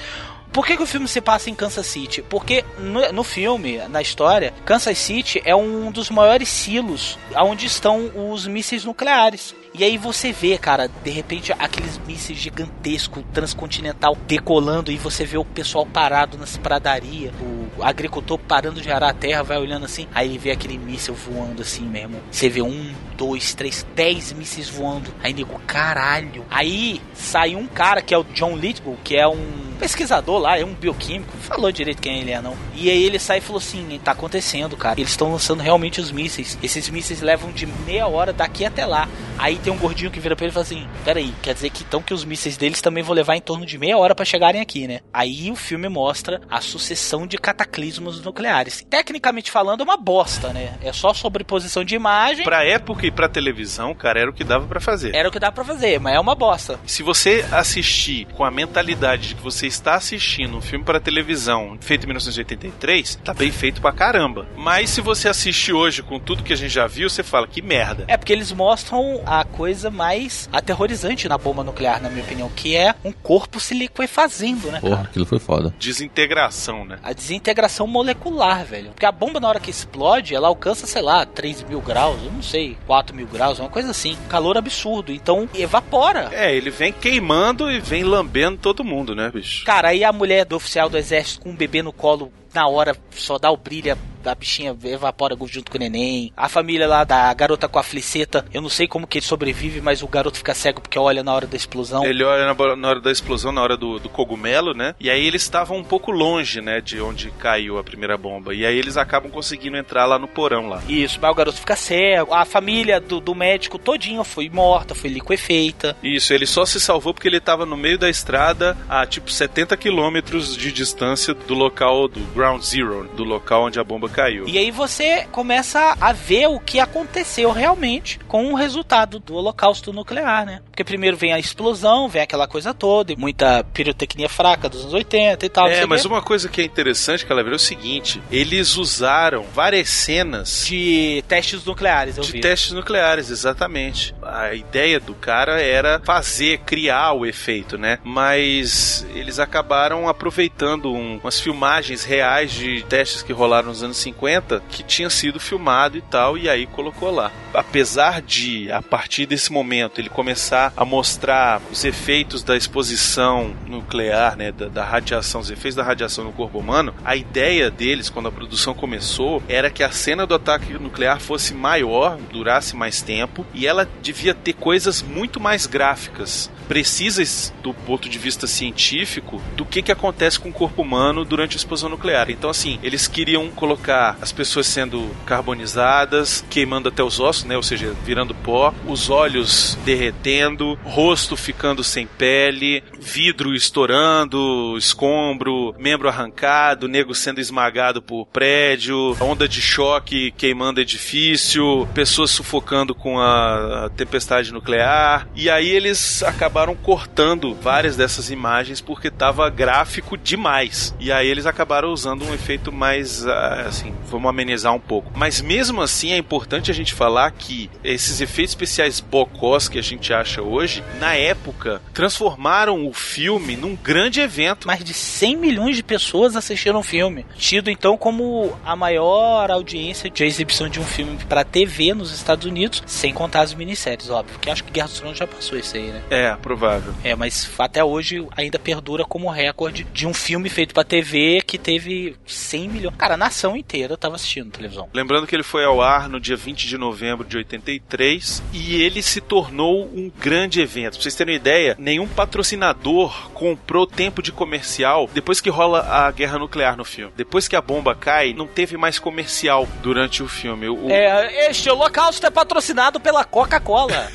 Por 0.52 0.66
que, 0.66 0.76
que, 0.76 0.82
o 0.82 0.86
filme 0.86 1.08
se 1.08 1.20
passa 1.20 1.48
em 1.48 1.54
Kansas 1.54 1.86
City? 1.86 2.22
Porque 2.22 2.62
no, 2.78 3.12
no, 3.12 3.24
filme, 3.24 3.78
na 3.88 4.02
história, 4.02 4.52
Kansas 4.66 4.98
City 4.98 5.40
é 5.44 5.56
um 5.56 5.90
dos 5.90 6.10
maiores 6.10 6.48
silos 6.48 7.18
onde 7.36 7.66
estão 7.66 8.10
os 8.30 8.46
mísseis 8.46 8.84
nucleares. 8.84 9.54
E 9.74 9.82
aí 9.82 9.96
você 9.96 10.30
vê, 10.32 10.58
cara, 10.58 10.86
de 10.86 11.10
repente 11.10 11.50
aqueles 11.58 11.98
mísseis 12.06 12.38
gigantescos, 12.38 13.24
transcontinental, 13.32 14.14
decolando 14.26 14.92
e 14.92 14.98
você 14.98 15.24
vê 15.24 15.38
o 15.38 15.44
pessoal 15.44 15.86
parado 15.86 16.36
nas 16.36 16.58
pradarias, 16.58 17.32
o 17.40 17.82
agricultor 17.82 18.38
parando 18.38 18.82
de 18.82 18.90
arar 18.90 19.10
a 19.10 19.14
terra, 19.14 19.42
vai 19.42 19.56
olhando 19.56 19.86
assim, 19.86 20.06
aí 20.14 20.28
ele 20.28 20.36
vê 20.36 20.50
aquele 20.50 20.76
míssil 20.76 21.14
voando 21.14 21.62
assim 21.62 21.86
mesmo. 21.86 22.20
Você 22.30 22.50
vê 22.50 22.60
um, 22.60 22.92
dois, 23.16 23.54
três, 23.54 23.86
dez 23.96 24.32
mísseis 24.34 24.68
voando. 24.68 25.12
Aí 25.22 25.32
nego, 25.32 25.58
caralho. 25.66 26.44
Aí 26.50 27.00
sai 27.14 27.54
um 27.54 27.66
cara 27.66 28.02
que 28.02 28.12
é 28.12 28.18
o 28.18 28.24
John 28.24 28.54
Lithgow, 28.54 28.98
que 29.02 29.16
é 29.16 29.26
um 29.26 29.71
pesquisador 29.82 30.38
lá, 30.38 30.56
é 30.56 30.64
um 30.64 30.74
bioquímico, 30.74 31.36
falou 31.38 31.72
direito 31.72 32.00
quem 32.00 32.20
ele 32.20 32.30
é, 32.30 32.40
não. 32.40 32.56
E 32.72 32.88
aí 32.88 33.02
ele 33.02 33.18
sai 33.18 33.38
e 33.38 33.40
falou 33.40 33.58
assim: 33.58 34.00
tá 34.02 34.12
acontecendo, 34.12 34.76
cara. 34.76 35.00
Eles 35.00 35.10
estão 35.10 35.32
lançando 35.32 35.60
realmente 35.60 36.00
os 36.00 36.12
mísseis. 36.12 36.56
Esses 36.62 36.88
mísseis 36.88 37.20
levam 37.20 37.50
de 37.50 37.66
meia 37.66 38.06
hora 38.06 38.32
daqui 38.32 38.64
até 38.64 38.86
lá. 38.86 39.08
Aí 39.36 39.56
tem 39.56 39.72
um 39.72 39.76
gordinho 39.76 40.10
que 40.10 40.20
vira 40.20 40.36
pra 40.36 40.44
ele 40.44 40.52
e 40.52 40.54
fala 40.54 40.64
assim: 40.64 40.86
Peraí, 41.04 41.34
quer 41.42 41.52
dizer 41.54 41.70
que 41.70 41.82
então 41.82 42.00
que 42.00 42.14
os 42.14 42.24
mísseis 42.24 42.56
deles 42.56 42.80
também 42.80 43.02
vão 43.02 43.12
levar 43.14 43.34
em 43.34 43.40
torno 43.40 43.66
de 43.66 43.76
meia 43.76 43.98
hora 43.98 44.14
para 44.14 44.24
chegarem 44.24 44.60
aqui, 44.60 44.86
né? 44.86 45.00
Aí 45.12 45.50
o 45.50 45.56
filme 45.56 45.88
mostra 45.88 46.40
a 46.48 46.60
sucessão 46.60 47.26
de 47.26 47.36
cataclismos 47.36 48.22
nucleares. 48.22 48.86
Tecnicamente 48.88 49.50
falando, 49.50 49.80
é 49.80 49.84
uma 49.84 49.96
bosta, 49.96 50.52
né? 50.52 50.74
É 50.80 50.92
só 50.92 51.12
sobreposição 51.12 51.82
de 51.82 51.96
imagem. 51.96 52.44
Pra 52.44 52.64
época 52.64 53.04
e 53.04 53.10
pra 53.10 53.28
televisão, 53.28 53.94
cara, 53.94 54.20
era 54.20 54.30
o 54.30 54.32
que 54.32 54.44
dava 54.44 54.66
para 54.68 54.80
fazer. 54.80 55.12
Era 55.12 55.28
o 55.28 55.32
que 55.32 55.40
dava 55.40 55.52
pra 55.52 55.64
fazer, 55.64 55.98
mas 55.98 56.14
é 56.14 56.20
uma 56.20 56.36
bosta. 56.36 56.78
Se 56.86 57.02
você 57.02 57.44
assistir 57.50 58.26
com 58.36 58.44
a 58.44 58.50
mentalidade 58.50 59.30
de 59.30 59.34
que 59.34 59.42
você 59.42 59.66
está 59.72 59.94
assistindo 59.94 60.56
um 60.56 60.60
filme 60.60 60.84
para 60.84 61.00
televisão 61.00 61.76
feito 61.80 62.04
em 62.04 62.06
1983, 62.06 63.16
tá 63.16 63.34
bem 63.34 63.50
feito 63.50 63.80
pra 63.80 63.92
caramba. 63.92 64.46
Mas 64.56 64.90
se 64.90 65.00
você 65.00 65.28
assiste 65.28 65.72
hoje 65.72 66.02
com 66.02 66.18
tudo 66.18 66.42
que 66.42 66.52
a 66.52 66.56
gente 66.56 66.72
já 66.72 66.86
viu, 66.86 67.08
você 67.08 67.22
fala 67.22 67.46
que 67.46 67.62
merda. 67.62 68.04
É 68.08 68.16
porque 68.16 68.32
eles 68.32 68.52
mostram 68.52 69.22
a 69.26 69.44
coisa 69.44 69.90
mais 69.90 70.48
aterrorizante 70.52 71.28
na 71.28 71.38
bomba 71.38 71.64
nuclear, 71.64 72.00
na 72.00 72.08
minha 72.08 72.24
opinião, 72.24 72.50
que 72.54 72.76
é 72.76 72.94
um 73.04 73.12
corpo 73.12 73.58
se 73.58 73.74
liquefazendo, 73.74 74.70
né? 74.70 74.80
Porra, 74.80 75.02
aquilo 75.02 75.26
foi 75.26 75.38
foda. 75.38 75.74
Desintegração, 75.78 76.84
né? 76.84 76.98
A 77.02 77.12
desintegração 77.12 77.86
molecular, 77.86 78.64
velho. 78.64 78.90
Porque 78.90 79.06
a 79.06 79.12
bomba, 79.12 79.40
na 79.40 79.48
hora 79.48 79.60
que 79.60 79.70
explode, 79.70 80.34
ela 80.34 80.48
alcança, 80.48 80.86
sei 80.86 81.02
lá, 81.02 81.24
3 81.24 81.64
mil 81.64 81.80
graus, 81.80 82.22
eu 82.22 82.30
não 82.30 82.42
sei, 82.42 82.76
4 82.86 83.14
mil 83.14 83.26
graus, 83.26 83.58
uma 83.58 83.68
coisa 83.68 83.90
assim. 83.90 84.16
Calor 84.28 84.56
absurdo. 84.56 85.12
Então, 85.12 85.48
evapora. 85.54 86.28
É, 86.32 86.54
ele 86.54 86.70
vem 86.70 86.92
queimando 86.92 87.70
e 87.70 87.80
vem 87.80 88.04
lambendo 88.04 88.58
todo 88.58 88.84
mundo, 88.84 89.14
né, 89.14 89.30
bicho? 89.32 89.61
Cara, 89.64 89.88
aí 89.88 90.02
a 90.02 90.12
mulher 90.12 90.44
do 90.44 90.56
oficial 90.56 90.88
do 90.88 90.98
exército 90.98 91.42
com 91.42 91.50
um 91.50 91.56
bebê 91.56 91.82
no 91.82 91.92
colo 91.92 92.32
na 92.52 92.66
hora 92.66 92.96
só 93.10 93.38
dá 93.38 93.50
o 93.50 93.56
brilho, 93.56 93.96
a 94.30 94.34
bichinha 94.34 94.76
evapora 94.84 95.36
junto 95.46 95.70
com 95.70 95.76
o 95.76 95.80
neném. 95.80 96.32
A 96.36 96.48
família 96.48 96.86
lá 96.86 97.04
da 97.04 97.32
garota 97.34 97.68
com 97.68 97.78
a 97.78 97.82
fliceta, 97.82 98.44
eu 98.52 98.62
não 98.62 98.68
sei 98.68 98.86
como 98.86 99.06
que 99.06 99.18
ele 99.18 99.26
sobrevive, 99.26 99.80
mas 99.80 100.02
o 100.02 100.08
garoto 100.08 100.38
fica 100.38 100.54
cego 100.54 100.80
porque 100.80 100.98
olha 100.98 101.22
na 101.22 101.34
hora 101.34 101.46
da 101.46 101.56
explosão. 101.56 102.04
Ele 102.04 102.22
olha 102.22 102.46
na, 102.46 102.76
na 102.76 102.88
hora 102.88 103.00
da 103.00 103.10
explosão, 103.10 103.52
na 103.52 103.62
hora 103.62 103.76
do, 103.76 103.98
do, 103.98 104.08
cogumelo, 104.08 104.74
né? 104.74 104.94
E 105.00 105.10
aí 105.10 105.26
eles 105.26 105.42
estavam 105.42 105.78
um 105.78 105.84
pouco 105.84 106.10
longe, 106.10 106.60
né, 106.60 106.80
de 106.80 107.00
onde 107.00 107.30
caiu 107.32 107.78
a 107.78 107.84
primeira 107.84 108.16
bomba. 108.16 108.54
E 108.54 108.64
aí 108.64 108.76
eles 108.76 108.96
acabam 108.96 109.30
conseguindo 109.30 109.76
entrar 109.76 110.06
lá 110.06 110.18
no 110.18 110.28
porão 110.28 110.68
lá. 110.68 110.82
Isso, 110.88 111.18
mas 111.20 111.30
o 111.30 111.34
garoto 111.34 111.58
fica 111.58 111.76
cego. 111.76 112.34
A 112.34 112.44
família 112.44 113.00
do, 113.00 113.20
do 113.20 113.34
médico 113.34 113.78
todinha 113.78 114.22
foi 114.24 114.48
morta, 114.48 114.94
foi 114.94 115.10
liquefeita. 115.10 115.96
Isso, 116.02 116.32
ele 116.32 116.46
só 116.46 116.64
se 116.64 116.80
salvou 116.80 117.14
porque 117.14 117.28
ele 117.28 117.38
estava 117.38 117.64
no 117.64 117.76
meio 117.76 117.98
da 117.98 118.08
estrada 118.08 118.76
a 118.88 119.06
tipo 119.06 119.30
70 119.30 119.76
quilômetros 119.76 120.56
de 120.56 120.72
distância 120.72 121.34
do 121.34 121.54
local 121.54 122.08
do 122.08 122.20
Ground 122.34 122.62
Zero, 122.62 123.08
do 123.16 123.24
local 123.24 123.66
onde 123.66 123.78
a 123.78 123.84
bomba 123.84 124.08
caiu. 124.12 124.46
E 124.46 124.58
aí 124.58 124.70
você 124.70 125.26
começa 125.32 125.96
a 126.00 126.12
ver 126.12 126.46
o 126.48 126.60
que 126.60 126.78
aconteceu 126.78 127.50
realmente 127.52 128.18
com 128.28 128.52
o 128.52 128.54
resultado 128.54 129.18
do 129.18 129.34
holocausto 129.34 129.92
nuclear, 129.92 130.46
né? 130.46 130.60
Porque 130.70 130.84
primeiro 130.84 131.16
vem 131.16 131.32
a 131.32 131.38
explosão, 131.38 132.08
vem 132.08 132.22
aquela 132.22 132.46
coisa 132.46 132.72
toda, 132.72 133.12
e 133.12 133.16
muita 133.16 133.64
pirotecnia 133.72 134.28
fraca 134.28 134.68
dos 134.68 134.82
anos 134.82 134.94
80 134.94 135.44
e 135.44 135.48
tal. 135.48 135.68
É, 135.68 135.86
mas 135.86 136.04
uma 136.04 136.22
coisa 136.22 136.48
que 136.48 136.60
é 136.60 136.64
interessante, 136.64 137.24
que 137.26 137.32
ela 137.32 137.40
é 137.40 137.44
o 137.44 137.58
seguinte: 137.58 138.22
eles 138.30 138.76
usaram 138.76 139.44
várias 139.54 139.88
cenas 139.88 140.64
de 140.66 141.24
testes 141.28 141.64
nucleares, 141.64 142.16
eu 142.16 142.24
de 142.24 142.32
vi. 142.32 142.40
testes 142.40 142.72
nucleares, 142.72 143.30
exatamente. 143.30 144.14
A 144.22 144.54
ideia 144.54 145.00
do 145.00 145.14
cara 145.14 145.60
era 145.60 146.00
fazer, 146.04 146.58
criar 146.58 147.12
o 147.12 147.26
efeito, 147.26 147.76
né? 147.76 147.98
Mas 148.04 149.06
eles 149.14 149.38
acabaram 149.38 150.08
aproveitando 150.08 150.92
um, 150.92 151.18
umas 151.18 151.40
filmagens 151.40 152.04
reais 152.04 152.52
de 152.52 152.82
testes 152.84 153.22
que 153.22 153.32
rolaram 153.32 153.68
nos 153.68 153.82
anos 153.82 153.96
50 153.98 154.62
que 154.70 154.82
tinha 154.82 155.10
sido 155.10 155.40
filmado 155.40 155.96
e 155.96 156.02
tal, 156.02 156.36
e 156.38 156.48
aí 156.48 156.66
colocou 156.66 157.10
lá. 157.10 157.30
Apesar 157.52 158.22
de, 158.22 158.70
a 158.72 158.80
partir 158.80 159.26
desse 159.26 159.52
momento, 159.52 160.00
ele 160.00 160.08
começar 160.08 160.72
a 160.76 160.84
mostrar 160.84 161.60
os 161.70 161.84
efeitos 161.84 162.42
da 162.42 162.56
exposição 162.56 163.54
nuclear, 163.66 164.36
né, 164.36 164.52
da, 164.52 164.68
da 164.68 164.84
radiação, 164.84 165.40
os 165.40 165.50
efeitos 165.50 165.74
da 165.74 165.82
radiação 165.82 166.24
no 166.24 166.32
corpo 166.32 166.58
humano, 166.58 166.94
a 167.04 167.16
ideia 167.16 167.70
deles, 167.70 168.08
quando 168.08 168.28
a 168.28 168.32
produção 168.32 168.74
começou, 168.74 169.42
era 169.48 169.70
que 169.70 169.82
a 169.82 169.90
cena 169.90 170.26
do 170.26 170.34
ataque 170.34 170.72
nuclear 170.74 171.20
fosse 171.20 171.54
maior, 171.54 172.16
durasse 172.32 172.74
mais 172.74 173.02
tempo, 173.02 173.44
e 173.52 173.66
ela 173.66 173.88
devia 174.12 174.34
ter 174.34 174.52
coisas 174.52 175.02
muito 175.02 175.40
mais 175.40 175.66
gráficas, 175.66 176.50
precisas 176.68 177.52
do 177.62 177.72
ponto 177.72 178.08
de 178.08 178.18
vista 178.18 178.46
científico, 178.46 179.42
do 179.56 179.64
que, 179.64 179.82
que 179.82 179.92
acontece 179.92 180.38
com 180.38 180.50
o 180.50 180.52
corpo 180.52 180.82
humano 180.82 181.24
durante 181.24 181.54
a 181.54 181.56
explosão 181.56 181.88
nuclear. 181.88 182.30
Então, 182.30 182.50
assim, 182.50 182.78
eles 182.82 183.08
queriam 183.08 183.48
colocar 183.50 184.16
as 184.20 184.32
pessoas 184.32 184.66
sendo 184.66 185.10
carbonizadas, 185.26 186.44
queimando 186.50 186.88
até 186.88 187.02
os 187.02 187.18
ossos, 187.20 187.44
né? 187.44 187.56
Ou 187.56 187.62
seja, 187.62 187.94
virando 188.04 188.34
pó, 188.34 188.74
os 188.86 189.10
olhos 189.10 189.76
derretendo, 189.84 190.78
rosto 190.84 191.36
ficando 191.36 191.82
sem 191.82 192.06
pele, 192.06 192.82
vidro 193.00 193.54
estourando, 193.54 194.76
escombro, 194.76 195.74
membro 195.78 196.08
arrancado, 196.08 196.88
nego 196.88 197.14
sendo 197.14 197.40
esmagado 197.40 198.02
por 198.02 198.26
prédio, 198.26 199.16
onda 199.20 199.48
de 199.48 199.60
choque 199.60 200.32
queimando 200.32 200.80
edifício, 200.80 201.88
pessoas 201.94 202.30
sufocando 202.30 202.94
com 202.94 203.20
a 203.20 203.90
tempestade 204.04 204.52
nuclear. 204.52 205.28
E 205.34 205.48
aí 205.48 205.70
eles 205.70 206.22
acabaram 206.22 206.74
cortando 206.74 207.54
várias 207.54 207.96
dessas 207.96 208.30
imagens 208.30 208.80
porque 208.80 209.10
tava 209.10 209.48
gráfico 209.48 210.16
demais. 210.16 210.94
E 210.98 211.12
aí 211.12 211.28
eles 211.28 211.46
acabaram 211.46 211.92
usando 211.92 212.24
um 212.24 212.34
efeito 212.34 212.72
mais 212.72 213.26
ah, 213.26 213.64
assim, 213.66 213.94
vamos 214.08 214.28
amenizar 214.28 214.74
um 214.74 214.80
pouco. 214.80 215.12
Mas 215.14 215.40
mesmo 215.40 215.80
assim 215.80 216.12
é 216.12 216.16
importante 216.16 216.70
a 216.70 216.74
gente 216.74 216.94
falar 216.94 217.30
que 217.30 217.70
esses 217.84 218.20
efeitos 218.20 218.52
especiais 218.52 219.00
bocós 219.00 219.68
que 219.68 219.78
a 219.78 219.82
gente 219.82 220.12
acha 220.12 220.42
hoje, 220.42 220.82
na 220.98 221.14
época, 221.14 221.80
transformaram 221.92 222.86
o 222.86 222.92
filme 222.92 223.56
num 223.56 223.76
grande 223.76 224.20
evento. 224.20 224.66
Mais 224.66 224.82
de 224.82 224.94
100 224.94 225.36
milhões 225.36 225.76
de 225.76 225.82
pessoas 225.82 226.36
assistiram 226.36 226.80
o 226.80 226.82
filme, 226.82 227.24
tido 227.36 227.70
então 227.70 227.96
como 227.96 228.56
a 228.64 228.74
maior 228.74 229.50
audiência 229.50 230.10
de 230.10 230.24
exibição 230.24 230.68
de 230.68 230.80
um 230.80 230.84
filme 230.84 231.18
para 231.28 231.44
TV 231.44 231.94
nos 231.94 232.12
Estados 232.12 232.46
Unidos, 232.46 232.82
sem 232.86 233.12
contar 233.12 233.42
as 233.42 233.54
minisséries, 233.54 233.91
óbvio, 234.10 234.34
porque 234.34 234.50
acho 234.50 234.64
que 234.64 234.72
Guerra 234.72 234.88
dos 234.88 234.98
Tronos 234.98 235.18
já 235.18 235.26
passou 235.26 235.58
isso 235.58 235.76
aí, 235.76 235.88
né? 235.88 236.02
É, 236.10 236.34
provável. 236.36 236.94
É, 237.02 237.14
mas 237.14 237.48
até 237.58 237.82
hoje 237.82 238.26
ainda 238.36 238.58
perdura 238.58 239.04
como 239.04 239.30
recorde 239.30 239.84
de 239.84 240.06
um 240.06 240.14
filme 240.14 240.48
feito 240.48 240.74
para 240.74 240.84
TV 240.84 241.40
que 241.46 241.58
teve 241.58 242.16
100 242.26 242.68
milhões. 242.68 242.96
Cara, 242.96 243.14
a 243.14 243.16
nação 243.16 243.56
inteira 243.56 243.96
tava 243.96 244.16
assistindo 244.16 244.50
televisão. 244.50 244.88
Lembrando 244.92 245.26
que 245.26 245.34
ele 245.34 245.42
foi 245.42 245.64
ao 245.64 245.80
ar 245.80 246.08
no 246.08 246.20
dia 246.20 246.36
20 246.36 246.66
de 246.66 246.78
novembro 246.78 247.26
de 247.26 247.36
83 247.36 248.42
e 248.52 248.82
ele 248.82 249.02
se 249.02 249.20
tornou 249.20 249.84
um 249.84 250.10
grande 250.18 250.60
evento. 250.60 250.94
Pra 250.94 251.02
vocês 251.02 251.14
terem 251.14 251.34
uma 251.34 251.40
ideia, 251.40 251.76
nenhum 251.78 252.06
patrocinador 252.06 253.30
comprou 253.32 253.86
tempo 253.86 254.22
de 254.22 254.32
comercial 254.32 255.08
depois 255.12 255.40
que 255.40 255.50
rola 255.50 255.80
a 255.80 256.10
guerra 256.10 256.38
nuclear 256.38 256.76
no 256.76 256.84
filme. 256.84 257.12
Depois 257.16 257.48
que 257.48 257.56
a 257.56 257.60
bomba 257.60 257.94
cai, 257.94 258.32
não 258.32 258.46
teve 258.46 258.76
mais 258.76 258.98
comercial 258.98 259.68
durante 259.82 260.22
o 260.22 260.28
filme. 260.28 260.68
O... 260.68 260.90
É, 260.90 261.48
este 261.50 261.68
holocausto 261.70 262.26
é 262.26 262.30
patrocinado 262.30 263.00
pela 263.00 263.24
Coca-Cola 263.24 263.81
bola? 263.88 264.06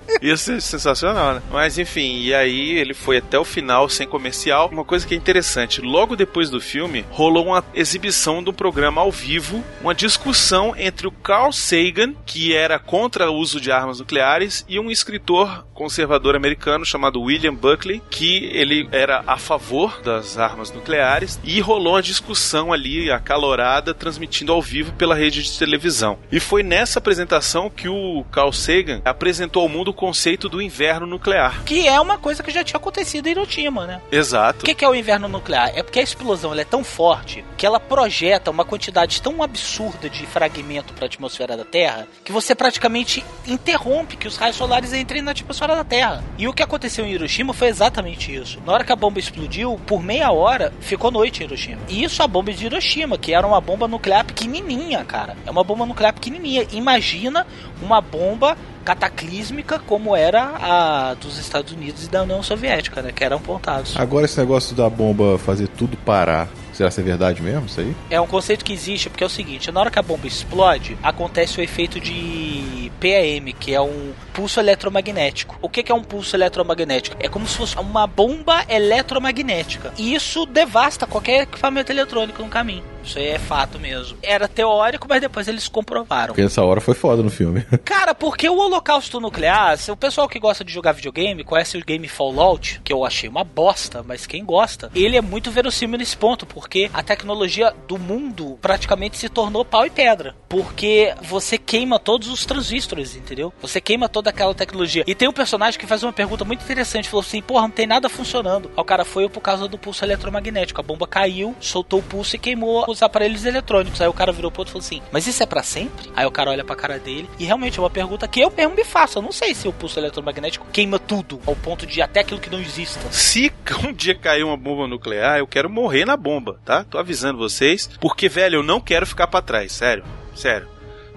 Ia 0.26 0.36
ser 0.36 0.60
sensacional, 0.60 1.34
né? 1.34 1.42
Mas 1.52 1.78
enfim, 1.78 2.18
e 2.18 2.34
aí 2.34 2.72
ele 2.72 2.94
foi 2.94 3.18
até 3.18 3.38
o 3.38 3.44
final 3.44 3.88
sem 3.88 4.08
comercial. 4.08 4.68
Uma 4.72 4.84
coisa 4.84 5.06
que 5.06 5.14
é 5.14 5.16
interessante, 5.16 5.80
logo 5.80 6.16
depois 6.16 6.50
do 6.50 6.60
filme, 6.60 7.04
rolou 7.10 7.46
uma 7.46 7.64
exibição 7.72 8.42
do 8.42 8.52
programa 8.52 9.00
ao 9.00 9.12
vivo, 9.12 9.62
uma 9.80 9.94
discussão 9.94 10.74
entre 10.76 11.06
o 11.06 11.12
Carl 11.12 11.52
Sagan, 11.52 12.12
que 12.26 12.52
era 12.52 12.76
contra 12.76 13.30
o 13.30 13.36
uso 13.36 13.60
de 13.60 13.70
armas 13.70 14.00
nucleares, 14.00 14.64
e 14.68 14.80
um 14.80 14.90
escritor 14.90 15.64
conservador 15.72 16.34
americano 16.34 16.84
chamado 16.84 17.20
William 17.20 17.54
Buckley, 17.54 18.02
que 18.10 18.50
ele 18.52 18.88
era 18.90 19.22
a 19.28 19.36
favor 19.36 20.00
das 20.02 20.38
armas 20.38 20.72
nucleares, 20.72 21.38
e 21.44 21.60
rolou 21.60 21.92
uma 21.92 22.02
discussão 22.02 22.72
ali 22.72 23.12
acalorada, 23.12 23.94
transmitindo 23.94 24.52
ao 24.52 24.60
vivo 24.60 24.92
pela 24.94 25.14
rede 25.14 25.42
de 25.42 25.56
televisão. 25.56 26.18
E 26.32 26.40
foi 26.40 26.64
nessa 26.64 26.98
apresentação 26.98 27.70
que 27.70 27.88
o 27.88 28.24
Carl 28.32 28.52
Sagan 28.52 29.02
apresentou 29.04 29.62
ao 29.62 29.68
mundo 29.68 29.92
o 29.92 29.94
conceito 30.16 30.48
do 30.48 30.62
inverno 30.62 31.06
nuclear. 31.06 31.62
Que 31.64 31.86
é 31.86 32.00
uma 32.00 32.16
coisa 32.16 32.42
que 32.42 32.50
já 32.50 32.64
tinha 32.64 32.78
acontecido 32.78 33.26
em 33.26 33.32
Hiroshima, 33.32 33.86
né? 33.86 34.00
Exato. 34.10 34.60
O 34.60 34.64
que 34.64 34.82
é 34.82 34.88
o 34.88 34.94
inverno 34.94 35.28
nuclear? 35.28 35.72
É 35.74 35.82
porque 35.82 36.00
a 36.00 36.02
explosão 36.02 36.54
é 36.54 36.64
tão 36.64 36.82
forte 36.82 37.44
que 37.54 37.66
ela 37.66 37.78
projeta 37.78 38.50
uma 38.50 38.64
quantidade 38.64 39.20
tão 39.20 39.42
absurda 39.42 40.08
de 40.08 40.24
fragmento 40.26 40.94
para 40.94 41.04
a 41.04 41.06
atmosfera 41.06 41.54
da 41.54 41.66
Terra 41.66 42.08
que 42.24 42.32
você 42.32 42.54
praticamente 42.54 43.22
interrompe 43.46 44.16
que 44.16 44.26
os 44.26 44.38
raios 44.38 44.56
solares 44.56 44.94
entrem 44.94 45.20
na 45.20 45.32
atmosfera 45.32 45.76
da 45.76 45.84
Terra. 45.84 46.24
E 46.38 46.48
o 46.48 46.52
que 46.54 46.62
aconteceu 46.62 47.04
em 47.04 47.12
Hiroshima 47.12 47.52
foi 47.52 47.68
exatamente 47.68 48.34
isso. 48.34 48.58
Na 48.64 48.72
hora 48.72 48.84
que 48.84 48.92
a 48.92 48.96
bomba 48.96 49.18
explodiu, 49.18 49.78
por 49.86 50.02
meia 50.02 50.32
hora 50.32 50.72
ficou 50.80 51.10
noite 51.10 51.42
em 51.42 51.46
Hiroshima. 51.46 51.82
E 51.88 52.02
isso 52.02 52.22
a 52.22 52.26
bomba 52.26 52.54
de 52.54 52.64
Hiroshima, 52.64 53.18
que 53.18 53.34
era 53.34 53.46
uma 53.46 53.60
bomba 53.60 53.86
nuclear 53.86 54.24
pequenininha, 54.24 55.04
cara. 55.04 55.36
É 55.44 55.50
uma 55.50 55.62
bomba 55.62 55.84
nuclear 55.84 56.14
pequenininha. 56.14 56.66
Imagina 56.72 57.46
uma 57.82 58.00
bomba 58.00 58.56
cataclísmica 58.86 59.80
como 59.80 60.14
era 60.14 60.54
a 60.60 61.14
dos 61.14 61.38
Estados 61.38 61.72
Unidos 61.72 62.04
e 62.04 62.08
da 62.08 62.22
União 62.22 62.40
Soviética, 62.40 63.02
né? 63.02 63.10
Que 63.10 63.24
eram 63.24 63.40
pontados. 63.40 63.96
Agora 63.96 64.24
esse 64.24 64.38
negócio 64.38 64.76
da 64.76 64.88
bomba 64.88 65.36
fazer 65.38 65.66
tudo 65.66 65.96
parar. 65.96 66.48
Será 66.72 66.90
que 66.90 67.00
é 67.00 67.02
verdade 67.02 67.42
mesmo 67.42 67.66
isso 67.66 67.80
aí? 67.80 67.96
É 68.10 68.20
um 68.20 68.26
conceito 68.26 68.64
que 68.64 68.72
existe, 68.72 69.08
porque 69.08 69.24
é 69.24 69.26
o 69.26 69.30
seguinte, 69.30 69.72
na 69.72 69.80
hora 69.80 69.90
que 69.90 69.98
a 69.98 70.02
bomba 70.02 70.26
explode, 70.26 70.96
acontece 71.02 71.58
o 71.58 71.62
efeito 71.62 71.98
de 71.98 72.92
PAM, 73.00 73.50
que 73.58 73.74
é 73.74 73.80
um 73.80 74.12
pulso 74.34 74.60
eletromagnético. 74.60 75.56
O 75.62 75.70
que 75.70 75.90
é 75.90 75.94
um 75.94 76.02
pulso 76.04 76.36
eletromagnético? 76.36 77.16
É 77.18 77.28
como 77.28 77.46
se 77.46 77.56
fosse 77.56 77.78
uma 77.78 78.06
bomba 78.06 78.62
eletromagnética. 78.68 79.92
E 79.96 80.14
isso 80.14 80.44
devasta 80.44 81.06
qualquer 81.06 81.44
equipamento 81.44 81.90
eletrônico 81.90 82.42
no 82.42 82.48
caminho. 82.48 82.84
Isso 83.06 83.18
aí 83.18 83.28
é 83.28 83.38
fato 83.38 83.78
mesmo. 83.78 84.18
Era 84.22 84.48
teórico, 84.48 85.06
mas 85.08 85.20
depois 85.20 85.46
eles 85.46 85.68
comprovaram. 85.68 86.34
Porque 86.34 86.42
essa 86.42 86.62
hora 86.62 86.80
foi 86.80 86.94
foda 86.94 87.22
no 87.22 87.30
filme. 87.30 87.64
Cara, 87.84 88.14
porque 88.14 88.48
o 88.48 88.58
holocausto 88.58 89.20
nuclear, 89.20 89.78
se 89.78 89.90
o 89.90 89.96
pessoal 89.96 90.28
que 90.28 90.40
gosta 90.40 90.64
de 90.64 90.72
jogar 90.72 90.92
videogame 90.92 91.44
conhece 91.44 91.78
o 91.78 91.84
game 91.84 92.08
Fallout, 92.08 92.80
que 92.82 92.92
eu 92.92 93.04
achei 93.04 93.28
uma 93.28 93.44
bosta, 93.44 94.02
mas 94.02 94.26
quem 94.26 94.44
gosta, 94.44 94.90
ele 94.94 95.16
é 95.16 95.22
muito 95.22 95.50
verossímil 95.50 95.98
nesse 95.98 96.16
ponto, 96.16 96.44
porque 96.44 96.90
a 96.92 97.02
tecnologia 97.02 97.72
do 97.86 97.98
mundo 97.98 98.58
praticamente 98.60 99.16
se 99.16 99.28
tornou 99.28 99.64
pau 99.64 99.86
e 99.86 99.90
pedra. 99.90 100.34
Porque 100.48 101.14
você 101.22 101.56
queima 101.58 101.98
todos 101.98 102.28
os 102.28 102.44
transistores, 102.44 103.14
entendeu? 103.14 103.52
Você 103.62 103.80
queima 103.80 104.08
toda 104.08 104.30
aquela 104.30 104.54
tecnologia. 104.54 105.04
E 105.06 105.14
tem 105.14 105.28
um 105.28 105.32
personagem 105.32 105.78
que 105.78 105.86
faz 105.86 106.02
uma 106.02 106.12
pergunta 106.12 106.44
muito 106.44 106.64
interessante, 106.64 107.08
falou 107.08 107.24
assim, 107.24 107.40
porra, 107.40 107.62
não 107.62 107.70
tem 107.70 107.86
nada 107.86 108.08
funcionando. 108.08 108.70
Aí 108.76 108.80
o 108.80 108.84
cara 108.84 109.04
foi 109.04 109.28
por 109.28 109.40
causa 109.40 109.68
do 109.68 109.78
pulso 109.78 110.04
eletromagnético. 110.04 110.80
A 110.80 110.84
bomba 110.84 111.06
caiu, 111.06 111.54
soltou 111.60 112.00
o 112.00 112.02
pulso 112.02 112.36
e 112.36 112.38
queimou 112.38 112.84
os 112.88 112.95
aparelhos 113.02 113.44
eletrônicos. 113.44 114.00
Aí 114.00 114.08
o 114.08 114.12
cara 114.12 114.32
virou 114.32 114.50
pro 114.50 114.62
outro 114.62 114.70
e 114.70 114.74
falou 114.74 114.86
assim: 114.86 115.02
Mas 115.12 115.26
isso 115.26 115.42
é 115.42 115.46
para 115.46 115.62
sempre? 115.62 116.10
Aí 116.14 116.26
o 116.26 116.30
cara 116.30 116.50
olha 116.50 116.64
pra 116.64 116.76
cara 116.76 116.98
dele 116.98 117.28
e 117.38 117.44
realmente 117.44 117.78
é 117.78 117.82
uma 117.82 117.90
pergunta 117.90 118.26
que 118.28 118.40
eu 118.40 118.50
mesmo 118.50 118.74
me 118.74 118.84
faço. 118.84 119.18
Eu 119.18 119.22
não 119.22 119.32
sei 119.32 119.54
se 119.54 119.68
o 119.68 119.72
pulso 119.72 119.98
eletromagnético 119.98 120.66
queima 120.72 120.98
tudo 120.98 121.40
ao 121.46 121.56
ponto 121.56 121.86
de 121.86 122.00
até 122.02 122.20
aquilo 122.20 122.40
que 122.40 122.50
não 122.50 122.60
exista. 122.60 123.00
Se 123.10 123.52
um 123.84 123.92
dia 123.92 124.14
cair 124.14 124.44
uma 124.44 124.56
bomba 124.56 124.86
nuclear, 124.86 125.38
eu 125.38 125.46
quero 125.46 125.70
morrer 125.70 126.04
na 126.04 126.16
bomba, 126.16 126.60
tá? 126.64 126.84
Tô 126.84 126.98
avisando 126.98 127.38
vocês, 127.38 127.88
porque 128.00 128.28
velho, 128.28 128.56
eu 128.56 128.62
não 128.62 128.80
quero 128.80 129.06
ficar 129.06 129.26
para 129.26 129.42
trás, 129.42 129.72
sério, 129.72 130.04
sério. 130.34 130.68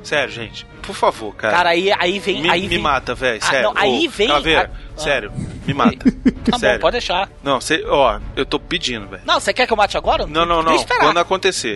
Sério, 0.04 0.32
gente. 0.32 0.66
Por 0.90 0.96
favor, 0.96 1.36
cara. 1.36 1.56
Cara, 1.56 1.70
aí, 1.70 1.92
aí 2.00 2.18
vem. 2.18 2.42
Me, 2.42 2.50
aí 2.50 2.62
me 2.64 2.68
vem... 2.68 2.80
mata, 2.80 3.14
velho. 3.14 3.40
Sério. 3.44 3.60
Ah, 3.60 3.62
não, 3.62 3.74
aí 3.80 4.08
Ô, 4.08 4.10
vem. 4.10 4.28
Caveira, 4.28 4.72
a... 4.98 5.00
sério. 5.00 5.32
Me 5.68 5.72
mata. 5.72 6.12
tá 6.50 6.58
sério. 6.58 6.80
bom, 6.80 6.82
pode 6.82 6.94
deixar. 6.94 7.30
Não, 7.44 7.62
você. 7.62 7.86
Ó, 7.88 8.20
eu 8.36 8.44
tô 8.44 8.60
pedindo, 8.60 9.08
velho. 9.08 9.22
Não, 9.24 9.40
você 9.40 9.54
quer 9.54 9.68
que 9.68 9.74
eu 9.74 9.78
mate 9.78 9.96
agora? 9.96 10.26
Não, 10.26 10.48
não, 10.48 10.64
não. 10.64 10.84
Quando 10.84 11.20
acontecer. 11.20 11.76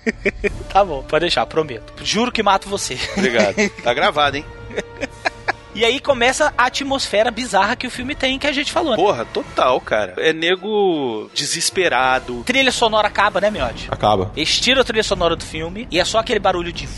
tá 0.72 0.82
bom, 0.82 1.02
pode 1.02 1.20
deixar, 1.20 1.44
prometo. 1.44 1.92
Juro 2.02 2.32
que 2.32 2.42
mato 2.42 2.70
você. 2.70 2.98
Obrigado. 3.18 3.52
Tá 3.82 3.92
gravado, 3.92 4.38
hein? 4.38 4.44
E 5.74 5.84
aí 5.84 6.00
começa 6.00 6.54
a 6.56 6.66
atmosfera 6.66 7.30
bizarra 7.30 7.76
que 7.76 7.86
o 7.86 7.90
filme 7.90 8.14
tem, 8.14 8.38
que 8.38 8.46
a 8.46 8.52
gente 8.52 8.72
falou. 8.72 8.96
Porra, 8.96 9.26
total, 9.26 9.78
cara. 9.80 10.14
É 10.16 10.32
nego 10.32 11.30
desesperado. 11.34 12.42
Trilha 12.44 12.72
sonora 12.72 13.08
acaba, 13.08 13.42
né, 13.42 13.50
Miotti? 13.50 13.88
Acaba. 13.90 14.32
Eles 14.34 14.58
tiram 14.58 14.80
a 14.80 14.84
trilha 14.84 15.02
sonora 15.02 15.36
do 15.36 15.44
filme 15.44 15.86
e 15.90 16.00
é 16.00 16.04
só 16.04 16.18
aquele 16.18 16.40
barulho 16.40 16.72
de 16.72 16.88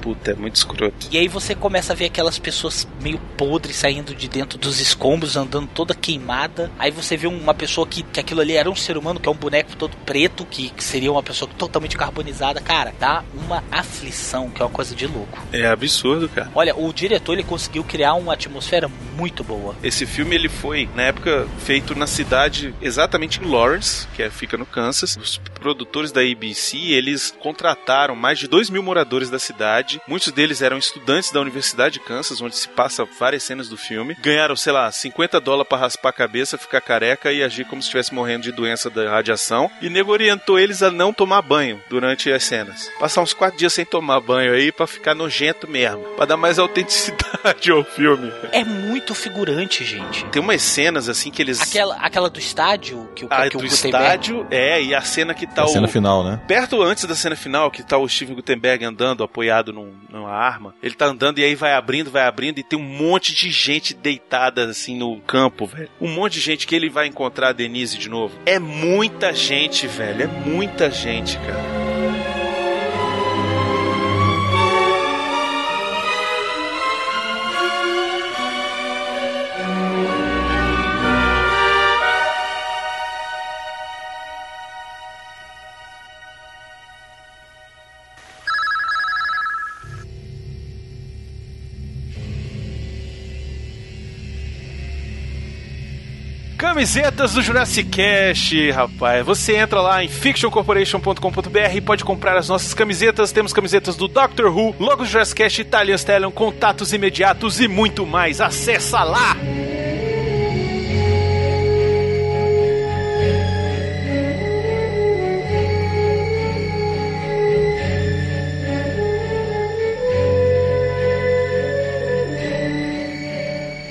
puta, 0.00 0.32
é 0.32 0.34
muito 0.34 0.56
escroto. 0.56 1.08
E 1.10 1.18
aí 1.18 1.28
você 1.28 1.54
começa 1.54 1.92
a 1.92 1.96
ver 1.96 2.06
aquelas 2.06 2.38
pessoas 2.38 2.86
meio 3.00 3.18
podres 3.36 3.76
saindo 3.76 4.14
de 4.14 4.28
dentro 4.28 4.58
dos 4.58 4.80
escombros, 4.80 5.36
andando 5.36 5.68
toda 5.68 5.94
queimada. 5.94 6.70
Aí 6.78 6.90
você 6.90 7.16
vê 7.16 7.26
uma 7.26 7.54
pessoa 7.54 7.86
que, 7.86 8.02
que 8.02 8.20
aquilo 8.20 8.40
ali 8.40 8.56
era 8.56 8.70
um 8.70 8.76
ser 8.76 8.96
humano, 8.96 9.20
que 9.20 9.28
é 9.28 9.32
um 9.32 9.36
boneco 9.36 9.76
todo 9.76 9.96
preto, 10.04 10.44
que, 10.44 10.70
que 10.70 10.82
seria 10.82 11.12
uma 11.12 11.22
pessoa 11.22 11.50
totalmente 11.56 11.96
carbonizada. 11.96 12.60
Cara, 12.60 12.92
dá 12.98 13.22
uma 13.34 13.62
aflição, 13.70 14.50
que 14.50 14.62
é 14.62 14.64
uma 14.64 14.70
coisa 14.70 14.94
de 14.94 15.06
louco. 15.06 15.38
É 15.52 15.66
absurdo, 15.66 16.28
cara. 16.28 16.50
Olha, 16.54 16.74
o 16.76 16.92
diretor 16.92 17.34
ele 17.34 17.44
conseguiu 17.44 17.84
criar 17.84 18.14
uma 18.14 18.34
atmosfera 18.34 18.90
muito 19.20 19.44
boa. 19.44 19.76
Esse 19.82 20.06
filme 20.06 20.34
ele 20.34 20.48
foi, 20.48 20.88
na 20.94 21.02
época, 21.02 21.46
feito 21.58 21.94
na 21.94 22.06
cidade 22.06 22.74
exatamente 22.80 23.38
em 23.38 23.44
Lawrence, 23.44 24.08
que 24.14 24.22
é, 24.22 24.30
fica 24.30 24.56
no 24.56 24.64
Kansas. 24.64 25.14
Os 25.14 25.36
produtores 25.60 26.10
da 26.10 26.22
ABC, 26.22 26.78
eles 26.78 27.34
contrataram 27.38 28.16
mais 28.16 28.38
de 28.38 28.48
2 28.48 28.70
mil 28.70 28.82
moradores 28.82 29.28
da 29.28 29.38
cidade. 29.38 30.00
Muitos 30.08 30.32
deles 30.32 30.62
eram 30.62 30.78
estudantes 30.78 31.30
da 31.30 31.40
Universidade 31.40 31.98
de 31.98 32.00
Kansas, 32.00 32.40
onde 32.40 32.56
se 32.56 32.66
passa 32.66 33.06
várias 33.18 33.42
cenas 33.42 33.68
do 33.68 33.76
filme. 33.76 34.16
Ganharam, 34.22 34.56
sei 34.56 34.72
lá, 34.72 34.90
50 34.90 35.38
dólares 35.38 35.68
para 35.68 35.78
raspar 35.78 36.08
a 36.08 36.14
cabeça, 36.14 36.56
ficar 36.56 36.80
careca 36.80 37.30
e 37.30 37.42
agir 37.42 37.66
como 37.66 37.82
se 37.82 37.88
estivesse 37.88 38.14
morrendo 38.14 38.44
de 38.44 38.52
doença 38.52 38.88
da 38.88 39.10
radiação. 39.10 39.70
E 39.82 39.90
nego 39.90 40.12
orientou 40.12 40.58
eles 40.58 40.82
a 40.82 40.90
não 40.90 41.12
tomar 41.12 41.42
banho 41.42 41.78
durante 41.90 42.32
as 42.32 42.42
cenas. 42.42 42.90
Passar 42.98 43.20
uns 43.20 43.34
4 43.34 43.58
dias 43.58 43.74
sem 43.74 43.84
tomar 43.84 44.20
banho 44.20 44.54
aí 44.54 44.72
para 44.72 44.86
ficar 44.86 45.14
nojento 45.14 45.68
mesmo. 45.68 46.02
Pra 46.16 46.24
dar 46.24 46.38
mais 46.38 46.56
autenticidade 46.58 47.70
ao 47.70 47.84
filme. 47.84 48.32
É 48.50 48.64
muito 48.64 49.09
figurante, 49.14 49.84
gente. 49.84 50.24
Tem 50.26 50.40
umas 50.40 50.62
cenas 50.62 51.08
assim 51.08 51.30
que 51.30 51.42
eles. 51.42 51.60
Aquela, 51.60 51.96
aquela 51.96 52.30
do 52.30 52.38
estádio 52.38 53.08
que 53.14 53.24
o, 53.24 53.28
ah, 53.30 53.48
que 53.48 53.56
o 53.56 53.60
do 53.60 53.68
Gutenberg... 53.68 54.04
estádio, 54.04 54.46
é, 54.50 54.82
e 54.82 54.94
a 54.94 55.00
cena 55.00 55.34
que 55.34 55.46
tá 55.46 55.62
a 55.62 55.64
o. 55.64 55.68
cena 55.68 55.88
final, 55.88 56.24
né? 56.24 56.40
Perto 56.46 56.82
antes 56.82 57.04
da 57.04 57.14
cena 57.14 57.36
final, 57.36 57.70
que 57.70 57.82
tá 57.82 57.98
o 57.98 58.08
Steven 58.08 58.34
Gutenberg 58.34 58.84
andando, 58.84 59.22
apoiado 59.22 59.72
num, 59.72 59.92
numa 60.08 60.30
arma. 60.30 60.74
Ele 60.82 60.94
tá 60.94 61.06
andando 61.06 61.38
e 61.38 61.44
aí 61.44 61.54
vai 61.54 61.72
abrindo, 61.72 62.10
vai 62.10 62.24
abrindo, 62.24 62.58
e 62.58 62.62
tem 62.62 62.78
um 62.78 62.82
monte 62.82 63.34
de 63.34 63.50
gente 63.50 63.94
deitada 63.94 64.64
assim 64.64 64.96
no 64.96 65.20
campo, 65.20 65.66
velho. 65.66 65.88
Um 66.00 66.08
monte 66.08 66.34
de 66.34 66.40
gente 66.40 66.66
que 66.66 66.74
ele 66.74 66.88
vai 66.88 67.06
encontrar 67.06 67.48
a 67.48 67.52
Denise 67.52 67.98
de 67.98 68.08
novo. 68.08 68.34
É 68.46 68.58
muita 68.58 69.32
gente, 69.32 69.86
velho. 69.86 70.24
É 70.24 70.26
muita 70.26 70.90
gente, 70.90 71.36
cara. 71.38 72.29
Camisetas 96.80 97.34
do 97.34 97.42
Jurassic 97.42 97.90
Cast, 97.90 98.70
rapaz. 98.70 99.26
Você 99.26 99.54
entra 99.54 99.82
lá 99.82 100.02
em 100.02 100.08
fictioncorporation.com.br 100.08 101.74
e 101.74 101.80
pode 101.82 102.02
comprar 102.02 102.38
as 102.38 102.48
nossas 102.48 102.72
camisetas. 102.72 103.32
Temos 103.32 103.52
camisetas 103.52 103.96
do 103.96 104.08
Doctor 104.08 104.46
Who, 104.46 104.74
logos 104.78 105.06
do 105.06 105.12
Jurassic 105.12 105.42
Cast, 105.42 105.60
Italian 105.60 105.96
Stallion, 105.96 106.30
contatos 106.30 106.94
imediatos 106.94 107.60
e 107.60 107.68
muito 107.68 108.06
mais. 108.06 108.40
Acessa 108.40 109.04
lá! 109.04 109.36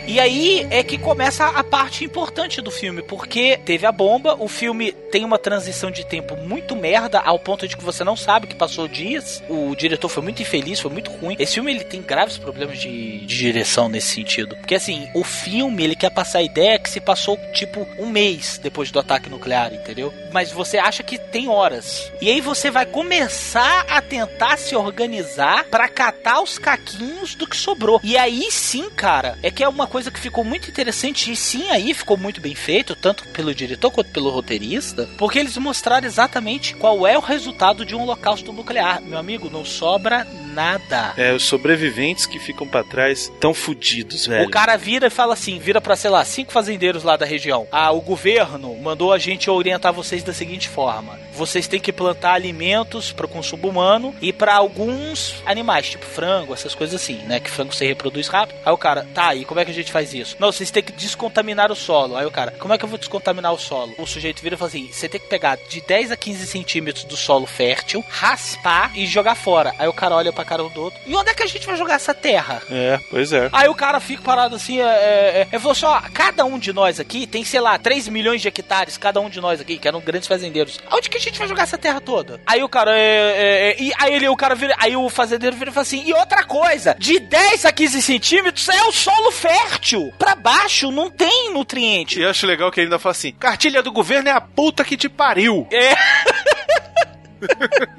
E 0.10 0.20
aí 0.20 0.66
é 0.72 0.84
que 0.84 0.98
começa 0.98 1.46
a 1.46 1.64
parte 1.64 2.04
importante 2.04 2.64
do 2.64 2.72
filme, 2.72 3.04
porque 3.04 3.60
teve 3.64 3.86
a 3.86 3.92
bomba, 3.92 4.36
o 4.40 4.48
filme 4.48 4.92
tem 4.92 5.24
uma 5.24 5.38
transição 5.38 5.92
de 5.92 6.04
tempo 6.04 6.36
muito 6.36 6.76
merda, 6.76 7.20
ao 7.20 7.38
ponto 7.38 7.68
de 7.68 7.78
que 7.78 7.84
você 7.84 8.04
não 8.04 8.16
sabe 8.16 8.48
que 8.48 8.56
passou 8.56 8.88
dias. 8.88 9.44
O 9.48 9.76
diretor 9.76 10.10
foi 10.10 10.24
muito 10.24 10.42
infeliz, 10.42 10.80
foi 10.80 10.90
muito 10.90 11.12
ruim. 11.12 11.36
Esse 11.38 11.54
filme 11.54 11.72
ele 11.72 11.84
tem 11.84 12.02
graves 12.02 12.40
problemas 12.40 12.80
de, 12.80 13.20
de 13.20 13.38
direção 13.38 13.88
nesse 13.88 14.16
sentido. 14.16 14.56
Porque 14.56 14.74
assim, 14.74 15.08
o 15.14 15.24
filme 15.24 15.84
ele 15.84 15.96
quer 15.96 16.10
passar 16.10 16.40
a 16.40 16.44
ideia 16.44 16.80
que 16.80 16.90
se 16.90 17.00
passou 17.00 17.38
tipo 17.54 17.88
um 18.00 18.10
mês 18.10 18.60
depois 18.62 18.90
do 18.90 18.98
ataque 18.98 19.30
nuclear, 19.30 19.72
entendeu? 19.72 20.12
Mas 20.34 20.52
você 20.52 20.80
acha 20.80 21.04
que 21.04 21.20
tem 21.20 21.48
horas. 21.48 22.12
E 22.20 22.30
aí 22.30 22.42
você 22.42 22.72
vai 22.72 22.88
começar 22.88 23.86
a 23.88 24.02
tentar 24.02 24.58
se 24.58 24.76
organizar 24.76 25.66
para 25.66 25.88
catar 25.88 26.42
os 26.42 26.58
caquinhos 26.58 27.36
do 27.36 27.46
que 27.46 27.56
sobrou. 27.56 28.00
E 28.04 28.18
aí 28.18 28.52
sim, 28.52 28.90
cara, 28.90 29.38
é 29.44 29.52
que 29.52 29.64
é 29.64 29.70
uma 29.70 29.86
coisa 29.86 29.99
que 30.08 30.20
ficou 30.20 30.44
muito 30.44 30.70
interessante 30.70 31.32
e 31.32 31.36
sim 31.36 31.70
aí 31.70 31.94
ficou 31.94 32.18
muito 32.18 32.40
bem 32.40 32.56
feito, 32.56 32.96
tanto 32.96 33.28
pelo 33.30 33.54
diretor 33.54 33.92
quanto 33.92 34.12
pelo 34.12 34.30
roteirista, 34.30 35.10
porque 35.18 35.40
eles 35.40 35.58
mostraram 35.58 36.08
exatamente 36.08 36.76
qual 36.76 37.06
é 37.06 37.18
o 37.18 37.22
resultado 37.22 37.86
de 37.86 37.96
um 37.96 38.04
holocausto 38.04 38.54
nuclear. 38.54 39.02
Meu 39.02 39.18
amigo, 39.18 39.50
não 39.50 39.66
sobra 39.66 40.26
nada. 40.54 41.14
É, 41.18 41.34
os 41.34 41.44
sobreviventes 41.44 42.26
que 42.26 42.40
ficam 42.40 42.68
para 42.68 42.84
trás 42.84 43.32
tão 43.40 43.54
fudidos, 43.54 44.26
velho. 44.26 44.48
O 44.48 44.52
cara 44.52 44.76
vira 44.78 45.08
e 45.08 45.12
fala 45.12 45.34
assim, 45.34 45.60
vira 45.60 45.80
para 45.82 45.96
sei 45.96 46.10
lá, 46.10 46.24
cinco 46.26 46.52
fazendeiros 46.52 47.04
lá 47.04 47.18
da 47.18 47.26
região. 47.26 47.68
Ah, 47.72 47.92
o 47.92 48.02
governo 48.02 48.76
mandou 48.76 49.14
a 49.14 49.18
gente 49.18 49.50
orientar 49.50 49.94
vocês 49.94 50.24
da 50.24 50.34
seguinte 50.34 50.68
forma: 50.68 51.20
vocês 51.40 51.68
têm 51.68 51.80
que 51.80 51.94
plantar 51.94 52.34
alimentos 52.34 53.12
para 53.14 53.26
o 53.26 53.30
consumo 53.30 53.70
humano 53.70 54.14
e 54.22 54.34
para 54.34 54.56
alguns 54.56 55.42
animais, 55.46 55.90
tipo 55.90 56.06
frango, 56.06 56.54
essas 56.54 56.76
coisas 56.76 57.02
assim, 57.02 57.18
né? 57.26 57.40
Que 57.40 57.50
frango 57.50 57.74
se 57.74 57.86
reproduz 57.86 58.28
rápido. 58.28 58.58
Aí 58.66 58.74
o 58.74 58.78
cara, 58.78 59.08
tá, 59.14 59.34
e 59.34 59.46
como 59.46 59.60
é 59.60 59.66
que 59.66 59.72
a 59.72 59.74
gente 59.74 59.92
faz 59.92 60.14
isso? 60.14 60.36
Não, 60.38 60.52
vocês 60.52 60.70
têm 60.70 60.84
que 60.84 60.92
descontaminar 60.92 61.72
o 61.72 61.76
solo. 61.76 62.18
Aí 62.18 62.26
o 62.26 62.32
cara, 62.32 62.52
como 62.60 62.74
é 62.74 62.78
que 62.78 62.84
eu 62.84 62.90
vou 62.90 62.98
descontaminar 62.98 63.54
o 63.54 63.58
solo? 63.58 63.94
O 63.98 64.06
sujeito 64.06 64.42
vira 64.42 64.56
e 64.56 64.58
fala 64.58 64.70
assim: 64.70 64.90
você 64.92 65.08
tem 65.08 65.20
que 65.20 65.28
pegar 65.28 65.58
de 65.58 65.82
10 65.82 66.12
a 66.12 66.18
15 66.18 66.46
centímetros 66.46 67.06
do 67.06 67.16
solo 67.16 67.46
fértil, 67.46 68.04
raspar 68.10 68.92
e 68.96 69.06
jogar 69.06 69.36
fora. 69.36 69.74
Aí 69.80 69.88
o 69.88 69.94
cara 69.94 70.16
olha 70.16 70.34
pra 70.34 70.44
cara 70.44 70.64
do 70.64 70.82
outro. 70.82 71.00
E 71.06 71.16
onde 71.16 71.30
é 71.30 71.34
que 71.34 71.44
a 71.44 71.48
gente 71.48 71.66
vai 71.66 71.78
jogar 71.78 71.96
essa 71.96 72.14
terra? 72.14 72.62
É, 72.70 73.00
pois 73.10 73.32
é. 73.32 73.50
Aí 73.54 73.70
o 73.70 73.76
cara 73.76 74.00
fica 74.00 74.22
parado 74.22 74.56
assim, 74.56 74.82
é, 74.82 74.84
é, 74.84 75.48
é, 75.52 75.60
falou 75.60 75.76
só, 75.76 75.96
assim, 75.96 76.12
cada 76.12 76.44
um 76.44 76.60
de 76.60 76.74
nós 76.74 77.00
aqui 77.00 77.26
tem, 77.26 77.44
sei 77.46 77.60
lá, 77.60 77.78
3 77.78 78.08
milhões 78.10 78.42
de 78.42 78.48
hectares, 78.48 78.98
cada 78.98 79.22
um 79.22 79.30
de 79.30 79.40
nós 79.40 79.62
aqui, 79.62 79.78
que 79.78 79.88
eram 79.88 80.02
grandes 80.02 80.28
fazendeiros. 80.28 80.80
Onde 80.92 81.10
que 81.10 81.18
a 81.18 81.22
gente 81.22 81.29
vai 81.38 81.48
jogar 81.48 81.64
essa 81.64 81.78
terra 81.78 82.02
toda? 82.02 82.40
Aí 82.48 82.64
o 82.64 82.70
cara, 82.70 82.98
é, 82.98 83.02
é, 83.02 83.70
é, 83.70 83.82
e 83.82 83.92
aí 84.00 84.14
ele, 84.14 84.28
o 84.28 84.36
cara 84.36 84.56
vira, 84.56 84.76
aí 84.80 84.96
o 84.96 85.10
fazendeiro 85.10 85.56
vira 85.56 85.70
e 85.70 85.74
fala 85.74 85.84
assim, 85.84 86.04
e 86.06 86.14
outra 86.14 86.44
coisa, 86.44 86.96
de 86.98 87.20
10 87.20 87.66
a 87.66 87.72
15 87.72 88.02
centímetros 88.02 88.70
é 88.70 88.84
o 88.86 88.92
solo 88.92 89.32
fértil. 89.32 90.12
Pra 90.18 90.34
baixo 90.36 90.92
não 90.92 91.10
tem 91.10 91.54
nutriente. 91.54 92.20
E 92.20 92.24
eu 92.24 92.30
acho 92.30 92.48
legal 92.48 92.72
que 92.72 92.80
ele 92.80 92.88
ainda 92.88 93.00
fala 93.00 93.12
assim, 93.12 93.34
cartilha 93.34 93.84
do 93.84 93.92
governo 93.92 94.30
é 94.30 94.32
a 94.32 94.42
puta 94.42 94.84
que 94.84 94.98
te 94.98 95.10
pariu. 95.10 95.68
É. 95.72 95.94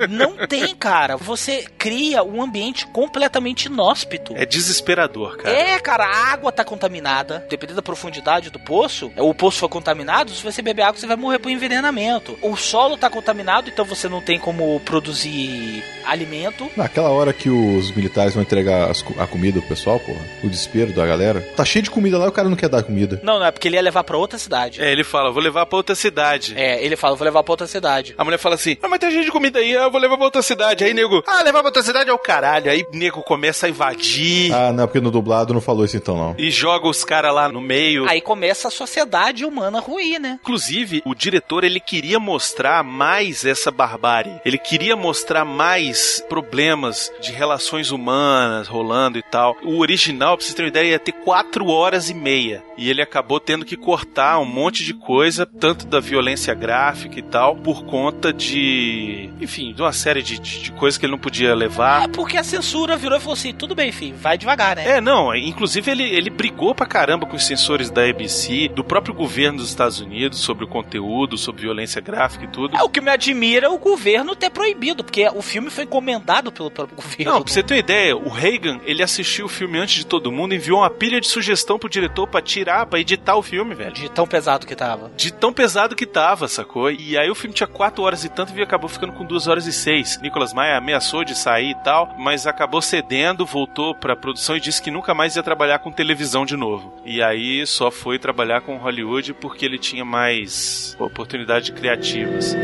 Não 0.09 0.47
tem, 0.47 0.75
cara. 0.75 1.17
Você 1.17 1.65
cria 1.79 2.23
um 2.23 2.43
ambiente 2.43 2.87
completamente 2.87 3.67
inóspito. 3.67 4.35
É 4.37 4.45
desesperador, 4.45 5.37
cara. 5.37 5.55
É, 5.55 5.79
cara, 5.79 6.05
a 6.05 6.33
água 6.33 6.53
tá 6.53 6.65
contaminada. 6.65 7.47
Dependendo 7.49 7.77
da 7.77 7.83
profundidade 7.83 8.51
do 8.51 8.59
poço, 8.59 9.11
o 9.17 9.35
poço 9.35 9.59
foi 9.59 9.69
contaminado, 9.69 10.31
se 10.31 10.43
você 10.43 10.63
beber 10.63 10.83
água, 10.83 10.99
você 10.99 11.07
vai 11.07 11.17
morrer 11.17 11.39
por 11.39 11.51
envenenamento. 11.51 12.39
O 12.43 12.57
solo 12.57 12.97
tá 12.97 13.09
contaminado, 13.11 13.69
então 13.69 13.85
você 13.85 14.09
não 14.09 14.21
tem 14.21 14.39
como 14.39 14.81
produzir 14.81 15.83
alimento. 16.11 16.71
Naquela 16.77 17.09
hora 17.11 17.33
que 17.33 17.49
os 17.49 17.91
militares 17.93 18.35
vão 18.35 18.43
entregar 18.43 18.91
a 19.19 19.27
comida 19.27 19.61
pro 19.61 19.69
pessoal, 19.69 20.01
porra, 20.01 20.21
o 20.43 20.49
desespero 20.49 20.93
da 20.93 21.07
galera. 21.07 21.41
Tá 21.57 21.65
cheio 21.65 21.83
de 21.83 21.91
comida 21.91 22.19
lá 22.19 22.27
e 22.27 22.29
o 22.29 22.33
cara 22.33 22.49
não 22.49 22.57
quer 22.57 22.69
dar 22.69 22.83
comida. 22.83 23.21
Não, 23.23 23.39
não, 23.39 23.47
é 23.47 23.51
porque 23.51 23.69
ele 23.69 23.77
ia 23.77 23.83
levar 23.83 24.05
pra 24.05 24.17
outra 24.17 24.39
cidade. 24.39 24.83
É, 24.83 24.91
ele 24.91 25.05
fala, 25.05 25.31
vou 25.31 25.43
levar 25.43 25.67
pra 25.67 25.77
outra 25.77 25.95
cidade. 25.95 26.55
É, 26.57 26.85
ele 26.85 26.97
fala, 26.97 27.17
vou 27.17 27.25
levar 27.25 27.43
pra 27.43 27.53
outra 27.53 27.67
cidade. 27.67 28.15
A 28.19 28.25
mulher 28.25 28.39
fala 28.39 28.55
assim, 28.55 28.77
ah, 28.83 28.89
mas 28.89 28.99
tem 28.99 29.11
gente 29.11 29.27
de 29.27 29.31
comida 29.31 29.59
aí, 29.59 29.73
eu 29.73 29.91
vou 29.91 30.01
levar 30.01 30.17
pra 30.17 30.27
outra 30.27 30.43
cidade. 30.43 30.85
Aí, 30.85 30.93
nego, 30.93 31.23
ah, 31.27 31.43
levar 31.43 31.61
pra 31.61 31.69
outra 31.69 31.83
cidade 31.83 32.11
é 32.11 32.13
o 32.13 32.19
caralho. 32.19 32.71
Aí, 32.71 32.85
nego 32.93 33.23
começa 33.23 33.67
a 33.67 33.69
invadir. 33.69 34.53
Ah, 34.53 34.73
não, 34.73 34.87
porque 34.87 35.01
no 35.01 35.11
dublado 35.11 35.55
não 35.55 35.61
falou 35.61 35.85
isso 35.85 35.97
então, 35.97 36.17
não. 36.17 36.35
E 36.37 36.51
joga 36.51 36.89
os 36.89 37.05
caras 37.05 37.35
lá 37.35 37.49
no 37.49 37.61
meio. 37.61 38.09
Aí 38.09 38.21
começa 38.21 38.69
a 38.69 38.71
sociedade 38.71 39.45
humana 39.45 39.81
ruir, 39.81 40.19
né? 40.21 40.39
Inclusive, 40.43 41.03
o 41.05 41.15
diretor, 41.15 41.65
ele 41.65 41.81
queria 41.81 42.19
mostrar 42.19 42.83
mais 42.83 43.45
essa 43.45 43.71
barbárie. 43.71 44.41
Ele 44.45 44.59
queria 44.59 44.97
mostrar 44.97 45.45
mais 45.45 46.00
problemas 46.29 47.13
de 47.21 47.33
relações 47.33 47.91
humanas 47.91 48.67
rolando 48.67 49.19
e 49.19 49.23
tal. 49.23 49.57
O 49.63 49.79
original, 49.79 50.37
pra 50.37 50.45
vocês 50.45 50.55
terem 50.55 50.71
uma 50.71 50.71
ideia, 50.71 50.93
ia 50.93 50.99
ter 50.99 51.13
quatro 51.13 51.69
horas 51.69 52.11
e 52.11 52.15
meia. 52.15 52.63
E 52.77 52.91
ele 52.91 53.03
acabou 53.03 53.39
tendo 53.39 53.65
que 53.65 53.77
cortar 53.77 54.39
um 54.39 54.45
monte 54.45 54.85
de 54.85 54.95
coisa, 54.95 55.47
tanto 55.47 55.87
da 55.87 56.01
violência 56.01 56.55
gráfica 56.55 57.19
e 57.19 57.23
tal, 57.23 57.57
por 57.57 57.85
conta 57.85 58.33
de. 58.33 59.31
Enfim, 59.41 59.61
enfim, 59.61 59.75
de 59.75 59.83
uma 59.83 59.93
série 59.93 60.23
de, 60.23 60.39
de, 60.39 60.63
de, 60.63 60.73
coisas 60.73 60.97
que 60.97 61.05
ele 61.05 61.13
não 61.13 61.19
podia 61.19 61.55
levar. 61.55 62.05
É 62.05 62.09
porque 62.09 62.37
a 62.37 62.45
censura 62.45 62.97
virou 62.97 63.19
e 63.19 63.21
falou 63.21 63.35
assim: 63.35 63.53
tudo 63.53 63.75
bem, 63.75 63.93
filho, 63.93 64.17
vai 64.17 64.39
devagar, 64.39 64.77
né? 64.77 64.97
É, 64.97 65.01
não, 65.01 65.35
inclusive 65.35 65.91
ele, 65.91 66.05
ele 66.05 66.31
brigou 66.31 66.75
pra 66.75 66.87
caramba 66.87 67.27
com 67.27 67.37
os 67.37 67.47
censores 67.47 67.91
da 67.91 68.09
ABC, 68.09 68.69
do 68.69 68.83
próprio 68.83 69.15
governo 69.15 69.59
dos 69.59 69.69
Estados 69.69 70.01
Unidos, 70.01 70.39
sobre 70.39 70.65
o 70.65 70.69
conteúdo, 70.69 71.37
sobre 71.37 71.63
violência 71.63 72.01
gráfica 72.01 72.45
e 72.45 72.49
tudo. 72.49 72.77
É 72.77 72.83
o 72.83 72.89
que 72.89 73.01
me 73.01 73.11
admira 73.11 73.67
é 73.67 73.69
o 73.69 73.79
governo 73.79 74.35
ter 74.35 74.51
proibido, 74.51 75.05
porque 75.05 75.29
o 75.35 75.43
filme 75.43 75.71
foi 75.71 75.80
encomendado 75.83 76.53
pelo 76.53 76.71
próprio 76.71 76.97
governo. 76.97 77.25
Não, 77.25 77.43
pra 77.43 77.53
você 77.53 77.63
ter 77.63 77.75
uma 77.75 77.81
ideia, 77.81 78.17
o 78.17 78.29
Reagan, 78.29 78.81
ele 78.85 79.03
assistiu 79.03 79.47
o 79.47 79.49
filme 79.49 79.79
antes 79.79 79.97
de 79.97 80.07
todo 80.07 80.33
mundo, 80.33 80.55
enviou 80.55 80.81
uma 80.81 80.91
pilha 80.91 81.21
de 81.21 81.27
sugestão 81.27 81.79
pro 81.79 81.89
diretor 81.89 82.27
pra 82.27 82.41
tirar, 82.41 82.87
pra 82.87 83.01
editar 83.01 83.37
o 83.37 83.43
filme, 83.43 83.75
velho. 83.75 83.93
De 83.93 84.09
tão 84.11 84.27
pesado 84.27 84.67
que 84.67 84.75
tava. 84.75 85.11
De 85.17 85.33
tão 85.33 85.53
pesado 85.53 85.97
que 85.97 86.07
tava, 86.07 86.49
sacou? 86.49 86.91
E 86.91 87.17
aí 87.17 87.31
o 87.31 87.35
filme 87.35 87.55
tinha 87.55 87.67
4 87.67 88.03
horas 88.03 88.25
e 88.25 88.29
tanto 88.29 88.57
e 88.57 88.63
acabou 88.63 88.89
ficando 88.89 89.13
com 89.13 89.25
2 89.25 89.47
horas 89.47 89.67
e 89.67 89.73
6. 89.73 90.21
Nicolas 90.23 90.53
Maia 90.53 90.77
ameaçou 90.77 91.25
de 91.25 91.35
sair 91.35 91.71
e 91.71 91.83
tal, 91.83 92.15
mas 92.19 92.47
acabou 92.47 92.83
cedendo, 92.83 93.47
voltou 93.47 93.95
pra 93.95 94.17
produção 94.17 94.57
e 94.57 94.61
disse 94.61 94.83
que 94.83 94.91
nunca 94.91 95.15
mais 95.15 95.37
ia 95.37 95.43
trabalhar 95.43 95.79
com 95.79 95.91
televisão 95.91 96.45
de 96.45 96.57
novo. 96.57 96.95
E 97.05 97.23
aí 97.23 97.67
só 97.67 97.91
foi 97.91 98.19
trabalhar 98.19 98.61
com 98.61 98.77
Hollywood 98.77 99.35
porque 99.35 99.65
ele 99.65 99.79
tinha 99.79 100.05
mais 100.05 100.97
oportunidades 100.99 101.71
criativas. 101.71 102.55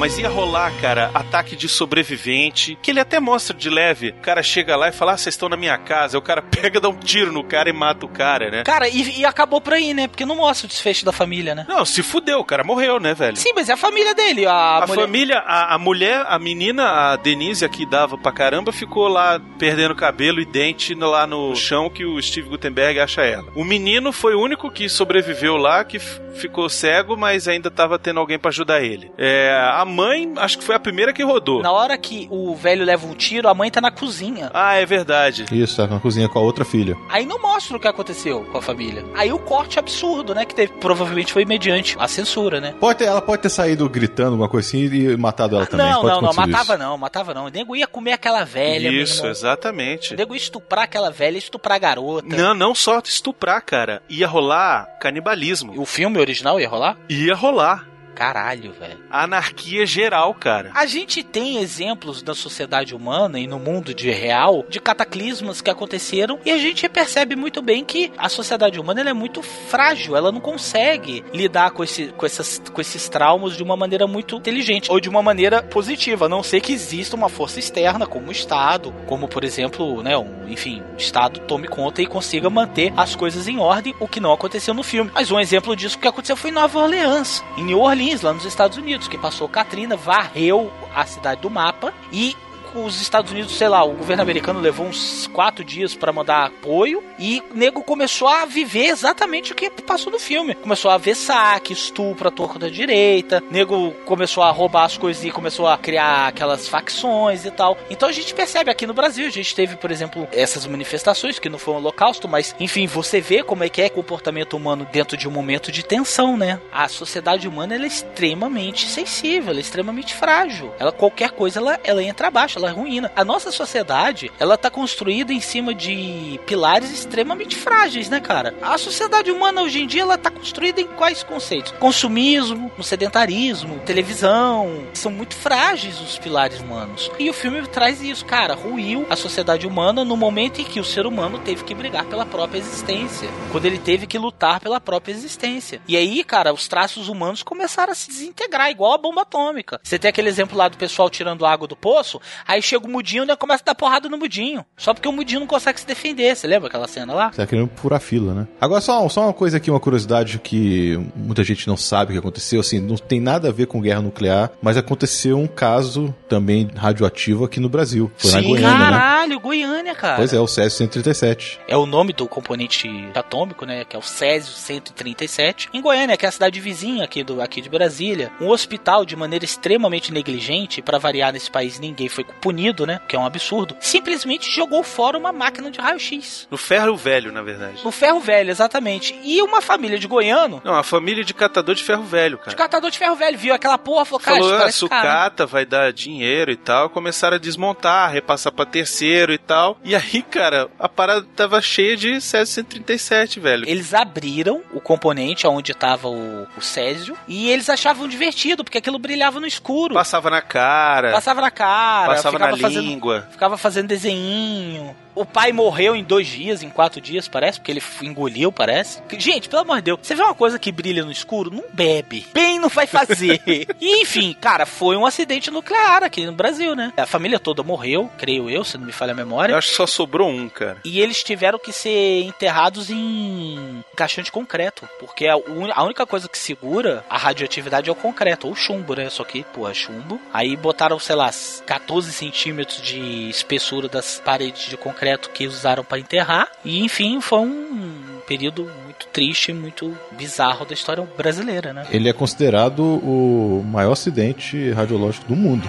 Mas 0.00 0.18
ia 0.18 0.30
rolar, 0.30 0.72
cara, 0.80 1.10
ataque 1.12 1.54
de 1.54 1.68
sobrevivente, 1.68 2.78
que 2.80 2.90
ele 2.90 3.00
até 3.00 3.20
mostra 3.20 3.54
de 3.54 3.68
leve. 3.68 4.14
O 4.18 4.22
cara 4.22 4.42
chega 4.42 4.74
lá 4.74 4.88
e 4.88 4.92
fala: 4.92 5.12
Ah, 5.12 5.16
vocês 5.18 5.34
estão 5.34 5.46
na 5.46 5.58
minha 5.58 5.76
casa. 5.76 6.16
O 6.16 6.22
cara 6.22 6.40
pega, 6.40 6.80
dá 6.80 6.88
um 6.88 6.96
tiro 6.96 7.30
no 7.30 7.44
cara 7.44 7.68
e 7.68 7.72
mata 7.74 8.06
o 8.06 8.08
cara, 8.08 8.50
né? 8.50 8.62
Cara, 8.64 8.88
e, 8.88 9.20
e, 9.20 9.26
acabou 9.26 9.60
por 9.60 9.74
aí, 9.74 9.92
né? 9.92 10.08
Porque 10.08 10.24
não 10.24 10.36
mostra 10.36 10.64
o 10.64 10.68
desfecho 10.70 11.04
da 11.04 11.12
família, 11.12 11.54
né? 11.54 11.66
Não, 11.68 11.84
se 11.84 12.02
fudeu, 12.02 12.38
o 12.38 12.44
cara 12.46 12.64
morreu, 12.64 12.98
né, 12.98 13.12
velho? 13.12 13.36
Sim, 13.36 13.52
mas 13.54 13.68
é 13.68 13.74
a 13.74 13.76
família 13.76 14.14
dele. 14.14 14.46
A, 14.46 14.78
a 14.78 14.86
mulher... 14.86 15.02
família, 15.02 15.38
a, 15.40 15.74
a, 15.74 15.78
mulher, 15.78 16.24
a 16.26 16.38
menina, 16.38 16.82
a 16.84 17.16
Denise, 17.16 17.62
aqui 17.62 17.84
dava 17.84 18.16
pra 18.16 18.32
caramba, 18.32 18.72
ficou 18.72 19.06
lá 19.06 19.38
perdendo 19.58 19.94
cabelo 19.94 20.40
e 20.40 20.46
dente 20.46 20.94
lá 20.94 21.26
no 21.26 21.54
chão 21.54 21.90
que 21.90 22.06
o 22.06 22.18
Steve 22.22 22.48
Gutenberg 22.48 22.98
acha 23.00 23.20
ela. 23.20 23.52
O 23.54 23.64
menino 23.64 24.12
foi 24.12 24.34
o 24.34 24.40
único 24.40 24.70
que 24.70 24.88
sobreviveu 24.88 25.58
lá, 25.58 25.84
que 25.84 25.98
ficou 26.32 26.68
cego, 26.68 27.16
mas 27.16 27.46
ainda 27.46 27.70
tava 27.70 27.98
tendo 27.98 28.20
alguém 28.20 28.38
para 28.38 28.48
ajudar 28.48 28.82
ele. 28.82 29.12
É, 29.18 29.52
a 29.74 29.84
mãe, 29.90 30.32
acho 30.36 30.58
que 30.58 30.64
foi 30.64 30.74
a 30.74 30.80
primeira 30.80 31.12
que 31.12 31.22
rodou. 31.22 31.62
Na 31.62 31.72
hora 31.72 31.96
que 31.98 32.26
o 32.30 32.54
velho 32.54 32.84
leva 32.84 33.06
um 33.06 33.14
tiro, 33.14 33.48
a 33.48 33.54
mãe 33.54 33.70
tá 33.70 33.80
na 33.80 33.90
cozinha. 33.90 34.50
Ah, 34.54 34.74
é 34.74 34.86
verdade. 34.86 35.44
Isso, 35.52 35.76
tá 35.76 35.86
na 35.86 36.00
cozinha 36.00 36.28
com 36.28 36.38
a 36.38 36.42
outra 36.42 36.64
filha. 36.64 36.96
Aí 37.08 37.26
não 37.26 37.40
mostra 37.40 37.76
o 37.76 37.80
que 37.80 37.88
aconteceu 37.88 38.44
com 38.50 38.58
a 38.58 38.62
família. 38.62 39.04
Aí 39.14 39.32
o 39.32 39.38
corte 39.38 39.78
absurdo, 39.78 40.34
né? 40.34 40.44
Que 40.44 40.54
teve, 40.54 40.72
provavelmente 40.74 41.32
foi 41.32 41.44
mediante 41.44 41.96
a 41.98 42.08
censura, 42.08 42.60
né? 42.60 42.74
Pode 42.80 42.98
ter, 42.98 43.04
ela 43.04 43.20
pode 43.20 43.42
ter 43.42 43.50
saído 43.50 43.88
gritando 43.88 44.30
alguma 44.30 44.48
coisa 44.48 44.68
assim 44.68 44.84
e 44.84 45.16
matado 45.16 45.56
ela 45.56 45.66
também. 45.66 45.86
Não, 45.86 46.00
pode 46.00 46.14
não, 46.14 46.22
não, 46.22 46.32
matava 46.32 46.74
isso. 46.74 46.82
não, 46.82 46.98
matava 46.98 47.34
não. 47.34 47.46
O 47.46 47.48
nego 47.48 47.76
ia 47.76 47.86
comer 47.86 48.12
aquela 48.12 48.44
velha. 48.44 48.88
Isso, 48.88 49.26
exatamente. 49.26 50.14
O 50.14 50.16
nego 50.16 50.34
ia 50.34 50.40
estuprar 50.40 50.84
aquela 50.84 51.10
velha, 51.10 51.38
estuprar 51.38 51.76
a 51.76 51.78
garota. 51.78 52.36
Não, 52.36 52.54
não 52.54 52.74
só 52.74 53.00
estuprar, 53.04 53.62
cara. 53.62 54.02
Ia 54.08 54.26
rolar 54.26 54.86
canibalismo. 55.00 55.80
O 55.80 55.84
filme 55.84 56.18
original 56.18 56.60
ia 56.60 56.68
rolar? 56.68 56.96
Ia 57.08 57.34
rolar 57.34 57.86
caralho, 58.14 58.72
velho. 58.72 58.98
Anarquia 59.10 59.86
geral, 59.86 60.34
cara. 60.34 60.70
A 60.74 60.86
gente 60.86 61.22
tem 61.22 61.58
exemplos 61.58 62.22
da 62.22 62.34
sociedade 62.34 62.94
humana 62.94 63.38
e 63.38 63.46
no 63.46 63.58
mundo 63.58 63.94
de 63.94 64.10
real 64.10 64.64
de 64.68 64.80
cataclismos 64.80 65.60
que 65.60 65.70
aconteceram 65.70 66.38
e 66.44 66.50
a 66.50 66.58
gente 66.58 66.88
percebe 66.88 67.36
muito 67.36 67.62
bem 67.62 67.84
que 67.84 68.12
a 68.18 68.28
sociedade 68.28 68.78
humana 68.78 69.08
é 69.08 69.12
muito 69.12 69.42
frágil, 69.42 70.16
ela 70.16 70.30
não 70.30 70.40
consegue 70.40 71.24
lidar 71.32 71.70
com, 71.70 71.82
esse, 71.82 72.08
com, 72.08 72.26
essas, 72.26 72.60
com 72.72 72.80
esses 72.80 73.08
traumas 73.08 73.56
de 73.56 73.62
uma 73.62 73.76
maneira 73.76 74.06
muito 74.06 74.36
inteligente 74.36 74.90
ou 74.90 75.00
de 75.00 75.08
uma 75.08 75.22
maneira 75.22 75.62
positiva, 75.62 76.26
a 76.26 76.28
não 76.28 76.42
ser 76.42 76.60
que 76.60 76.72
exista 76.72 77.16
uma 77.16 77.28
força 77.28 77.58
externa, 77.58 78.06
como 78.06 78.28
o 78.28 78.32
Estado, 78.32 78.92
como 79.06 79.28
por 79.28 79.44
exemplo, 79.44 80.02
né, 80.02 80.16
um, 80.16 80.48
enfim, 80.48 80.82
o 80.94 80.96
Estado 80.98 81.40
tome 81.40 81.68
conta 81.68 82.02
e 82.02 82.06
consiga 82.06 82.50
manter 82.50 82.92
as 82.96 83.14
coisas 83.14 83.48
em 83.48 83.58
ordem, 83.58 83.94
o 83.98 84.08
que 84.08 84.20
não 84.20 84.32
aconteceu 84.32 84.74
no 84.74 84.82
filme. 84.82 85.10
Mas 85.14 85.30
um 85.30 85.40
exemplo 85.40 85.74
disso 85.74 85.98
que 85.98 86.08
aconteceu 86.08 86.36
foi 86.36 86.50
em 86.50 86.54
Nova 86.54 86.78
Orleans, 86.78 87.42
em 87.56 87.64
New 87.64 87.78
Orleans 87.80 87.99
lá 88.22 88.32
nos 88.32 88.46
Estados 88.46 88.78
Unidos, 88.78 89.08
que 89.08 89.18
passou 89.18 89.46
Katrina, 89.46 89.94
varreu 89.94 90.72
a 90.94 91.04
cidade 91.04 91.42
do 91.42 91.50
mapa 91.50 91.92
e 92.10 92.34
os 92.74 93.00
Estados 93.00 93.32
Unidos, 93.32 93.56
sei 93.56 93.68
lá, 93.68 93.82
o 93.84 93.92
governo 93.92 94.22
americano 94.22 94.60
levou 94.60 94.86
uns 94.86 95.26
quatro 95.28 95.64
dias 95.64 95.94
para 95.94 96.12
mandar 96.12 96.46
apoio 96.46 97.02
e 97.18 97.42
o 97.50 97.54
nego 97.54 97.82
começou 97.82 98.28
a 98.28 98.44
viver 98.44 98.86
exatamente 98.86 99.52
o 99.52 99.54
que 99.54 99.70
passou 99.82 100.12
no 100.12 100.18
filme. 100.18 100.54
Começou 100.54 100.90
a 100.90 100.98
ver 100.98 101.14
saque, 101.14 101.72
estupro 101.72 102.28
à 102.28 102.30
torta 102.30 102.58
da 102.58 102.68
direita, 102.68 103.42
nego 103.50 103.92
começou 104.04 104.42
a 104.42 104.50
roubar 104.50 104.84
as 104.84 104.96
coisas 104.96 105.24
e 105.24 105.30
começou 105.30 105.66
a 105.66 105.76
criar 105.76 106.28
aquelas 106.28 106.68
facções 106.68 107.44
e 107.44 107.50
tal. 107.50 107.76
Então 107.90 108.08
a 108.08 108.12
gente 108.12 108.34
percebe 108.34 108.70
aqui 108.70 108.86
no 108.86 108.94
Brasil, 108.94 109.26
a 109.26 109.30
gente 109.30 109.54
teve, 109.54 109.76
por 109.76 109.90
exemplo, 109.90 110.28
essas 110.32 110.66
manifestações 110.66 111.38
que 111.38 111.48
não 111.48 111.58
foi 111.58 111.74
um 111.74 111.78
holocausto, 111.78 112.28
mas 112.28 112.54
enfim, 112.58 112.86
você 112.86 113.20
vê 113.20 113.42
como 113.42 113.64
é 113.64 113.68
que 113.68 113.82
é 113.82 113.88
comportamento 113.88 114.56
humano 114.56 114.86
dentro 114.90 115.16
de 115.16 115.28
um 115.28 115.30
momento 115.30 115.72
de 115.72 115.82
tensão, 115.82 116.36
né? 116.36 116.60
A 116.72 116.88
sociedade 116.88 117.48
humana 117.48 117.74
é 117.74 117.86
extremamente 117.86 118.86
sensível, 118.86 119.54
é 119.54 119.60
extremamente 119.60 120.14
frágil. 120.14 120.72
Ela 120.78 120.92
qualquer 120.92 121.30
coisa 121.30 121.58
ela, 121.58 121.80
ela 121.82 122.02
entra 122.02 122.28
abaixo, 122.28 122.58
ela 122.60 122.70
é 122.70 122.72
ruína. 122.72 123.10
A 123.16 123.24
nossa 123.24 123.50
sociedade, 123.50 124.30
ela 124.38 124.56
tá 124.56 124.70
construída 124.70 125.32
em 125.32 125.40
cima 125.40 125.74
de 125.74 126.38
pilares 126.46 126.90
extremamente 126.90 127.56
frágeis, 127.56 128.08
né, 128.08 128.20
cara? 128.20 128.54
A 128.62 128.78
sociedade 128.78 129.30
humana 129.30 129.62
hoje 129.62 129.80
em 129.80 129.86
dia 129.86 130.02
ela 130.02 130.18
tá 130.18 130.30
construída 130.30 130.80
em 130.80 130.86
quais 130.86 131.22
conceitos? 131.22 131.72
Consumismo, 131.72 132.70
sedentarismo, 132.82 133.78
televisão, 133.80 134.86
são 134.92 135.10
muito 135.10 135.34
frágeis 135.34 136.00
os 136.00 136.18
pilares 136.18 136.60
humanos. 136.60 137.10
E 137.18 137.30
o 137.30 137.32
filme 137.32 137.66
traz 137.66 138.02
isso, 138.02 138.24
cara, 138.24 138.54
ruiu 138.54 139.06
a 139.08 139.16
sociedade 139.16 139.66
humana 139.66 140.04
no 140.04 140.16
momento 140.16 140.60
em 140.60 140.64
que 140.64 140.80
o 140.80 140.84
ser 140.84 141.06
humano 141.06 141.38
teve 141.38 141.64
que 141.64 141.74
brigar 141.74 142.04
pela 142.04 142.26
própria 142.26 142.58
existência, 142.58 143.28
quando 143.50 143.64
ele 143.64 143.78
teve 143.78 144.06
que 144.06 144.18
lutar 144.18 144.60
pela 144.60 144.80
própria 144.80 145.12
existência. 145.12 145.80
E 145.86 145.96
aí, 145.96 146.22
cara, 146.24 146.52
os 146.52 146.68
traços 146.68 147.08
humanos 147.08 147.42
começaram 147.42 147.92
a 147.92 147.94
se 147.94 148.08
desintegrar, 148.08 148.70
igual 148.70 148.92
a 148.92 148.98
bomba 148.98 149.22
atômica. 149.22 149.80
Você 149.82 149.98
tem 149.98 150.08
aquele 150.08 150.28
exemplo 150.28 150.56
lá 150.56 150.68
do 150.68 150.76
pessoal 150.76 151.08
tirando 151.08 151.46
água 151.46 151.66
do 151.66 151.76
poço, 151.76 152.20
aí 152.50 152.62
chega 152.62 152.86
o 152.86 152.90
mudinho 152.90 153.24
e 153.24 153.36
começa 153.36 153.62
a 153.62 153.66
dar 153.66 153.74
porrada 153.74 154.08
no 154.08 154.18
mudinho. 154.18 154.64
Só 154.76 154.92
porque 154.92 155.08
o 155.08 155.12
mudinho 155.12 155.40
não 155.40 155.46
consegue 155.46 155.80
se 155.80 155.86
defender. 155.86 156.34
Você 156.34 156.46
lembra 156.46 156.68
aquela 156.68 156.88
cena 156.88 157.14
lá? 157.14 157.30
Você 157.30 157.36
tá 157.36 157.46
querendo 157.46 157.70
furar 157.76 158.00
fila, 158.00 158.34
né? 158.34 158.48
Agora, 158.60 158.80
só, 158.80 159.08
só 159.08 159.22
uma 159.22 159.32
coisa 159.32 159.56
aqui, 159.56 159.70
uma 159.70 159.80
curiosidade 159.80 160.38
que 160.38 160.98
muita 161.14 161.44
gente 161.44 161.66
não 161.68 161.76
sabe 161.76 162.10
o 162.10 162.12
que 162.14 162.18
aconteceu. 162.18 162.60
Assim, 162.60 162.80
não 162.80 162.96
tem 162.96 163.20
nada 163.20 163.48
a 163.48 163.52
ver 163.52 163.66
com 163.66 163.80
guerra 163.80 164.02
nuclear, 164.02 164.50
mas 164.60 164.76
aconteceu 164.76 165.38
um 165.38 165.46
caso 165.46 166.14
também 166.28 166.68
radioativo 166.74 167.44
aqui 167.44 167.60
no 167.60 167.68
Brasil. 167.68 168.10
Foi 168.16 168.30
Sim, 168.30 168.36
na 168.36 168.42
Goiânia, 168.42 168.78
né? 168.78 168.78
caralho, 168.78 169.40
Goiânia, 169.40 169.94
cara. 169.94 170.16
Pois 170.16 170.32
é, 170.32 170.40
o 170.40 170.46
Césio 170.46 170.78
137. 170.78 171.60
É 171.68 171.76
o 171.76 171.86
nome 171.86 172.12
do 172.12 172.26
componente 172.26 172.88
atômico, 173.14 173.64
né? 173.64 173.84
Que 173.84 173.96
é 173.96 173.98
o 173.98 174.02
Césio 174.02 174.52
137. 174.52 175.68
Em 175.72 175.80
Goiânia, 175.80 176.16
que 176.16 176.26
é 176.26 176.28
a 176.28 176.32
cidade 176.32 176.60
vizinha 176.60 177.04
aqui, 177.04 177.22
do, 177.22 177.40
aqui 177.40 177.60
de 177.60 177.68
Brasília, 177.68 178.32
um 178.40 178.48
hospital, 178.48 179.04
de 179.04 179.14
maneira 179.14 179.44
extremamente 179.44 180.12
negligente, 180.12 180.82
para 180.82 180.98
variar 180.98 181.32
nesse 181.32 181.50
país 181.50 181.78
ninguém 181.78 182.08
foi 182.08 182.24
punido, 182.40 182.86
né? 182.86 183.00
Que 183.06 183.16
é 183.16 183.18
um 183.18 183.24
absurdo. 183.26 183.76
Simplesmente 183.80 184.50
jogou 184.50 184.82
fora 184.82 185.16
uma 185.18 185.32
máquina 185.32 185.70
de 185.70 185.80
raio-x. 185.80 186.48
No 186.50 186.56
ferro 186.56 186.96
velho, 186.96 187.30
na 187.32 187.42
verdade. 187.42 187.84
No 187.84 187.90
ferro 187.90 188.20
velho, 188.20 188.50
exatamente. 188.50 189.18
E 189.22 189.42
uma 189.42 189.60
família 189.60 189.98
de 189.98 190.06
goiano, 190.06 190.60
Não, 190.64 190.74
a 190.74 190.82
família 190.82 191.24
de 191.24 191.34
catador 191.34 191.74
de 191.74 191.82
ferro 191.84 192.02
velho, 192.02 192.38
de 192.38 192.44
cara. 192.44 192.56
catador 192.56 192.90
de 192.90 192.98
ferro 192.98 193.14
velho, 193.16 193.38
viu 193.38 193.54
aquela 193.54 193.78
porra, 193.78 194.04
falou, 194.04 194.20
cara, 194.20 194.36
Falou, 194.40 194.54
ah, 194.56 194.72
sucata, 194.72 195.46
vai 195.46 195.66
dar 195.66 195.92
dinheiro 195.92 196.50
e 196.50 196.56
tal. 196.56 196.88
Começaram 196.90 197.36
a 197.36 197.38
desmontar, 197.40 198.10
repassar 198.10 198.52
pra 198.52 198.64
terceiro 198.64 199.32
e 199.32 199.38
tal. 199.38 199.78
E 199.84 199.94
aí, 199.94 200.22
cara, 200.22 200.68
a 200.78 200.88
parada 200.88 201.26
tava 201.36 201.60
cheia 201.60 201.96
de 201.96 202.20
Césio 202.20 202.54
137, 202.54 203.40
velho. 203.40 203.68
Eles 203.68 203.92
abriram 203.94 204.62
o 204.72 204.80
componente 204.80 205.46
onde 205.46 205.72
estava 205.72 206.08
o, 206.08 206.46
o 206.56 206.60
Césio 206.60 207.16
e 207.28 207.50
eles 207.50 207.68
achavam 207.68 208.08
divertido, 208.08 208.64
porque 208.64 208.78
aquilo 208.78 208.98
brilhava 208.98 209.40
no 209.40 209.46
escuro. 209.46 209.94
Passava 209.94 210.30
na 210.30 210.40
cara, 210.42 211.12
Passava 211.12 211.40
na 211.40 211.50
cara, 211.50 212.14
passava 212.14 212.29
na 212.38 212.46
ficava 212.46 212.62
fazendo, 212.62 212.82
língua. 212.82 213.26
ficava 213.30 213.56
fazendo 213.56 213.88
desenho. 213.88 214.94
O 215.14 215.24
pai 215.24 215.52
morreu 215.52 215.94
em 215.96 216.04
dois 216.04 216.26
dias, 216.28 216.62
em 216.62 216.70
quatro 216.70 217.00
dias, 217.00 217.26
parece, 217.28 217.58
porque 217.58 217.70
ele 217.72 217.82
engoliu, 218.02 218.52
parece. 218.52 219.02
Gente, 219.18 219.48
pelo 219.48 219.62
amor 219.62 219.76
de 219.76 219.82
Deus, 219.82 219.98
você 220.02 220.14
vê 220.14 220.22
uma 220.22 220.34
coisa 220.34 220.58
que 220.58 220.70
brilha 220.70 221.04
no 221.04 221.10
escuro? 221.10 221.50
Não 221.50 221.64
bebe. 221.72 222.26
Bem 222.32 222.58
não 222.60 222.68
vai 222.68 222.86
fazer. 222.86 223.40
e, 223.80 224.02
enfim, 224.02 224.34
cara, 224.40 224.64
foi 224.64 224.96
um 224.96 225.04
acidente 225.04 225.50
nuclear 225.50 226.04
aqui 226.04 226.24
no 226.24 226.32
Brasil, 226.32 226.76
né? 226.76 226.92
A 226.96 227.06
família 227.06 227.38
toda 227.40 227.62
morreu, 227.62 228.10
creio 228.16 228.48
eu, 228.48 228.62
se 228.64 228.78
não 228.78 228.86
me 228.86 228.92
falha 228.92 229.12
a 229.12 229.16
memória. 229.16 229.52
Eu 229.52 229.58
acho 229.58 229.70
que 229.70 229.74
só 229.74 229.86
sobrou 229.86 230.28
um, 230.28 230.48
cara. 230.48 230.78
E 230.84 231.00
eles 231.00 231.22
tiveram 231.24 231.58
que 231.58 231.72
ser 231.72 232.22
enterrados 232.22 232.88
em 232.90 233.84
caixão 233.96 234.22
de 234.22 234.30
concreto. 234.30 234.88
Porque 234.98 235.26
a, 235.26 235.36
un- 235.36 235.72
a 235.74 235.82
única 235.82 236.06
coisa 236.06 236.28
que 236.28 236.38
segura 236.38 237.04
a 237.10 237.18
radioatividade 237.18 237.88
é 237.88 237.92
o 237.92 237.96
concreto, 237.96 238.46
ou 238.46 238.54
chumbo, 238.54 238.94
né? 238.94 239.10
Só 239.10 239.24
que, 239.24 239.42
pô, 239.52 239.68
é 239.68 239.74
chumbo. 239.74 240.20
Aí 240.32 240.56
botaram, 240.56 240.98
sei 240.98 241.16
lá, 241.16 241.30
14 241.66 242.12
centímetros 242.12 242.80
de 242.80 243.28
espessura 243.28 243.88
das 243.88 244.20
paredes 244.24 244.68
de 244.68 244.76
concreto 244.76 244.99
que 245.32 245.46
usaram 245.46 245.84
para 245.84 245.98
enterrar. 245.98 246.48
E, 246.64 246.84
enfim, 246.84 247.20
foi 247.20 247.40
um 247.40 248.20
período 248.26 248.70
muito 248.84 249.06
triste, 249.06 249.52
muito 249.52 249.96
bizarro 250.12 250.64
da 250.64 250.74
história 250.74 251.02
brasileira, 251.16 251.72
né? 251.72 251.86
Ele 251.90 252.08
é 252.08 252.12
considerado 252.12 252.80
o 252.80 253.64
maior 253.64 253.92
acidente 253.92 254.70
radiológico 254.70 255.26
do 255.26 255.36
mundo. 255.36 255.68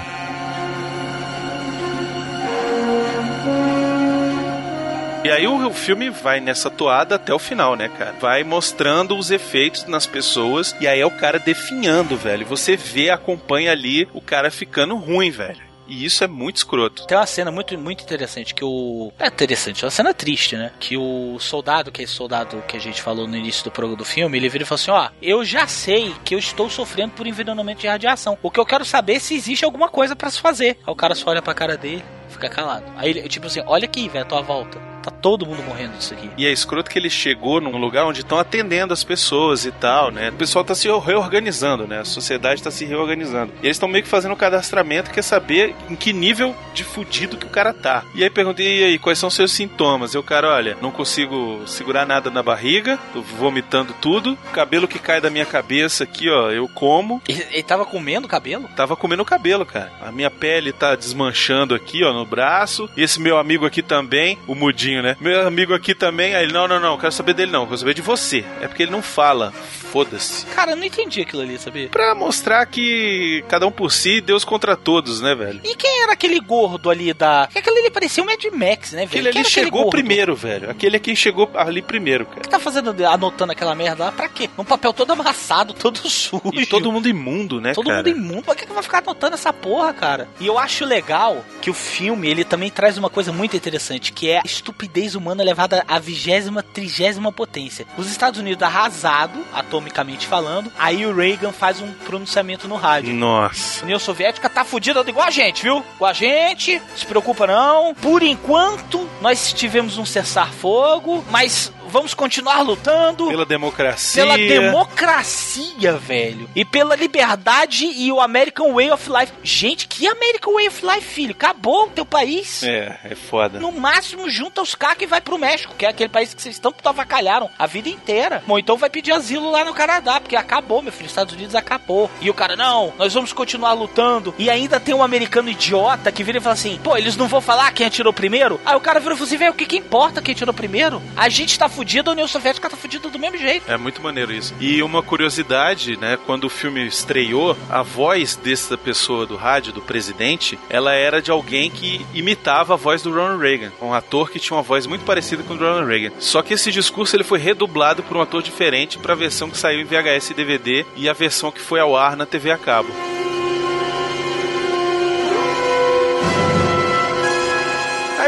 E 5.23 5.29
aí 5.29 5.47
o, 5.47 5.67
o 5.67 5.73
filme 5.73 6.09
vai 6.09 6.39
nessa 6.39 6.69
toada 6.69 7.15
até 7.15 7.31
o 7.31 7.37
final, 7.37 7.75
né, 7.75 7.89
cara? 7.89 8.15
Vai 8.19 8.43
mostrando 8.43 9.15
os 9.15 9.29
efeitos 9.29 9.85
nas 9.85 10.07
pessoas 10.07 10.75
e 10.81 10.87
aí 10.87 10.99
é 10.99 11.05
o 11.05 11.11
cara 11.11 11.37
definhando, 11.37 12.17
velho. 12.17 12.45
Você 12.47 12.75
vê, 12.75 13.11
acompanha 13.11 13.71
ali 13.71 14.09
o 14.13 14.21
cara 14.21 14.49
ficando 14.49 14.95
ruim, 14.95 15.29
velho. 15.29 15.70
E 15.91 16.05
isso 16.05 16.23
é 16.23 16.27
muito 16.27 16.55
escroto. 16.55 17.05
Tem 17.05 17.17
uma 17.17 17.25
cena 17.25 17.51
muito, 17.51 17.77
muito 17.77 18.01
interessante 18.01 18.55
que 18.55 18.63
o. 18.63 19.11
É 19.19 19.27
interessante, 19.27 19.83
é 19.83 19.85
uma 19.85 19.91
cena 19.91 20.13
triste, 20.13 20.55
né? 20.55 20.71
Que 20.79 20.95
o 20.95 21.37
soldado, 21.37 21.91
que 21.91 21.99
é 21.99 22.05
esse 22.05 22.13
soldado 22.13 22.63
que 22.65 22.77
a 22.77 22.79
gente 22.79 23.01
falou 23.01 23.27
no 23.27 23.35
início 23.35 23.65
do 23.65 23.71
programa 23.71 23.97
do 23.97 24.05
filme, 24.05 24.37
ele 24.37 24.47
vira 24.47 24.63
e 24.63 24.65
fala 24.65 24.79
assim: 24.79 24.91
Ó, 24.91 25.09
eu 25.21 25.43
já 25.43 25.67
sei 25.67 26.15
que 26.23 26.33
eu 26.33 26.39
estou 26.39 26.69
sofrendo 26.69 27.11
por 27.11 27.27
envenenamento 27.27 27.81
de 27.81 27.87
radiação. 27.87 28.37
O 28.41 28.49
que 28.49 28.57
eu 28.57 28.65
quero 28.65 28.85
saber 28.85 29.15
é 29.15 29.19
se 29.19 29.35
existe 29.35 29.65
alguma 29.65 29.89
coisa 29.89 30.15
pra 30.15 30.31
se 30.31 30.39
fazer. 30.39 30.77
Aí 30.87 30.93
o 30.93 30.95
cara 30.95 31.13
só 31.13 31.29
olha 31.29 31.41
pra 31.41 31.53
cara 31.53 31.75
dele, 31.75 32.05
fica 32.31 32.49
calado. 32.49 32.85
Aí 32.95 33.09
ele, 33.09 33.27
tipo 33.29 33.47
assim, 33.47 33.61
olha 33.65 33.85
aqui, 33.85 34.07
velho, 34.07 34.23
a 34.23 34.27
tua 34.27 34.41
volta. 34.41 34.91
Tá 35.01 35.09
todo 35.09 35.45
mundo 35.45 35.63
morrendo 35.63 35.97
disso 35.97 36.13
aqui. 36.13 36.29
E 36.37 36.45
é 36.45 36.51
escroto 36.51 36.89
que 36.89 36.97
ele 36.97 37.09
chegou 37.09 37.59
num 37.59 37.77
lugar 37.77 38.05
onde 38.05 38.21
estão 38.21 38.37
atendendo 38.37 38.93
as 38.93 39.03
pessoas 39.03 39.65
e 39.65 39.71
tal, 39.71 40.11
né? 40.11 40.29
O 40.29 40.33
pessoal 40.33 40.63
tá 40.63 40.75
se 40.75 40.87
reorganizando, 40.87 41.87
né? 41.87 41.99
A 41.99 42.05
sociedade 42.05 42.61
tá 42.61 42.69
se 42.69 42.85
reorganizando. 42.85 43.51
E 43.61 43.65
eles 43.65 43.77
estão 43.77 43.89
meio 43.89 44.03
que 44.03 44.09
fazendo 44.09 44.33
um 44.33 44.37
cadastramento, 44.37 45.11
quer 45.11 45.23
saber 45.23 45.75
em 45.89 45.95
que 45.95 46.13
nível 46.13 46.55
de 46.73 46.83
fudido 46.83 47.37
que 47.37 47.47
o 47.47 47.49
cara 47.49 47.73
tá. 47.73 48.03
E 48.13 48.23
aí 48.23 48.29
perguntei, 48.29 48.81
e 48.81 48.83
aí, 48.83 48.99
quais 48.99 49.17
são 49.17 49.27
os 49.27 49.33
seus 49.33 49.51
sintomas? 49.51 50.13
E 50.13 50.17
o 50.17 50.23
cara, 50.23 50.53
olha, 50.53 50.77
não 50.81 50.91
consigo 50.91 51.61
segurar 51.65 52.05
nada 52.05 52.29
na 52.29 52.43
barriga, 52.43 52.99
tô 53.11 53.21
vomitando 53.21 53.95
tudo, 53.99 54.37
cabelo 54.53 54.87
que 54.87 54.99
cai 54.99 55.19
da 55.19 55.29
minha 55.29 55.45
cabeça 55.45 56.03
aqui, 56.03 56.29
ó, 56.29 56.51
eu 56.51 56.67
como. 56.67 57.21
Ele, 57.27 57.45
ele 57.51 57.63
tava 57.63 57.85
comendo 57.85 58.27
o 58.27 58.29
cabelo? 58.29 58.69
Tava 58.75 58.95
comendo 58.95 59.23
o 59.23 59.25
cabelo, 59.25 59.65
cara. 59.65 59.91
A 60.01 60.11
minha 60.11 60.29
pele 60.29 60.71
tá 60.71 60.95
desmanchando 60.95 61.73
aqui, 61.73 62.03
ó, 62.03 62.13
no 62.21 62.25
braço. 62.25 62.89
E 62.95 63.03
esse 63.03 63.19
meu 63.19 63.37
amigo 63.37 63.65
aqui 63.65 63.81
também, 63.81 64.37
o 64.47 64.55
mudinho, 64.55 65.01
né? 65.01 65.15
Meu 65.19 65.47
amigo 65.47 65.73
aqui 65.73 65.93
também. 65.95 66.35
Aí 66.35 66.43
ele, 66.43 66.53
não, 66.53 66.67
não, 66.67 66.79
não, 66.79 66.97
quero 66.97 67.11
saber 67.11 67.33
dele 67.33 67.51
não, 67.51 67.65
quero 67.65 67.77
saber 67.77 67.93
de 67.93 68.01
você. 68.01 68.45
É 68.61 68.67
porque 68.67 68.83
ele 68.83 68.91
não 68.91 69.01
fala. 69.01 69.51
Foda-se. 69.91 70.45
Cara, 70.45 70.71
eu 70.71 70.77
não 70.77 70.85
entendi 70.85 71.19
aquilo 71.21 71.41
ali, 71.41 71.57
sabia? 71.59 71.89
Pra 71.89 72.15
mostrar 72.15 72.65
que 72.65 73.43
cada 73.49 73.67
um 73.67 73.71
por 73.71 73.91
si, 73.91 74.21
Deus 74.21 74.45
contra 74.45 74.77
todos, 74.77 75.19
né, 75.19 75.35
velho? 75.35 75.59
E 75.65 75.75
quem 75.75 76.01
era 76.03 76.13
aquele 76.13 76.39
gordo 76.39 76.89
ali 76.89 77.13
da. 77.13 77.47
Que 77.51 77.59
aquele 77.59 77.79
ali 77.79 77.91
parecia 77.91 78.23
um 78.23 78.25
Mad 78.25 78.41
Max, 78.53 78.93
né, 78.93 79.05
velho? 79.05 79.07
Aquele 79.07 79.09
Quem 79.09 79.19
ali 79.19 79.29
aquele 79.29 79.49
chegou 79.49 79.81
gordo? 79.83 79.91
primeiro, 79.91 80.33
velho. 80.33 80.69
Aquele 80.69 80.95
aqui 80.95 81.13
chegou 81.13 81.51
ali 81.55 81.81
primeiro, 81.81 82.25
cara. 82.25 82.39
que 82.39 82.47
tá 82.47 82.57
fazendo, 82.57 82.95
anotando 83.05 83.51
aquela 83.51 83.75
merda 83.75 84.05
lá? 84.05 84.11
Pra 84.13 84.29
quê? 84.29 84.49
Um 84.57 84.63
papel 84.63 84.93
todo 84.93 85.11
amassado, 85.11 85.73
todo 85.75 85.97
sujo. 86.09 86.41
E 86.53 86.65
todo 86.65 86.89
mundo 86.89 87.09
imundo, 87.09 87.59
né, 87.59 87.73
Todo 87.73 87.87
cara? 87.87 87.97
mundo 87.97 88.09
imundo. 88.09 88.43
Pra 88.43 88.55
que 88.55 88.65
que 88.65 88.71
vai 88.73 88.83
ficar 88.83 88.99
anotando 88.99 89.33
essa 89.33 89.51
porra, 89.51 89.91
cara? 89.93 90.29
E 90.39 90.47
eu 90.47 90.57
acho 90.57 90.85
legal 90.85 91.43
que 91.61 91.69
o 91.69 91.73
filme, 91.73 92.10
ele 92.23 92.43
também 92.43 92.69
traz 92.69 92.97
uma 92.97 93.09
coisa 93.09 93.31
muito 93.31 93.55
interessante, 93.55 94.11
que 94.11 94.29
é 94.29 94.39
a 94.39 94.43
estupidez 94.45 95.15
humana 95.15 95.43
levada 95.43 95.83
à 95.87 95.99
vigésima, 95.99 96.61
trigésima 96.63 97.31
potência. 97.31 97.85
Os 97.97 98.09
Estados 98.09 98.39
Unidos 98.39 98.63
arrasado, 98.63 99.39
atomicamente 99.53 100.27
falando, 100.27 100.71
aí 100.77 101.05
o 101.05 101.15
Reagan 101.15 101.51
faz 101.51 101.81
um 101.81 101.91
pronunciamento 101.91 102.67
no 102.67 102.75
rádio. 102.75 103.13
Nossa. 103.13 103.81
A 103.81 103.83
União 103.83 103.99
Soviética 103.99 104.49
tá 104.49 104.63
fudida 104.63 105.03
igual 105.07 105.27
a 105.27 105.31
gente, 105.31 105.63
viu? 105.63 105.83
Com 105.97 106.05
a 106.05 106.13
gente, 106.13 106.81
se 106.95 107.05
preocupa 107.05 107.47
não. 107.47 107.93
Por 107.95 108.23
enquanto, 108.23 109.07
nós 109.21 109.53
tivemos 109.53 109.97
um 109.97 110.05
cessar-fogo, 110.05 111.23
mas 111.29 111.71
vamos 111.91 112.13
continuar 112.13 112.61
lutando. 112.61 113.27
Pela 113.27 113.45
democracia. 113.45 114.23
Pela 114.23 114.37
democracia, 114.37 115.93
velho. 115.97 116.49
E 116.55 116.63
pela 116.63 116.95
liberdade 116.95 117.85
e 117.85 118.11
o 118.11 118.21
American 118.21 118.73
Way 118.73 118.91
of 118.91 119.09
Life. 119.09 119.33
Gente, 119.43 119.87
que 119.87 120.07
American 120.07 120.53
Way 120.53 120.67
of 120.69 120.85
Life, 120.85 121.01
filho? 121.01 121.31
Acabou 121.31 121.85
o 121.85 121.89
teu 121.89 122.05
país. 122.05 122.63
É, 122.63 122.97
é 123.03 123.15
foda. 123.15 123.59
No 123.59 123.71
máximo, 123.71 124.29
junta 124.29 124.61
os 124.61 124.73
cacos 124.73 125.03
e 125.03 125.05
vai 125.05 125.19
pro 125.19 125.37
México, 125.37 125.75
que 125.77 125.85
é 125.85 125.89
aquele 125.89 126.09
país 126.09 126.33
que 126.33 126.41
vocês 126.41 126.57
tanto 126.57 126.87
avacalharam 126.87 127.49
a 127.59 127.67
vida 127.67 127.89
inteira. 127.89 128.43
Ou 128.47 128.57
então 128.57 128.77
vai 128.77 128.89
pedir 128.89 129.11
asilo 129.11 129.51
lá 129.51 129.65
no 129.65 129.73
Canadá, 129.73 130.19
porque 130.19 130.35
acabou, 130.35 130.81
meu 130.81 130.91
filho. 130.91 131.05
Os 131.05 131.11
Estados 131.11 131.33
Unidos 131.33 131.55
acabou. 131.55 132.09
E 132.21 132.29
o 132.29 132.33
cara, 132.33 132.55
não, 132.55 132.93
nós 132.97 133.13
vamos 133.13 133.33
continuar 133.33 133.73
lutando. 133.73 134.33
E 134.37 134.49
ainda 134.49 134.79
tem 134.79 134.95
um 134.95 135.03
americano 135.03 135.49
idiota 135.49 136.11
que 136.11 136.23
vira 136.23 136.37
e 136.37 136.41
fala 136.41 136.53
assim: 136.53 136.79
pô, 136.83 136.95
eles 136.95 137.17
não 137.17 137.27
vão 137.27 137.41
falar 137.41 137.71
quem 137.73 137.85
atirou 137.85 138.13
primeiro? 138.13 138.61
Aí 138.65 138.75
o 138.75 138.79
cara 138.79 138.99
vira 138.99 139.13
e 139.13 139.17
fala 139.17 139.27
assim: 139.27 139.37
velho, 139.37 139.51
o 139.51 139.55
que, 139.55 139.65
que 139.65 139.77
importa 139.77 140.21
quem 140.21 140.33
atirou 140.33 140.53
primeiro? 140.53 141.01
A 141.15 141.27
gente 141.27 141.57
tá 141.57 141.67
fudido, 141.81 142.11
a 142.11 142.13
União 142.13 142.27
Soviética 142.27 142.69
tá 142.69 142.77
fudida 142.77 143.09
do 143.09 143.17
mesmo 143.17 143.39
jeito. 143.39 143.69
É 143.69 143.75
muito 143.75 144.03
maneiro 144.03 144.31
isso. 144.31 144.53
E 144.59 144.83
uma 144.83 145.01
curiosidade, 145.01 145.97
né? 145.97 146.15
Quando 146.27 146.43
o 146.43 146.49
filme 146.49 146.85
estreou, 146.85 147.57
a 147.67 147.81
voz 147.81 148.35
dessa 148.35 148.77
pessoa 148.77 149.25
do 149.25 149.35
rádio, 149.35 149.73
do 149.73 149.81
presidente, 149.81 150.59
ela 150.69 150.93
era 150.93 151.19
de 151.19 151.31
alguém 151.31 151.71
que 151.71 152.05
imitava 152.13 152.75
a 152.75 152.77
voz 152.77 153.01
do 153.01 153.11
Ronald 153.11 153.41
Reagan. 153.41 153.71
Um 153.81 153.95
ator 153.95 154.29
que 154.29 154.39
tinha 154.39 154.55
uma 154.55 154.61
voz 154.61 154.85
muito 154.85 155.03
parecida 155.05 155.41
com 155.41 155.55
o 155.55 155.57
Ronald 155.57 155.87
Reagan. 155.87 156.11
Só 156.19 156.43
que 156.43 156.53
esse 156.53 156.71
discurso 156.71 157.15
ele 157.15 157.23
foi 157.23 157.39
redublado 157.39 158.03
por 158.03 158.15
um 158.15 158.21
ator 158.21 158.43
diferente 158.43 158.99
para 158.99 159.13
a 159.13 159.17
versão 159.17 159.49
que 159.49 159.57
saiu 159.57 159.81
em 159.81 159.83
VHS 159.83 160.29
e 160.29 160.33
DVD 160.35 160.85
e 160.95 161.09
a 161.09 161.13
versão 161.13 161.51
que 161.51 161.61
foi 161.61 161.79
ao 161.79 161.97
ar 161.97 162.15
na 162.15 162.27
TV 162.27 162.51
a 162.51 162.59
cabo. 162.59 162.93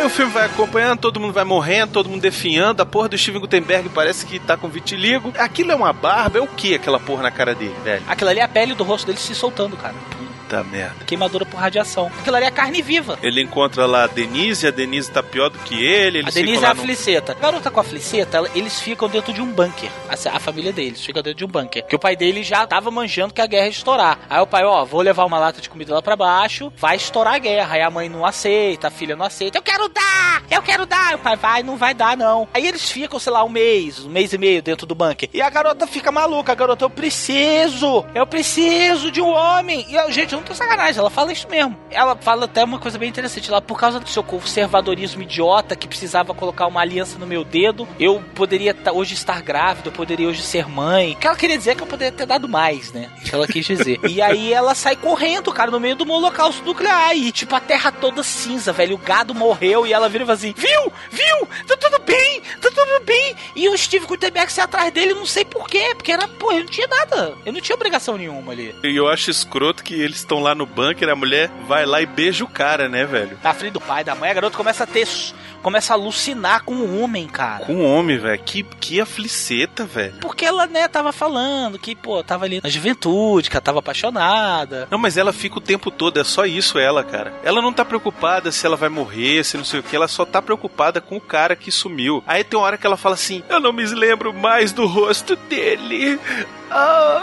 O 0.04 0.10
filme 0.10 0.34
vai 0.34 0.45
acompanhando, 0.45 0.99
todo 0.99 1.18
mundo 1.18 1.32
vai 1.32 1.45
morrendo, 1.45 1.93
todo 1.93 2.10
mundo 2.10 2.22
definhando. 2.22 2.82
A 2.82 2.86
porra 2.86 3.08
do 3.08 3.18
Steven 3.18 3.39
Gutenberg 3.39 3.88
parece 3.89 4.26
que 4.26 4.38
tá 4.38 4.58
com 4.58 4.68
vitiligo. 4.68 5.32
Aquilo 5.38 5.72
é 5.72 5.76
uma 5.76 5.93
barba? 5.93 6.39
É 6.39 6.41
o 6.41 6.47
que 6.47 6.76
aquela 6.76 6.99
porra 6.99 7.24
na 7.24 7.32
cara 7.32 7.56
dele, 7.56 7.76
velho? 7.84 8.04
Aquilo 8.06 8.30
ali 8.30 8.39
é 8.39 8.43
a 8.43 8.47
pele 8.47 8.76
do 8.76 8.84
rosto 8.84 9.08
dele 9.08 9.18
se 9.18 9.34
soltando, 9.34 9.78
cara. 9.78 9.95
Puta 10.54 10.64
merda. 10.64 11.06
Queimadura 11.06 11.45
por 11.45 11.58
radiação. 11.60 12.12
Aquilo 12.20 12.36
ali 12.36 12.45
é 12.45 12.51
carne 12.51 12.82
viva. 12.82 13.18
Ele 13.24 13.41
encontra 13.41 13.86
lá 13.86 14.04
a 14.04 14.08
Denise, 14.08 14.68
a 14.68 14.72
Denise 14.72 15.10
tá 15.12 15.24
pior 15.24 15.49
do 15.49 15.58
que 15.60 15.84
ele. 15.84 16.20
A 16.20 16.30
Denise 16.30 16.64
é 16.64 16.68
a 16.68 16.74
no- 16.74 16.82
Feliceta. 16.82 17.32
A 17.32 17.36
garota 17.36 17.72
com 17.72 17.80
a 17.80 17.84
Feliceta, 17.84 18.38
ela- 18.38 18.49
eles 18.54 18.80
ficam 18.80 19.10
dentro 19.10 19.34
de 19.34 19.41
um 19.41 19.47
bunker. 19.51 19.89
A, 20.10 20.36
a 20.36 20.39
família 20.39 20.72
deles 20.72 21.04
fica 21.04 21.24
dentro 21.24 21.39
de 21.39 21.45
um 21.45 21.47
bunker. 21.47 21.86
Que 21.86 21.95
o 21.95 21.99
pai 21.99 22.16
dele 22.16 22.43
já 22.43 22.68
tava 22.68 22.91
manjando 22.91 23.34
que 23.34 23.41
a 23.41 23.45
guerra 23.47 23.66
ia 23.66 23.72
estourar. 23.72 24.20
Aí 24.30 24.39
o 24.41 24.45
pai, 24.47 24.64
ó, 24.64 24.86
vou 24.86 25.01
levar 25.01 25.26
uma 25.26 25.39
lata 25.39 25.60
de 25.62 25.70
comida 25.70 25.93
lá 25.93 26.01
pra 26.01 26.16
baixo, 26.16 26.72
vai 26.78 26.95
estourar 26.97 27.34
a 27.36 27.39
guerra. 27.39 27.74
Aí 27.76 27.82
a 27.82 27.89
mãe 27.89 28.08
não 28.10 28.26
aceita, 28.26 28.88
a 28.88 28.91
filha 28.91 29.16
não 29.16 29.26
aceita. 29.26 29.58
Eu 29.58 29.62
quero 29.64 29.88
dar! 29.89 30.43
Eu 30.51 30.62
quero 30.62 30.86
dar! 30.86 31.10
Aí 31.10 31.16
o 31.16 31.20
pai 31.20 31.36
vai, 31.36 31.64
não 31.64 31.78
vai 31.78 31.93
dar, 31.93 32.16
não. 32.16 32.47
Aí 32.54 32.68
eles 32.68 32.91
ficam, 32.91 33.18
sei 33.20 33.32
lá, 33.34 33.43
um 33.43 33.49
mês, 33.49 33.99
um 34.06 34.10
mês 34.10 34.34
e 34.34 34.38
meio 34.38 34.62
dentro 34.62 34.86
do 34.86 34.93
bunker. 34.93 35.30
E 35.34 35.41
a 35.41 35.49
garota 35.49 35.88
fica 35.88 36.12
maluca. 36.12 36.51
A 36.51 36.56
garota, 36.56 36.86
eu 36.86 36.89
preciso! 36.89 38.06
Eu 38.14 38.28
preciso 38.28 39.10
de 39.12 39.22
um 39.22 39.30
homem! 39.30 39.86
E, 39.89 39.95
eu, 39.95 40.12
gente, 40.12 40.34
eu 40.34 40.39
não 40.44 40.48
tô 40.48 40.54
sacanagem, 40.54 41.00
ela 41.00 41.10
fala 41.10 41.32
isso 41.32 41.48
mesmo. 41.50 41.78
Ela 41.89 42.16
fala 42.16 42.46
até 42.46 42.64
uma 42.64 42.78
coisa 42.78 42.98
bem 42.98 43.10
interessante. 43.10 43.50
Ela, 43.50 43.62
por 43.62 43.80
causa 43.80 44.00
do 44.00 44.10
seu 44.10 44.22
conservadorismo 44.22 45.24
idiota 45.24 45.76
que 45.76 45.88
precisava 45.88 46.34
colocar 46.34 46.68
uma 46.68 46.82
aliança 46.82 47.18
no 47.18 47.26
meu 47.26 47.44
dedo, 47.44 47.88
eu 48.00 48.22
poderia 48.36 48.76
hoje 48.94 49.14
estar 49.14 49.41
grávida, 49.41 49.88
eu 49.88 49.94
poderia 49.94 50.28
hoje 50.28 50.41
ser 50.41 50.68
mãe. 50.68 51.14
O 51.14 51.16
que 51.16 51.28
ela 51.28 51.36
queria 51.36 51.58
dizer 51.58 51.72
é 51.72 51.76
que 51.76 51.84
eu 51.84 51.88
poderia 51.88 52.12
ter 52.12 52.26
dado 52.26 52.48
mais, 52.48 52.91
né? 52.91 53.10
O 53.18 53.22
que 53.22 53.34
ela 53.34 53.48
quis 53.48 53.66
dizer. 53.66 54.00
e 54.08 54.22
aí 54.22 54.52
ela 54.52 54.76
sai 54.76 54.96
correndo, 54.96 55.52
cara, 55.52 55.72
no 55.72 55.80
meio 55.80 55.96
do 55.96 56.10
holocausto 56.12 56.64
nuclear. 56.64 57.16
E, 57.16 57.32
tipo, 57.32 57.56
a 57.56 57.60
terra 57.60 57.91
toda 57.91 58.22
cinza, 58.22 58.74
velho. 58.74 58.96
O 58.96 58.98
gado 59.00 59.34
morreu 59.34 59.88
e 59.88 59.94
ela 59.94 60.10
vira 60.10 60.24
e 60.24 60.28
fala 60.28 60.38
assim: 60.38 60.54
Viu? 60.56 60.91
Viu? 61.10 61.48
Tá 61.66 61.78
tudo 61.78 62.00
bem? 62.00 62.41
Tá 62.60 62.70
tudo 62.70 63.06
bem? 63.06 63.36
E 63.56 63.70
o 63.70 63.78
Steve 63.78 64.06
Gutenberg 64.06 64.52
sai 64.52 64.66
atrás 64.66 64.91
dele, 64.91 65.14
não 65.14 65.26
sei 65.26 65.46
porquê. 65.46 65.94
Porque 65.96 66.12
era, 66.12 66.28
pô, 66.28 66.52
eu 66.52 66.60
não 66.60 66.66
tinha 66.66 66.88
nada. 66.88 67.36
Eu 67.46 67.54
não 67.54 67.62
tinha 67.62 67.76
obrigação 67.76 68.18
nenhuma 68.18 68.52
ali. 68.52 68.76
E 68.84 68.96
eu 68.96 69.08
acho 69.08 69.32
escroto 69.32 69.84
que 69.84 69.94
eles 69.94 70.18
estão 70.18 70.33
lá 70.40 70.56
no 70.56 70.66
bunker, 70.66 71.10
a 71.10 71.16
mulher 71.16 71.50
vai 71.68 71.86
lá 71.86 72.02
e 72.02 72.06
beija 72.06 72.44
o 72.44 72.48
cara, 72.48 72.88
né, 72.90 73.06
velho? 73.06 73.38
Na 73.44 73.54
frente 73.54 73.74
do 73.74 73.82
pai, 73.82 74.04
da 74.04 74.16
mãe, 74.16 74.30
a 74.30 74.34
garota 74.34 74.58
começa 74.58 74.84
a 74.84 74.88
ter. 74.88 75.08
Começa 75.62 75.94
a 75.94 75.96
alucinar 75.96 76.64
com 76.64 76.76
o 76.76 77.00
homem, 77.00 77.26
cara. 77.26 77.66
Com 77.66 77.76
um 77.76 77.86
homem, 77.86 78.18
velho. 78.18 78.42
Que, 78.44 78.64
que 78.64 79.00
afliceta, 79.00 79.86
velho. 79.86 80.16
Porque 80.20 80.46
ela, 80.46 80.66
né, 80.68 80.90
tava 80.90 81.14
falando 81.14 81.80
que, 81.80 81.96
pô, 81.96 82.22
tava 82.22 82.44
ali 82.44 82.60
na 82.62 82.70
juventude, 82.70 83.50
que 83.50 83.56
ela 83.56 83.62
tava 83.62 83.80
apaixonada. 83.80 84.88
Não, 84.92 84.98
mas 84.98 85.16
ela 85.16 85.32
fica 85.32 85.58
o 85.58 85.62
tempo 85.62 85.90
todo, 85.90 86.20
é 86.20 86.24
só 86.24 86.46
isso 86.46 86.78
ela, 86.78 87.04
cara. 87.04 87.34
Ela 87.44 87.62
não 87.62 87.72
tá 87.72 87.86
preocupada 87.86 88.52
se 88.52 88.66
ela 88.66 88.76
vai 88.76 88.90
morrer, 88.90 89.44
se 89.46 89.56
não 89.56 89.64
sei 89.64 89.80
o 89.80 89.84
que, 89.84 89.96
ela 89.96 90.08
só 90.08 90.26
tá 90.26 90.42
preocupada 90.42 91.00
com 91.00 91.16
o 91.16 91.22
cara 91.22 91.56
que 91.56 91.72
sumiu. 91.72 92.22
Aí 92.28 92.44
tem 92.44 92.60
uma 92.60 92.66
hora 92.66 92.78
que 92.78 92.86
ela 92.86 92.98
fala 92.98 93.16
assim: 93.16 93.42
Eu 93.48 93.60
não 93.60 93.72
me 93.72 93.86
lembro 93.86 94.34
mais 94.34 94.74
do 94.74 94.86
rosto 94.86 95.36
dele. 95.36 96.20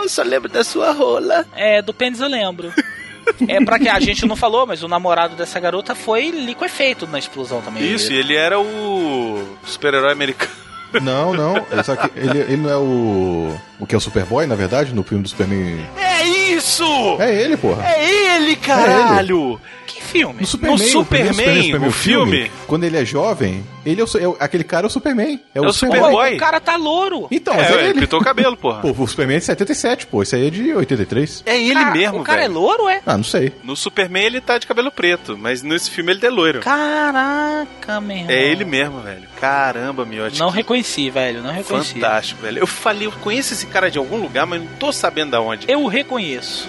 Eu 0.01 0.09
só 0.09 0.23
lembro 0.23 0.49
da 0.49 0.65
sua 0.65 0.93
rola. 0.93 1.45
É, 1.55 1.83
do 1.83 1.93
pênis 1.93 2.21
eu 2.21 2.29
lembro. 2.29 2.73
É 3.49 3.65
pra 3.65 3.79
que 3.79 3.89
a 3.89 4.01
gente 4.01 4.27
não 4.27 4.37
falou, 4.37 4.67
mas 4.67 4.83
o 4.83 4.89
namorado 4.89 5.37
dessa 5.37 5.59
garota 5.61 5.95
foi 5.95 6.31
liquefeito 6.31 7.07
na 7.07 7.19
explosão 7.19 7.61
também. 7.61 7.83
Isso, 7.83 8.13
e 8.13 8.17
ele 8.17 8.35
era 8.35 8.59
o 8.59 9.57
super-herói 9.65 10.13
americano. 10.13 10.53
Não, 11.01 11.33
não. 11.33 11.55
Só 11.85 11.95
que 11.95 12.19
ele, 12.19 12.39
ele 12.39 12.57
não 12.57 12.71
é 12.71 12.77
o. 12.77 13.55
O 13.81 13.87
que 13.87 13.95
é 13.95 13.99
o 13.99 14.01
Superboy, 14.01 14.47
na 14.47 14.55
verdade, 14.55 14.95
no 14.95 15.03
filme 15.03 15.23
do 15.25 15.29
Superman. 15.29 15.81
É 15.97 16.23
isso! 16.25 16.85
É 17.19 17.35
ele, 17.43 17.57
porra. 17.57 17.85
É 17.87 18.37
ele, 18.37 18.55
caralho! 18.57 19.59
Que 19.87 20.01
filme? 20.03 20.41
No 20.43 20.47
Superman, 20.47 20.93
No 20.93 21.01
o 21.01 21.05
primeiro 21.05 21.35
Superman, 21.65 21.89
o 21.89 21.91
filme? 21.91 22.51
Quando 22.67 22.85
ele 22.85 22.97
é 22.97 23.05
jovem, 23.05 23.65
ele 23.85 24.01
é 24.01 24.05
o, 24.05 24.09
é 24.21 24.29
o- 24.29 24.37
aquele 24.39 24.63
cara 24.63 24.87
é 24.87 24.89
o 24.89 24.91
Superman. 24.91 25.41
É 25.55 25.61
o, 25.61 25.65
É 25.65 25.69
o 25.69 25.73
Superboy. 25.73 26.01
Superboy. 26.11 26.35
O 26.35 26.39
cara 26.39 26.61
tá 26.61 26.77
louro. 26.77 27.27
Então, 27.31 27.55
mas 27.57 27.69
É, 27.69 27.73
é, 27.73 27.75
ele 27.81 27.89
ele. 27.89 28.01
pintou 28.01 28.21
o 28.21 28.23
cabelo, 28.25 28.57
porra. 28.57 28.83
Pô, 28.95 29.03
o 29.03 29.09
Superman 29.09 29.37
é 29.37 29.41
de 29.41 29.47
77, 29.47 30.07
pô. 30.07 30.23
Esse 30.23 30.37
aí 30.37 30.47
é 30.47 30.51
de 30.51 30.73
83. 30.75 31.43
É 31.47 31.61
ele 31.61 31.75
Cara, 31.75 31.91
mesmo, 31.93 32.21
O 32.21 32.23
cara 32.25 32.43
velho. 32.43 32.51
é 32.51 32.55
louro, 32.55 32.89
é? 32.89 33.01
Ah, 33.05 33.17
não 33.17 33.25
sei. 33.25 33.53
No 33.65 33.75
Superman 33.75 34.25
ele 34.27 34.41
tá 34.41 34.59
de 34.59 34.67
cabelo 34.67 34.93
preto, 34.93 35.37
mas 35.37 35.63
nesse 35.63 35.91
filme 35.91 36.13
ele 36.13 36.25
é 36.25 36.31
loiro. 36.31 36.61
Caraca, 36.61 38.01
meu 38.01 38.17
irmão. 38.17 38.31
É 38.31 38.45
ele 38.45 38.65
mesmo, 38.65 39.01
velho. 39.01 39.23
Caramba, 39.41 40.05
miote. 40.05 40.39
Não 40.39 40.51
reconheci, 40.51 41.11
velho. 41.11 41.43
Não 41.43 41.53
reconheci. 41.53 41.95
Fantástico, 41.95 42.43
velho. 42.43 42.59
Eu 42.59 42.67
falei, 42.67 43.07
eu 43.07 43.13
conheço 43.13 43.55
esse 43.55 43.67
cara 43.71 43.91
de 43.91 43.99
algum 43.99 44.17
lugar, 44.17 44.47
mas 44.47 44.61
não 44.61 44.69
tô 44.79 44.93
sabendo 44.93 45.31
da 45.31 45.41
onde. 45.41 45.71
Eu 45.71 45.83
o 45.83 45.87
reconheço. 45.87 46.69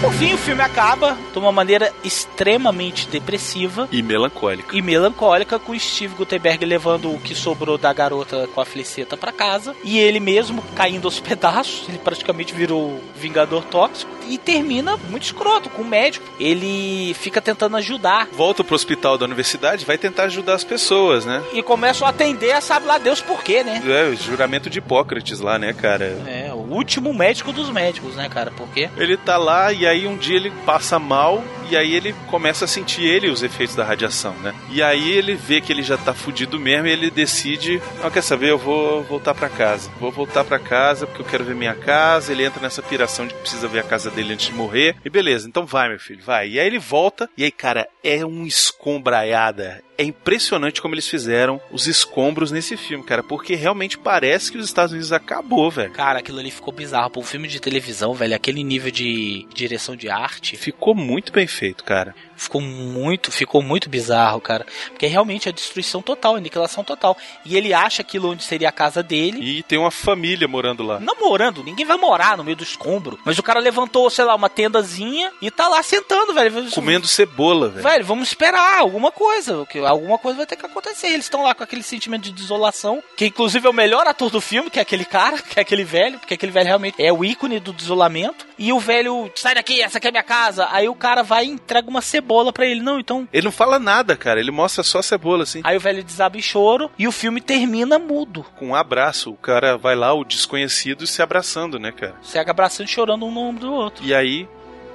Por 0.00 0.12
fim, 0.12 0.34
o 0.34 0.38
filme 0.38 0.62
acaba 0.62 1.16
de 1.32 1.38
uma 1.38 1.50
maneira 1.50 1.92
extremamente 2.04 3.08
depressiva 3.08 3.88
E 3.90 4.02
melancólico. 4.02 4.74
e 4.76 4.82
melancólica, 4.82 5.58
com 5.58 5.76
Steve 5.78 6.14
Gutenberg 6.14 6.64
levando 6.64 7.12
o 7.12 7.18
que 7.18 7.34
sobrou 7.34 7.76
da 7.78 7.92
garota 7.92 8.46
com 8.54 8.60
a 8.60 8.64
Feliceta 8.64 9.16
pra 9.16 9.32
casa 9.32 9.74
e 9.82 9.98
ele 9.98 10.20
mesmo 10.20 10.62
caindo 10.74 11.06
aos 11.06 11.18
pedaços. 11.20 11.88
Ele 11.88 11.98
praticamente 11.98 12.54
virou 12.54 13.00
Vingador 13.16 13.64
Tóxico 13.64 14.10
e 14.28 14.36
termina 14.38 14.96
muito 15.08 15.24
escroto 15.24 15.70
com 15.70 15.82
o 15.82 15.84
médico. 15.86 16.26
Ele 16.38 17.14
fica 17.14 17.40
tentando 17.40 17.76
ajudar 17.76 18.28
Volta 18.32 18.62
pro 18.62 18.74
hospital 18.74 19.16
da 19.16 19.24
universidade, 19.24 19.84
vai 19.84 19.96
tentar 19.98 20.24
ajudar 20.24 20.54
as 20.54 20.64
pessoas, 20.64 21.24
né? 21.24 21.42
e 21.52 21.62
começam 21.62 22.06
a 22.06 22.10
atender 22.10 22.52
a 22.52 22.60
sabe 22.60 22.86
lá 22.86 22.98
Deus 22.98 23.20
por 23.20 23.42
quê, 23.42 23.62
né? 23.64 23.82
É, 23.86 24.04
o 24.08 24.16
juramento 24.16 24.68
de 24.68 24.78
Hipócrates 24.78 25.40
lá, 25.40 25.58
né, 25.58 25.72
cara? 25.72 26.04
É, 26.26 26.52
último 26.74 27.12
médico 27.12 27.52
dos 27.52 27.70
médicos, 27.70 28.16
né, 28.16 28.28
cara? 28.28 28.50
Porque 28.50 28.88
Ele 28.96 29.16
tá 29.16 29.36
lá 29.36 29.72
e 29.72 29.86
aí 29.86 30.06
um 30.06 30.16
dia 30.16 30.36
ele 30.36 30.50
passa 30.64 30.98
mal 30.98 31.42
e 31.70 31.76
aí 31.76 31.94
ele 31.94 32.14
começa 32.30 32.64
a 32.64 32.68
sentir 32.68 33.02
ele 33.02 33.28
os 33.28 33.42
efeitos 33.42 33.74
da 33.74 33.84
radiação, 33.84 34.32
né? 34.34 34.54
E 34.70 34.82
aí 34.82 35.10
ele 35.10 35.34
vê 35.34 35.60
que 35.60 35.72
ele 35.72 35.82
já 35.82 35.96
tá 35.96 36.14
fudido 36.14 36.58
mesmo 36.58 36.86
e 36.86 36.90
ele 36.90 37.10
decide, 37.10 37.82
não 38.02 38.10
quer 38.10 38.22
saber, 38.22 38.50
eu 38.50 38.58
vou 38.58 39.02
voltar 39.02 39.34
pra 39.34 39.48
casa. 39.48 39.90
Vou 39.98 40.12
voltar 40.12 40.44
pra 40.44 40.58
casa 40.58 41.06
porque 41.06 41.22
eu 41.22 41.26
quero 41.26 41.44
ver 41.44 41.54
minha 41.54 41.74
casa. 41.74 42.32
Ele 42.32 42.44
entra 42.44 42.62
nessa 42.62 42.82
piração 42.82 43.26
de 43.26 43.34
que 43.34 43.40
precisa 43.40 43.66
ver 43.68 43.80
a 43.80 43.84
casa 43.84 44.10
dele 44.10 44.34
antes 44.34 44.46
de 44.46 44.54
morrer. 44.54 44.96
E 45.04 45.10
beleza, 45.10 45.48
então 45.48 45.66
vai, 45.66 45.88
meu 45.88 45.98
filho, 45.98 46.22
vai. 46.24 46.50
E 46.50 46.60
aí 46.60 46.66
ele 46.66 46.78
volta 46.78 47.28
e 47.36 47.44
aí, 47.44 47.50
cara, 47.50 47.88
é 48.02 48.24
um 48.24 48.46
escombraiada. 48.46 49.82
É 49.98 50.04
impressionante 50.04 50.82
como 50.82 50.94
eles 50.94 51.08
fizeram 51.08 51.60
os 51.70 51.86
escombros 51.86 52.50
nesse 52.50 52.76
filme, 52.76 53.04
cara, 53.04 53.22
porque 53.22 53.54
realmente 53.54 53.96
parece 53.96 54.52
que 54.52 54.58
os 54.58 54.66
Estados 54.66 54.92
Unidos 54.92 55.12
acabou, 55.12 55.70
velho. 55.70 55.92
Cara, 55.92 56.18
aquilo 56.18 56.38
ali 56.38 56.50
ficou 56.50 56.72
bizarro. 56.72 57.10
Pô, 57.10 57.20
um 57.20 57.24
filme 57.24 57.48
de 57.48 57.60
televisão, 57.60 58.12
velho, 58.12 58.34
aquele 58.34 58.62
nível 58.62 58.90
de 58.90 59.46
direção 59.54 59.96
de 59.96 60.08
arte, 60.08 60.56
Ficou 60.56 60.94
muito 60.94 61.32
bem 61.32 61.46
feito, 61.46 61.84
cara. 61.84 62.14
Ficou 62.36 62.60
muito, 62.60 63.32
ficou 63.32 63.62
muito 63.62 63.88
bizarro, 63.88 64.40
cara. 64.40 64.66
Porque 64.90 65.06
realmente 65.06 65.48
é 65.48 65.52
destruição 65.52 66.02
total, 66.02 66.36
aniquilação 66.36 66.84
total. 66.84 67.16
E 67.44 67.56
ele 67.56 67.72
acha 67.72 68.02
aquilo 68.02 68.30
onde 68.30 68.44
seria 68.44 68.68
a 68.68 68.72
casa 68.72 69.02
dele. 69.02 69.40
E 69.42 69.62
tem 69.62 69.78
uma 69.78 69.90
família 69.90 70.46
morando 70.46 70.82
lá. 70.82 71.00
Não 71.00 71.16
morando, 71.18 71.64
ninguém 71.64 71.86
vai 71.86 71.96
morar 71.96 72.36
no 72.36 72.44
meio 72.44 72.56
do 72.56 72.62
escombro. 72.62 73.18
Mas 73.24 73.38
o 73.38 73.42
cara 73.42 73.58
levantou, 73.60 74.08
sei 74.10 74.24
lá, 74.24 74.34
uma 74.34 74.48
tendazinha 74.48 75.32
e 75.40 75.50
tá 75.50 75.68
lá 75.68 75.82
sentando, 75.82 76.34
velho. 76.34 76.70
Comendo 76.70 77.06
cebola, 77.06 77.68
velho. 77.68 77.82
Velho, 77.82 78.04
vamos 78.04 78.28
esperar 78.28 78.78
alguma 78.78 79.10
coisa. 79.10 79.66
que 79.66 79.78
Alguma 79.78 80.18
coisa 80.18 80.38
vai 80.38 80.46
ter 80.46 80.56
que 80.56 80.66
acontecer. 80.66 81.08
Eles 81.08 81.26
estão 81.26 81.42
lá 81.42 81.54
com 81.54 81.64
aquele 81.64 81.82
sentimento 81.82 82.24
de 82.24 82.32
desolação. 82.32 83.02
Que 83.16 83.26
inclusive 83.26 83.66
é 83.66 83.70
o 83.70 83.74
melhor 83.74 84.06
ator 84.06 84.30
do 84.30 84.40
filme, 84.40 84.70
que 84.70 84.78
é 84.78 84.82
aquele 84.82 85.04
cara, 85.04 85.38
que 85.42 85.58
é 85.58 85.62
aquele 85.62 85.84
velho, 85.84 86.18
porque 86.18 86.34
aquele 86.34 86.52
velho 86.52 86.66
realmente 86.66 87.02
é 87.02 87.12
o 87.12 87.24
ícone 87.24 87.58
do 87.58 87.72
desolamento. 87.72 88.46
E 88.58 88.72
o 88.72 88.78
velho, 88.80 89.30
sai 89.34 89.54
daqui, 89.54 89.80
essa 89.80 89.98
aqui 89.98 90.08
é 90.08 90.10
minha 90.10 90.22
casa. 90.22 90.68
Aí 90.70 90.88
o 90.88 90.94
cara 90.94 91.22
vai 91.22 91.46
e 91.46 91.50
entrega 91.50 91.88
uma 91.88 92.00
cebola 92.00 92.25
cebola 92.26 92.52
pra 92.52 92.66
ele. 92.66 92.82
Não, 92.82 92.98
então. 92.98 93.28
Ele 93.32 93.44
não 93.44 93.52
fala 93.52 93.78
nada, 93.78 94.16
cara. 94.16 94.40
Ele 94.40 94.50
mostra 94.50 94.82
só 94.82 94.98
a 94.98 95.02
cebola, 95.02 95.44
assim. 95.44 95.60
Aí 95.62 95.76
o 95.76 95.80
velho 95.80 96.02
desaba 96.02 96.36
em 96.36 96.42
choro 96.42 96.90
e 96.98 97.06
o 97.06 97.12
filme 97.12 97.40
termina 97.40 97.98
mudo. 97.98 98.44
Com 98.56 98.68
um 98.68 98.74
abraço. 98.74 99.30
O 99.30 99.36
cara 99.36 99.78
vai 99.78 99.94
lá, 99.94 100.12
o 100.12 100.24
desconhecido, 100.24 101.06
se 101.06 101.22
abraçando, 101.22 101.78
né, 101.78 101.92
cara? 101.92 102.16
Se 102.22 102.38
abraçando 102.38 102.88
e 102.88 102.90
chorando 102.90 103.24
um 103.24 103.30
no 103.30 103.40
ombro 103.40 103.66
do 103.66 103.72
outro. 103.72 104.04
E 104.04 104.12
aí, 104.12 104.48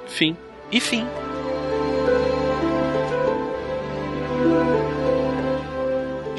fim. 0.07 0.35
E 0.71 0.79
fim. 0.79 1.07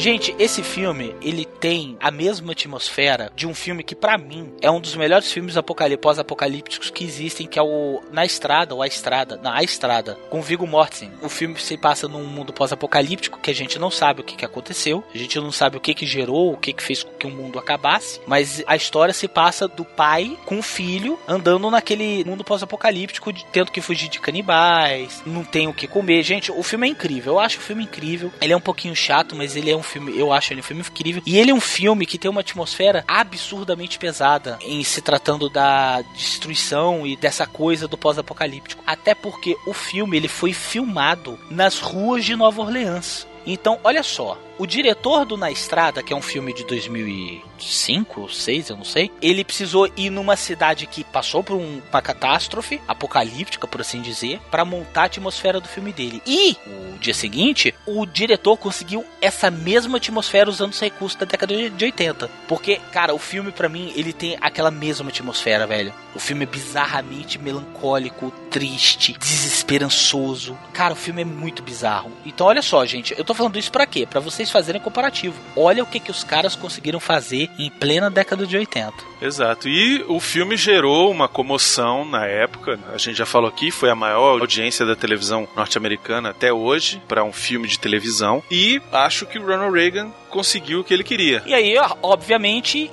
Gente, 0.03 0.35
esse 0.37 0.65
filme, 0.65 1.15
ele 1.23 1.45
tem 1.45 1.97
a 2.01 2.11
mesma 2.11 2.51
atmosfera 2.51 3.31
de 3.37 3.47
um 3.47 3.55
filme 3.55 3.85
que, 3.85 3.95
para 3.95 4.19
mim, 4.19 4.53
é 4.61 4.69
um 4.69 4.81
dos 4.81 4.97
melhores 4.97 5.31
filmes 5.31 5.55
pós-apocalípticos 6.01 6.91
que 6.91 7.05
existem, 7.05 7.47
que 7.47 7.57
é 7.57 7.63
o 7.63 8.03
Na 8.11 8.25
Estrada, 8.25 8.75
ou 8.75 8.83
A 8.83 8.87
Estrada, 8.89 9.39
na 9.41 9.55
A 9.55 9.63
Estrada, 9.63 10.19
com 10.29 10.43
Viggo 10.43 10.67
Mortensen. 10.67 11.13
O 11.23 11.29
filme 11.29 11.57
se 11.61 11.77
passa 11.77 12.09
num 12.09 12.25
mundo 12.25 12.53
pós-apocalíptico 12.53 13.39
que 13.39 13.53
a 13.53 13.55
gente 13.55 13.79
não 13.79 13.93
sabe 13.93 14.23
o 14.23 14.25
que, 14.25 14.35
que 14.35 14.45
aconteceu, 14.45 15.05
a 15.15 15.17
gente 15.17 15.39
não 15.39 15.53
sabe 15.53 15.77
o 15.77 15.81
que 15.81 15.95
que 15.95 16.05
gerou, 16.05 16.53
o 16.53 16.57
que 16.57 16.73
que 16.73 16.83
fez 16.83 17.05
com 17.05 17.13
que 17.13 17.29
o 17.29 17.31
mundo 17.31 17.57
acabasse, 17.57 18.21
mas 18.27 18.61
a 18.67 18.75
história 18.75 19.15
se 19.15 19.29
passa 19.29 19.69
do 19.69 19.85
pai 19.85 20.37
com 20.45 20.59
o 20.59 20.63
filho 20.65 21.17
andando 21.29 21.71
naquele 21.71 22.25
mundo 22.25 22.43
pós-apocalíptico, 22.43 23.33
tendo 23.53 23.71
que 23.71 23.81
fugir 23.81 24.09
de 24.09 24.19
canibais, 24.19 25.23
não 25.25 25.45
tem 25.45 25.69
o 25.69 25.73
que 25.73 25.87
comer. 25.87 26.25
Gente, 26.25 26.51
o 26.51 26.65
filme 26.65 26.89
é 26.89 26.91
incrível, 26.91 27.35
eu 27.35 27.39
acho 27.39 27.59
o 27.59 27.63
filme 27.63 27.85
incrível. 27.85 28.33
Ele 28.41 28.53
é 28.53 28.57
um 28.57 28.61
pouquinho 28.61 28.97
chato, 28.97 29.37
mas 29.37 29.55
ele 29.55 29.71
é 29.71 29.77
um 29.77 29.92
filme, 29.93 30.19
eu 30.19 30.33
acho 30.33 30.53
ele 30.53 30.61
um 30.61 30.65
filme 30.65 30.83
incrível. 30.83 31.23
E 31.27 31.39
ele 31.39 31.51
é 31.51 31.55
um 31.55 31.61
filme 31.61 32.07
que 32.07 32.19
tem 32.19 32.31
uma 32.31 32.41
atmosfera 32.41 33.05
absurdamente 33.07 33.99
pesada 33.99 34.59
em 34.63 34.83
se 34.83 35.01
tratando 35.01 35.49
da 35.49 36.03
destruição 36.15 37.07
e 37.07 37.17
dessa 37.17 37.47
coisa 37.47 37.87
do 37.87 37.99
pós-apocalíptico. 37.99 38.83
Até 38.87 39.15
porque 39.15 39.57
o 39.67 39.73
filme 39.73 40.17
ele 40.17 40.29
foi 40.29 40.53
filmado 40.53 41.39
nas 41.51 41.81
ruas 41.81 42.25
de 42.25 42.35
Nova 42.35 42.61
Orleans. 42.61 43.27
Então, 43.45 43.79
olha 43.83 44.03
só, 44.03 44.39
o 44.63 44.67
diretor 44.67 45.25
do 45.25 45.37
Na 45.37 45.51
Estrada, 45.51 46.05
que 46.05 46.13
é 46.13 46.17
um 46.17 46.23
filme 46.23 46.55
de 46.55 46.63
2005, 46.63 48.21
2006, 48.21 48.71
eu 48.71 48.77
não 48.77 48.85
sei, 48.85 49.11
ele 49.21 49.45
precisou 49.45 49.91
ir 49.97 50.09
numa 50.09 50.37
cidade 50.37 50.87
que 50.87 51.03
passou 51.03 51.43
por 51.43 51.57
um, 51.57 51.83
uma 51.91 52.01
catástrofe 52.01 52.81
apocalíptica, 52.87 53.67
por 53.67 53.81
assim 53.81 54.01
dizer, 54.01 54.41
para 54.53 54.65
montar 54.65 55.03
a 55.03 55.05
atmosfera 55.07 55.59
do 55.59 55.67
filme 55.67 55.93
dele. 55.93 56.23
E 56.25 56.57
o 56.95 56.99
dia 57.01 57.13
seguinte, 57.13 57.75
o 57.85 58.07
diretor 58.07 58.57
conseguiu 58.57 59.05
essa 59.21 59.51
mesma 59.51 59.97
atmosfera 59.97 60.49
usando 60.49 60.73
os 60.73 60.81
recursos 60.81 61.19
da 61.19 61.27
década 61.27 61.71
de 61.71 61.85
80. 61.85 62.31
Porque, 62.47 62.81
cara, 62.93 63.13
o 63.13 63.19
filme 63.19 63.51
para 63.51 63.69
mim, 63.69 63.93
ele 63.97 64.13
tem 64.13 64.39
aquela 64.41 64.71
mesma 64.71 65.09
atmosfera, 65.09 65.67
velho. 65.67 65.93
O 66.15 66.21
filme 66.21 66.45
é 66.45 66.47
bizarramente 66.47 67.37
melancólico, 67.37 68.31
triste, 68.49 69.17
desesperançoso. 69.19 70.57
Cara, 70.73 70.93
o 70.93 70.97
filme 70.97 71.23
é 71.23 71.25
muito 71.25 71.65
bizarro. 71.65 72.13
Então, 72.25 72.47
olha 72.47 72.63
só, 72.63 72.85
gente, 72.87 73.13
eu 73.19 73.25
tô 73.25 73.35
falando 73.35 73.59
isso 73.59 73.73
para 73.73 73.87
quê? 73.87 74.07
Para 74.07 74.21
vocês 74.21 74.52
fazerem 74.53 74.81
comparativo. 74.81 75.35
Olha 75.57 75.83
o 75.83 75.87
que, 75.87 75.99
que 75.99 76.11
os 76.11 76.23
caras 76.23 76.55
conseguiram 76.55 77.01
fazer 77.01 77.51
em 77.59 77.71
plena 77.71 78.11
década 78.11 78.47
de 78.47 78.57
80. 78.57 78.93
Exato. 79.21 79.69
E 79.69 80.05
o 80.07 80.21
filme 80.21 80.57
gerou 80.57 81.11
uma 81.11 81.29
comoção 81.29 82.05
na 82.05 82.27
época. 82.27 82.79
A 82.93 82.99
gente 82.99 83.17
já 83.17 83.27
falou 83.27 83.49
aqui, 83.49 83.71
foi 83.71 83.91
a 83.91 83.95
maior 83.95 84.41
audiência 84.41 84.85
da 84.85 84.95
televisão 84.95 85.49
norte-americana 85.57 86.31
até 86.31 86.53
hoje 86.53 87.03
para 87.09 87.25
um 87.25 87.33
filme 87.33 87.67
de 87.67 87.79
televisão. 87.79 88.43
E 88.51 88.81
acho 88.93 89.27
que 89.27 89.39
o 89.39 89.47
Ronald 89.47 89.75
Reagan 89.75 90.11
conseguiu 90.33 90.81
o 90.81 90.85
que 90.85 90.95
ele 90.95 91.05
queria. 91.05 91.43
E 91.45 91.53
aí, 91.53 91.75
obviamente, 92.03 92.91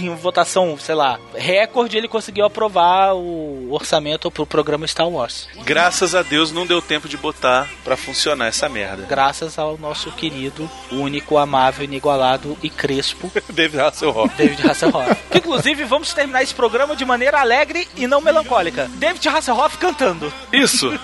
em 0.00 0.14
votação, 0.14 0.76
sei 0.78 0.94
lá, 0.94 1.20
recorde, 1.34 1.96
ele 1.96 2.08
conseguiu 2.08 2.46
aprovar 2.46 3.14
o 3.14 3.68
orçamento 3.70 4.30
pro 4.30 4.46
programa 4.46 4.86
Star 4.86 5.06
Wars. 5.06 5.46
Graças 5.62 6.14
a 6.14 6.22
Deus 6.22 6.50
não 6.50 6.66
deu 6.66 6.80
tempo 6.80 7.06
de 7.08 7.18
botar 7.18 7.68
para 7.84 7.96
funcionar 7.96 8.46
essa 8.46 8.68
merda. 8.68 9.04
Graças 9.06 9.58
ao 9.58 9.76
nosso 9.76 10.10
querido, 10.12 10.68
único, 10.90 11.36
amável, 11.36 11.84
inigualado 11.84 12.56
e 12.62 12.70
crespo 12.70 13.30
David 13.52 13.80
Hasselhoff. 13.80 14.34
David 14.36 14.68
Hasselhoff. 14.68 15.14
que, 15.30 15.38
inclusive, 15.38 15.84
vamos 15.84 16.14
terminar 16.14 16.42
esse 16.42 16.54
programa 16.54 16.96
de 16.96 17.04
maneira 17.04 17.40
alegre 17.40 17.86
e 17.94 18.06
não 18.06 18.22
melancólica. 18.22 18.90
David 18.94 19.28
Hasselhoff 19.28 19.76
cantando. 19.76 20.32
Isso. 20.50 20.98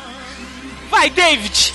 Vai, 0.89 1.11
David! 1.11 1.75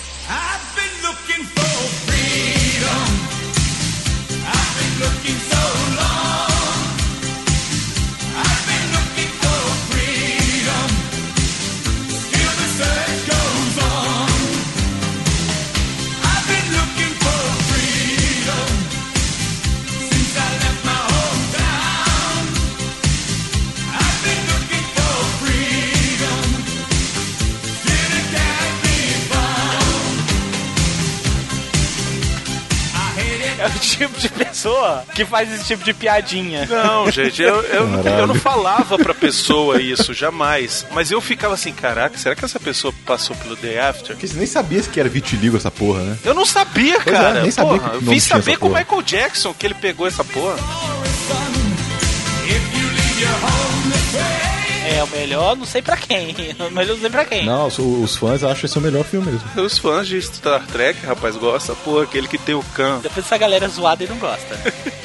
Tipo 34.08 34.20
de 34.20 34.30
pessoa 34.30 35.04
que 35.14 35.26
faz 35.26 35.52
esse 35.54 35.66
tipo 35.66 35.84
de 35.84 35.94
piadinha. 35.94 36.66
Não, 36.66 37.10
gente, 37.12 37.42
eu, 37.42 37.62
eu, 37.64 37.88
eu 38.04 38.28
não 38.28 38.36
falava 38.36 38.98
pra 38.98 39.14
pessoa 39.14 39.82
isso, 39.82 40.14
jamais. 40.14 40.86
Mas 40.92 41.12
eu 41.12 41.22
ficava 41.22 41.54
assim, 41.54 41.72
caraca, 41.74 42.18
será 42.18 42.36
que 42.36 42.44
essa 42.44 42.60
pessoa 42.60 42.94
passou 43.06 43.36
pelo 43.36 43.56
Day 43.56 43.78
After? 43.80 44.16
Porque 44.16 44.28
você 44.28 44.38
nem 44.38 44.48
sabia 44.48 44.82
que 44.82 45.00
era 45.00 45.10
vitiligo 45.10 45.58
essa 45.58 45.70
porra, 45.72 46.02
né? 46.02 46.18
Eu 46.24 46.34
não 46.34 46.46
sabia, 46.46 47.00
Pois 47.04 47.16
é, 47.16 47.20
cara. 47.20 47.42
nem 47.42 47.52
sabia 47.52 47.78
porra, 47.78 47.90
que 47.90 47.96
eu 47.96 48.02
não 48.02 48.12
vim 48.12 48.20
tinha 48.20 48.22
saber 48.22 48.52
essa 48.52 48.60
com 48.60 48.68
o. 48.68 48.74
Michael 48.74 49.02
Jackson 49.04 49.54
que 49.54 49.66
ele 49.68 49.76
pegou 49.76 50.08
essa 50.08 50.24
porra. 50.24 50.56
If 52.48 52.74
you 52.74 52.88
leave 52.90 53.22
your 53.22 53.32
home. 53.44 53.71
É 55.02 55.04
o 55.04 55.08
melhor, 55.08 55.58
não 55.58 55.66
sei 55.66 55.82
pra 55.82 55.98
quem. 55.98 56.36
O 56.62 56.70
melhor 56.70 56.94
não 56.94 57.02
sei 57.02 57.10
pra 57.10 57.26
quem. 57.26 57.44
Não, 57.44 57.66
os, 57.66 57.80
os 57.80 58.16
fãs 58.16 58.44
acham 58.44 58.66
esse 58.66 58.78
o 58.78 58.82
melhor 58.82 59.04
filme 59.04 59.32
mesmo. 59.32 59.64
Os 59.64 59.80
fãs 59.80 60.08
de 60.08 60.22
Star 60.22 60.64
Trek, 60.68 61.04
rapaz, 61.04 61.36
gostam. 61.36 61.76
Porra, 61.78 62.04
aquele 62.04 62.28
que 62.28 62.38
tem 62.38 62.54
o 62.54 62.64
Khan. 62.76 63.00
Depois 63.02 63.26
essa 63.26 63.36
galera 63.36 63.66
é 63.66 63.68
zoada 63.68 64.04
e 64.04 64.08
não 64.08 64.18
gosta. 64.18 64.56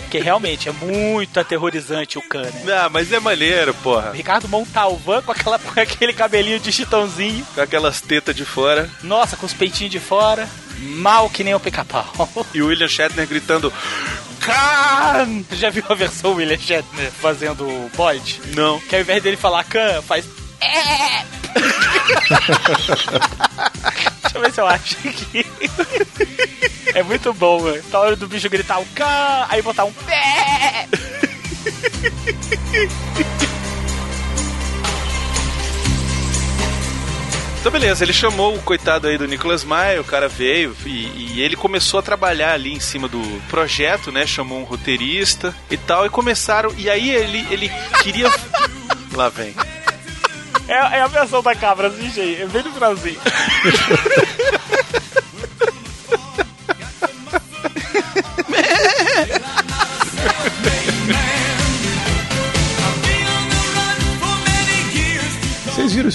Porque 0.03 0.19
realmente 0.19 0.69
é 0.69 0.73
muito 0.73 1.41
aterrorizante 1.41 2.19
o 2.19 2.23
Khan, 2.23 2.43
né? 2.43 2.75
Ah, 2.75 2.91
mas 2.91 3.11
é 3.11 3.19
maneiro, 3.19 3.73
porra. 3.75 4.13
Ricardo 4.13 4.49
Montalvan 4.49 5.23
com, 5.23 5.33
aquela, 5.33 5.59
com 5.59 5.81
aquele 5.81 6.13
cabelinho 6.13 6.61
de 6.61 6.71
chitãozinho. 6.71 7.47
Com 7.55 7.63
aquelas 7.63 8.01
tetas 8.03 8.37
de 8.37 8.45
fora. 8.45 8.91
Nossa, 9.03 9.35
com 9.35 9.47
os 9.47 9.55
peitinhos 9.55 9.91
de 9.91 9.99
fora. 9.99 10.47
Mal 10.79 11.31
que 11.31 11.43
nem 11.43 11.55
o 11.55 11.61
pica-pau. 11.61 12.07
E 12.53 12.61
o 12.61 12.67
William 12.67 12.89
Shatner 12.89 13.27
gritando. 13.27 13.73
Khan! 14.47 15.43
Você 15.49 15.57
já 15.57 15.71
viu 15.71 15.83
a 15.89 15.95
versão 15.95 16.35
William 16.35 16.57
Shatner 16.57 17.11
fazendo 17.11 17.67
o 17.67 17.91
Boyd? 17.97 18.41
Não. 18.55 18.79
Que 18.81 18.95
ao 18.95 19.01
invés 19.03 19.21
dele 19.23 19.37
falar 19.37 19.65
Khan, 19.65 20.01
faz. 20.03 20.25
É. 20.61 21.25
Deixa 24.23 24.37
eu 24.37 24.41
ver 24.41 24.53
se 24.53 24.61
eu 24.61 24.67
acho 24.67 24.97
aqui. 25.09 25.47
É 26.95 27.03
muito 27.03 27.33
bom, 27.35 27.59
velho. 27.61 27.83
Tá 27.91 27.99
hora 28.01 28.15
do 28.15 28.29
bicho 28.29 28.49
gritar 28.49 28.79
o 28.79 28.87
Khan, 28.95 29.47
aí 29.49 29.61
botar 29.63 29.85
um 29.85 29.93
pé. 29.93 30.87
Então, 37.67 37.81
beleza, 37.81 38.05
ele 38.05 38.13
chamou 38.13 38.55
o 38.55 38.63
coitado 38.63 39.09
aí 39.09 39.19
do 39.19 39.27
Nicholas 39.27 39.65
Maia, 39.65 40.01
o 40.01 40.05
cara 40.05 40.29
veio 40.29 40.77
e, 40.87 41.35
e 41.35 41.43
ele 41.43 41.57
começou 41.57 41.99
a 41.99 42.03
trabalhar 42.03 42.53
ali 42.53 42.73
em 42.73 42.79
cima 42.79 43.09
do 43.09 43.21
projeto, 43.49 44.13
né? 44.13 44.25
Chamou 44.25 44.61
um 44.61 44.63
roteirista 44.63 45.53
e 45.69 45.77
tal, 45.77 46.07
e 46.07 46.09
começaram. 46.09 46.73
E 46.79 46.89
aí 46.89 47.11
ele, 47.11 47.45
ele 47.51 47.69
queria. 48.05 48.31
Lá 49.13 49.29
vem. 49.31 49.53
É, 50.69 50.75
é 50.75 51.01
a 51.01 51.09
versão 51.09 51.43
da 51.43 51.57
cabra, 51.57 51.89
assim, 51.89 52.09
gente. 52.09 52.41
É 52.41 52.47
bem 52.47 52.63
no 52.63 52.71
finalzinho. 52.71 53.19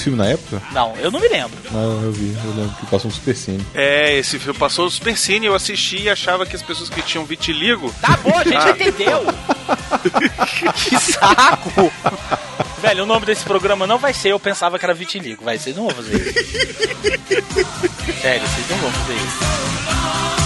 esse 0.01 0.09
filme 0.09 0.17
na 0.17 0.27
época? 0.29 0.61
Não, 0.71 0.95
eu 0.97 1.11
não 1.11 1.19
me 1.19 1.27
lembro. 1.27 1.57
Não, 1.71 2.01
eu 2.03 2.11
vi. 2.11 2.35
Eu 2.43 2.53
lembro 2.55 2.75
que 2.77 2.85
passou 2.87 3.09
um 3.09 3.13
super 3.13 3.35
cine. 3.35 3.65
É, 3.73 4.17
esse 4.17 4.39
filme 4.39 4.57
passou 4.57 4.85
o 4.87 4.91
Super 4.91 5.15
Cine, 5.17 5.45
eu 5.45 5.53
assisti 5.55 6.01
e 6.03 6.09
achava 6.09 6.45
que 6.45 6.55
as 6.55 6.61
pessoas 6.61 6.89
que 6.89 7.01
tinham 7.01 7.23
vitiligo. 7.25 7.93
Tá 8.01 8.17
bom, 8.17 8.35
a 8.37 8.43
gente 8.43 8.55
Ah. 8.57 8.61
já 8.61 8.71
entendeu. 8.71 9.23
que 10.75 10.99
saco. 10.99 11.91
Velho, 12.81 13.03
o 13.03 13.05
nome 13.05 13.25
desse 13.25 13.43
programa 13.43 13.85
não 13.85 13.97
vai 13.99 14.13
ser 14.13 14.29
Eu 14.29 14.39
Pensava 14.39 14.79
Que 14.79 14.85
Era 14.85 14.93
Vitiligo. 14.93 15.43
Vai, 15.45 15.57
vocês 15.59 15.75
não 15.75 15.87
vão 15.87 15.95
fazer 15.95 16.15
isso. 16.15 16.33
Sério, 18.21 18.47
vocês 18.47 18.69
não 18.69 18.77
vão 18.77 18.91
fazer 18.91 19.13
isso. 19.13 20.40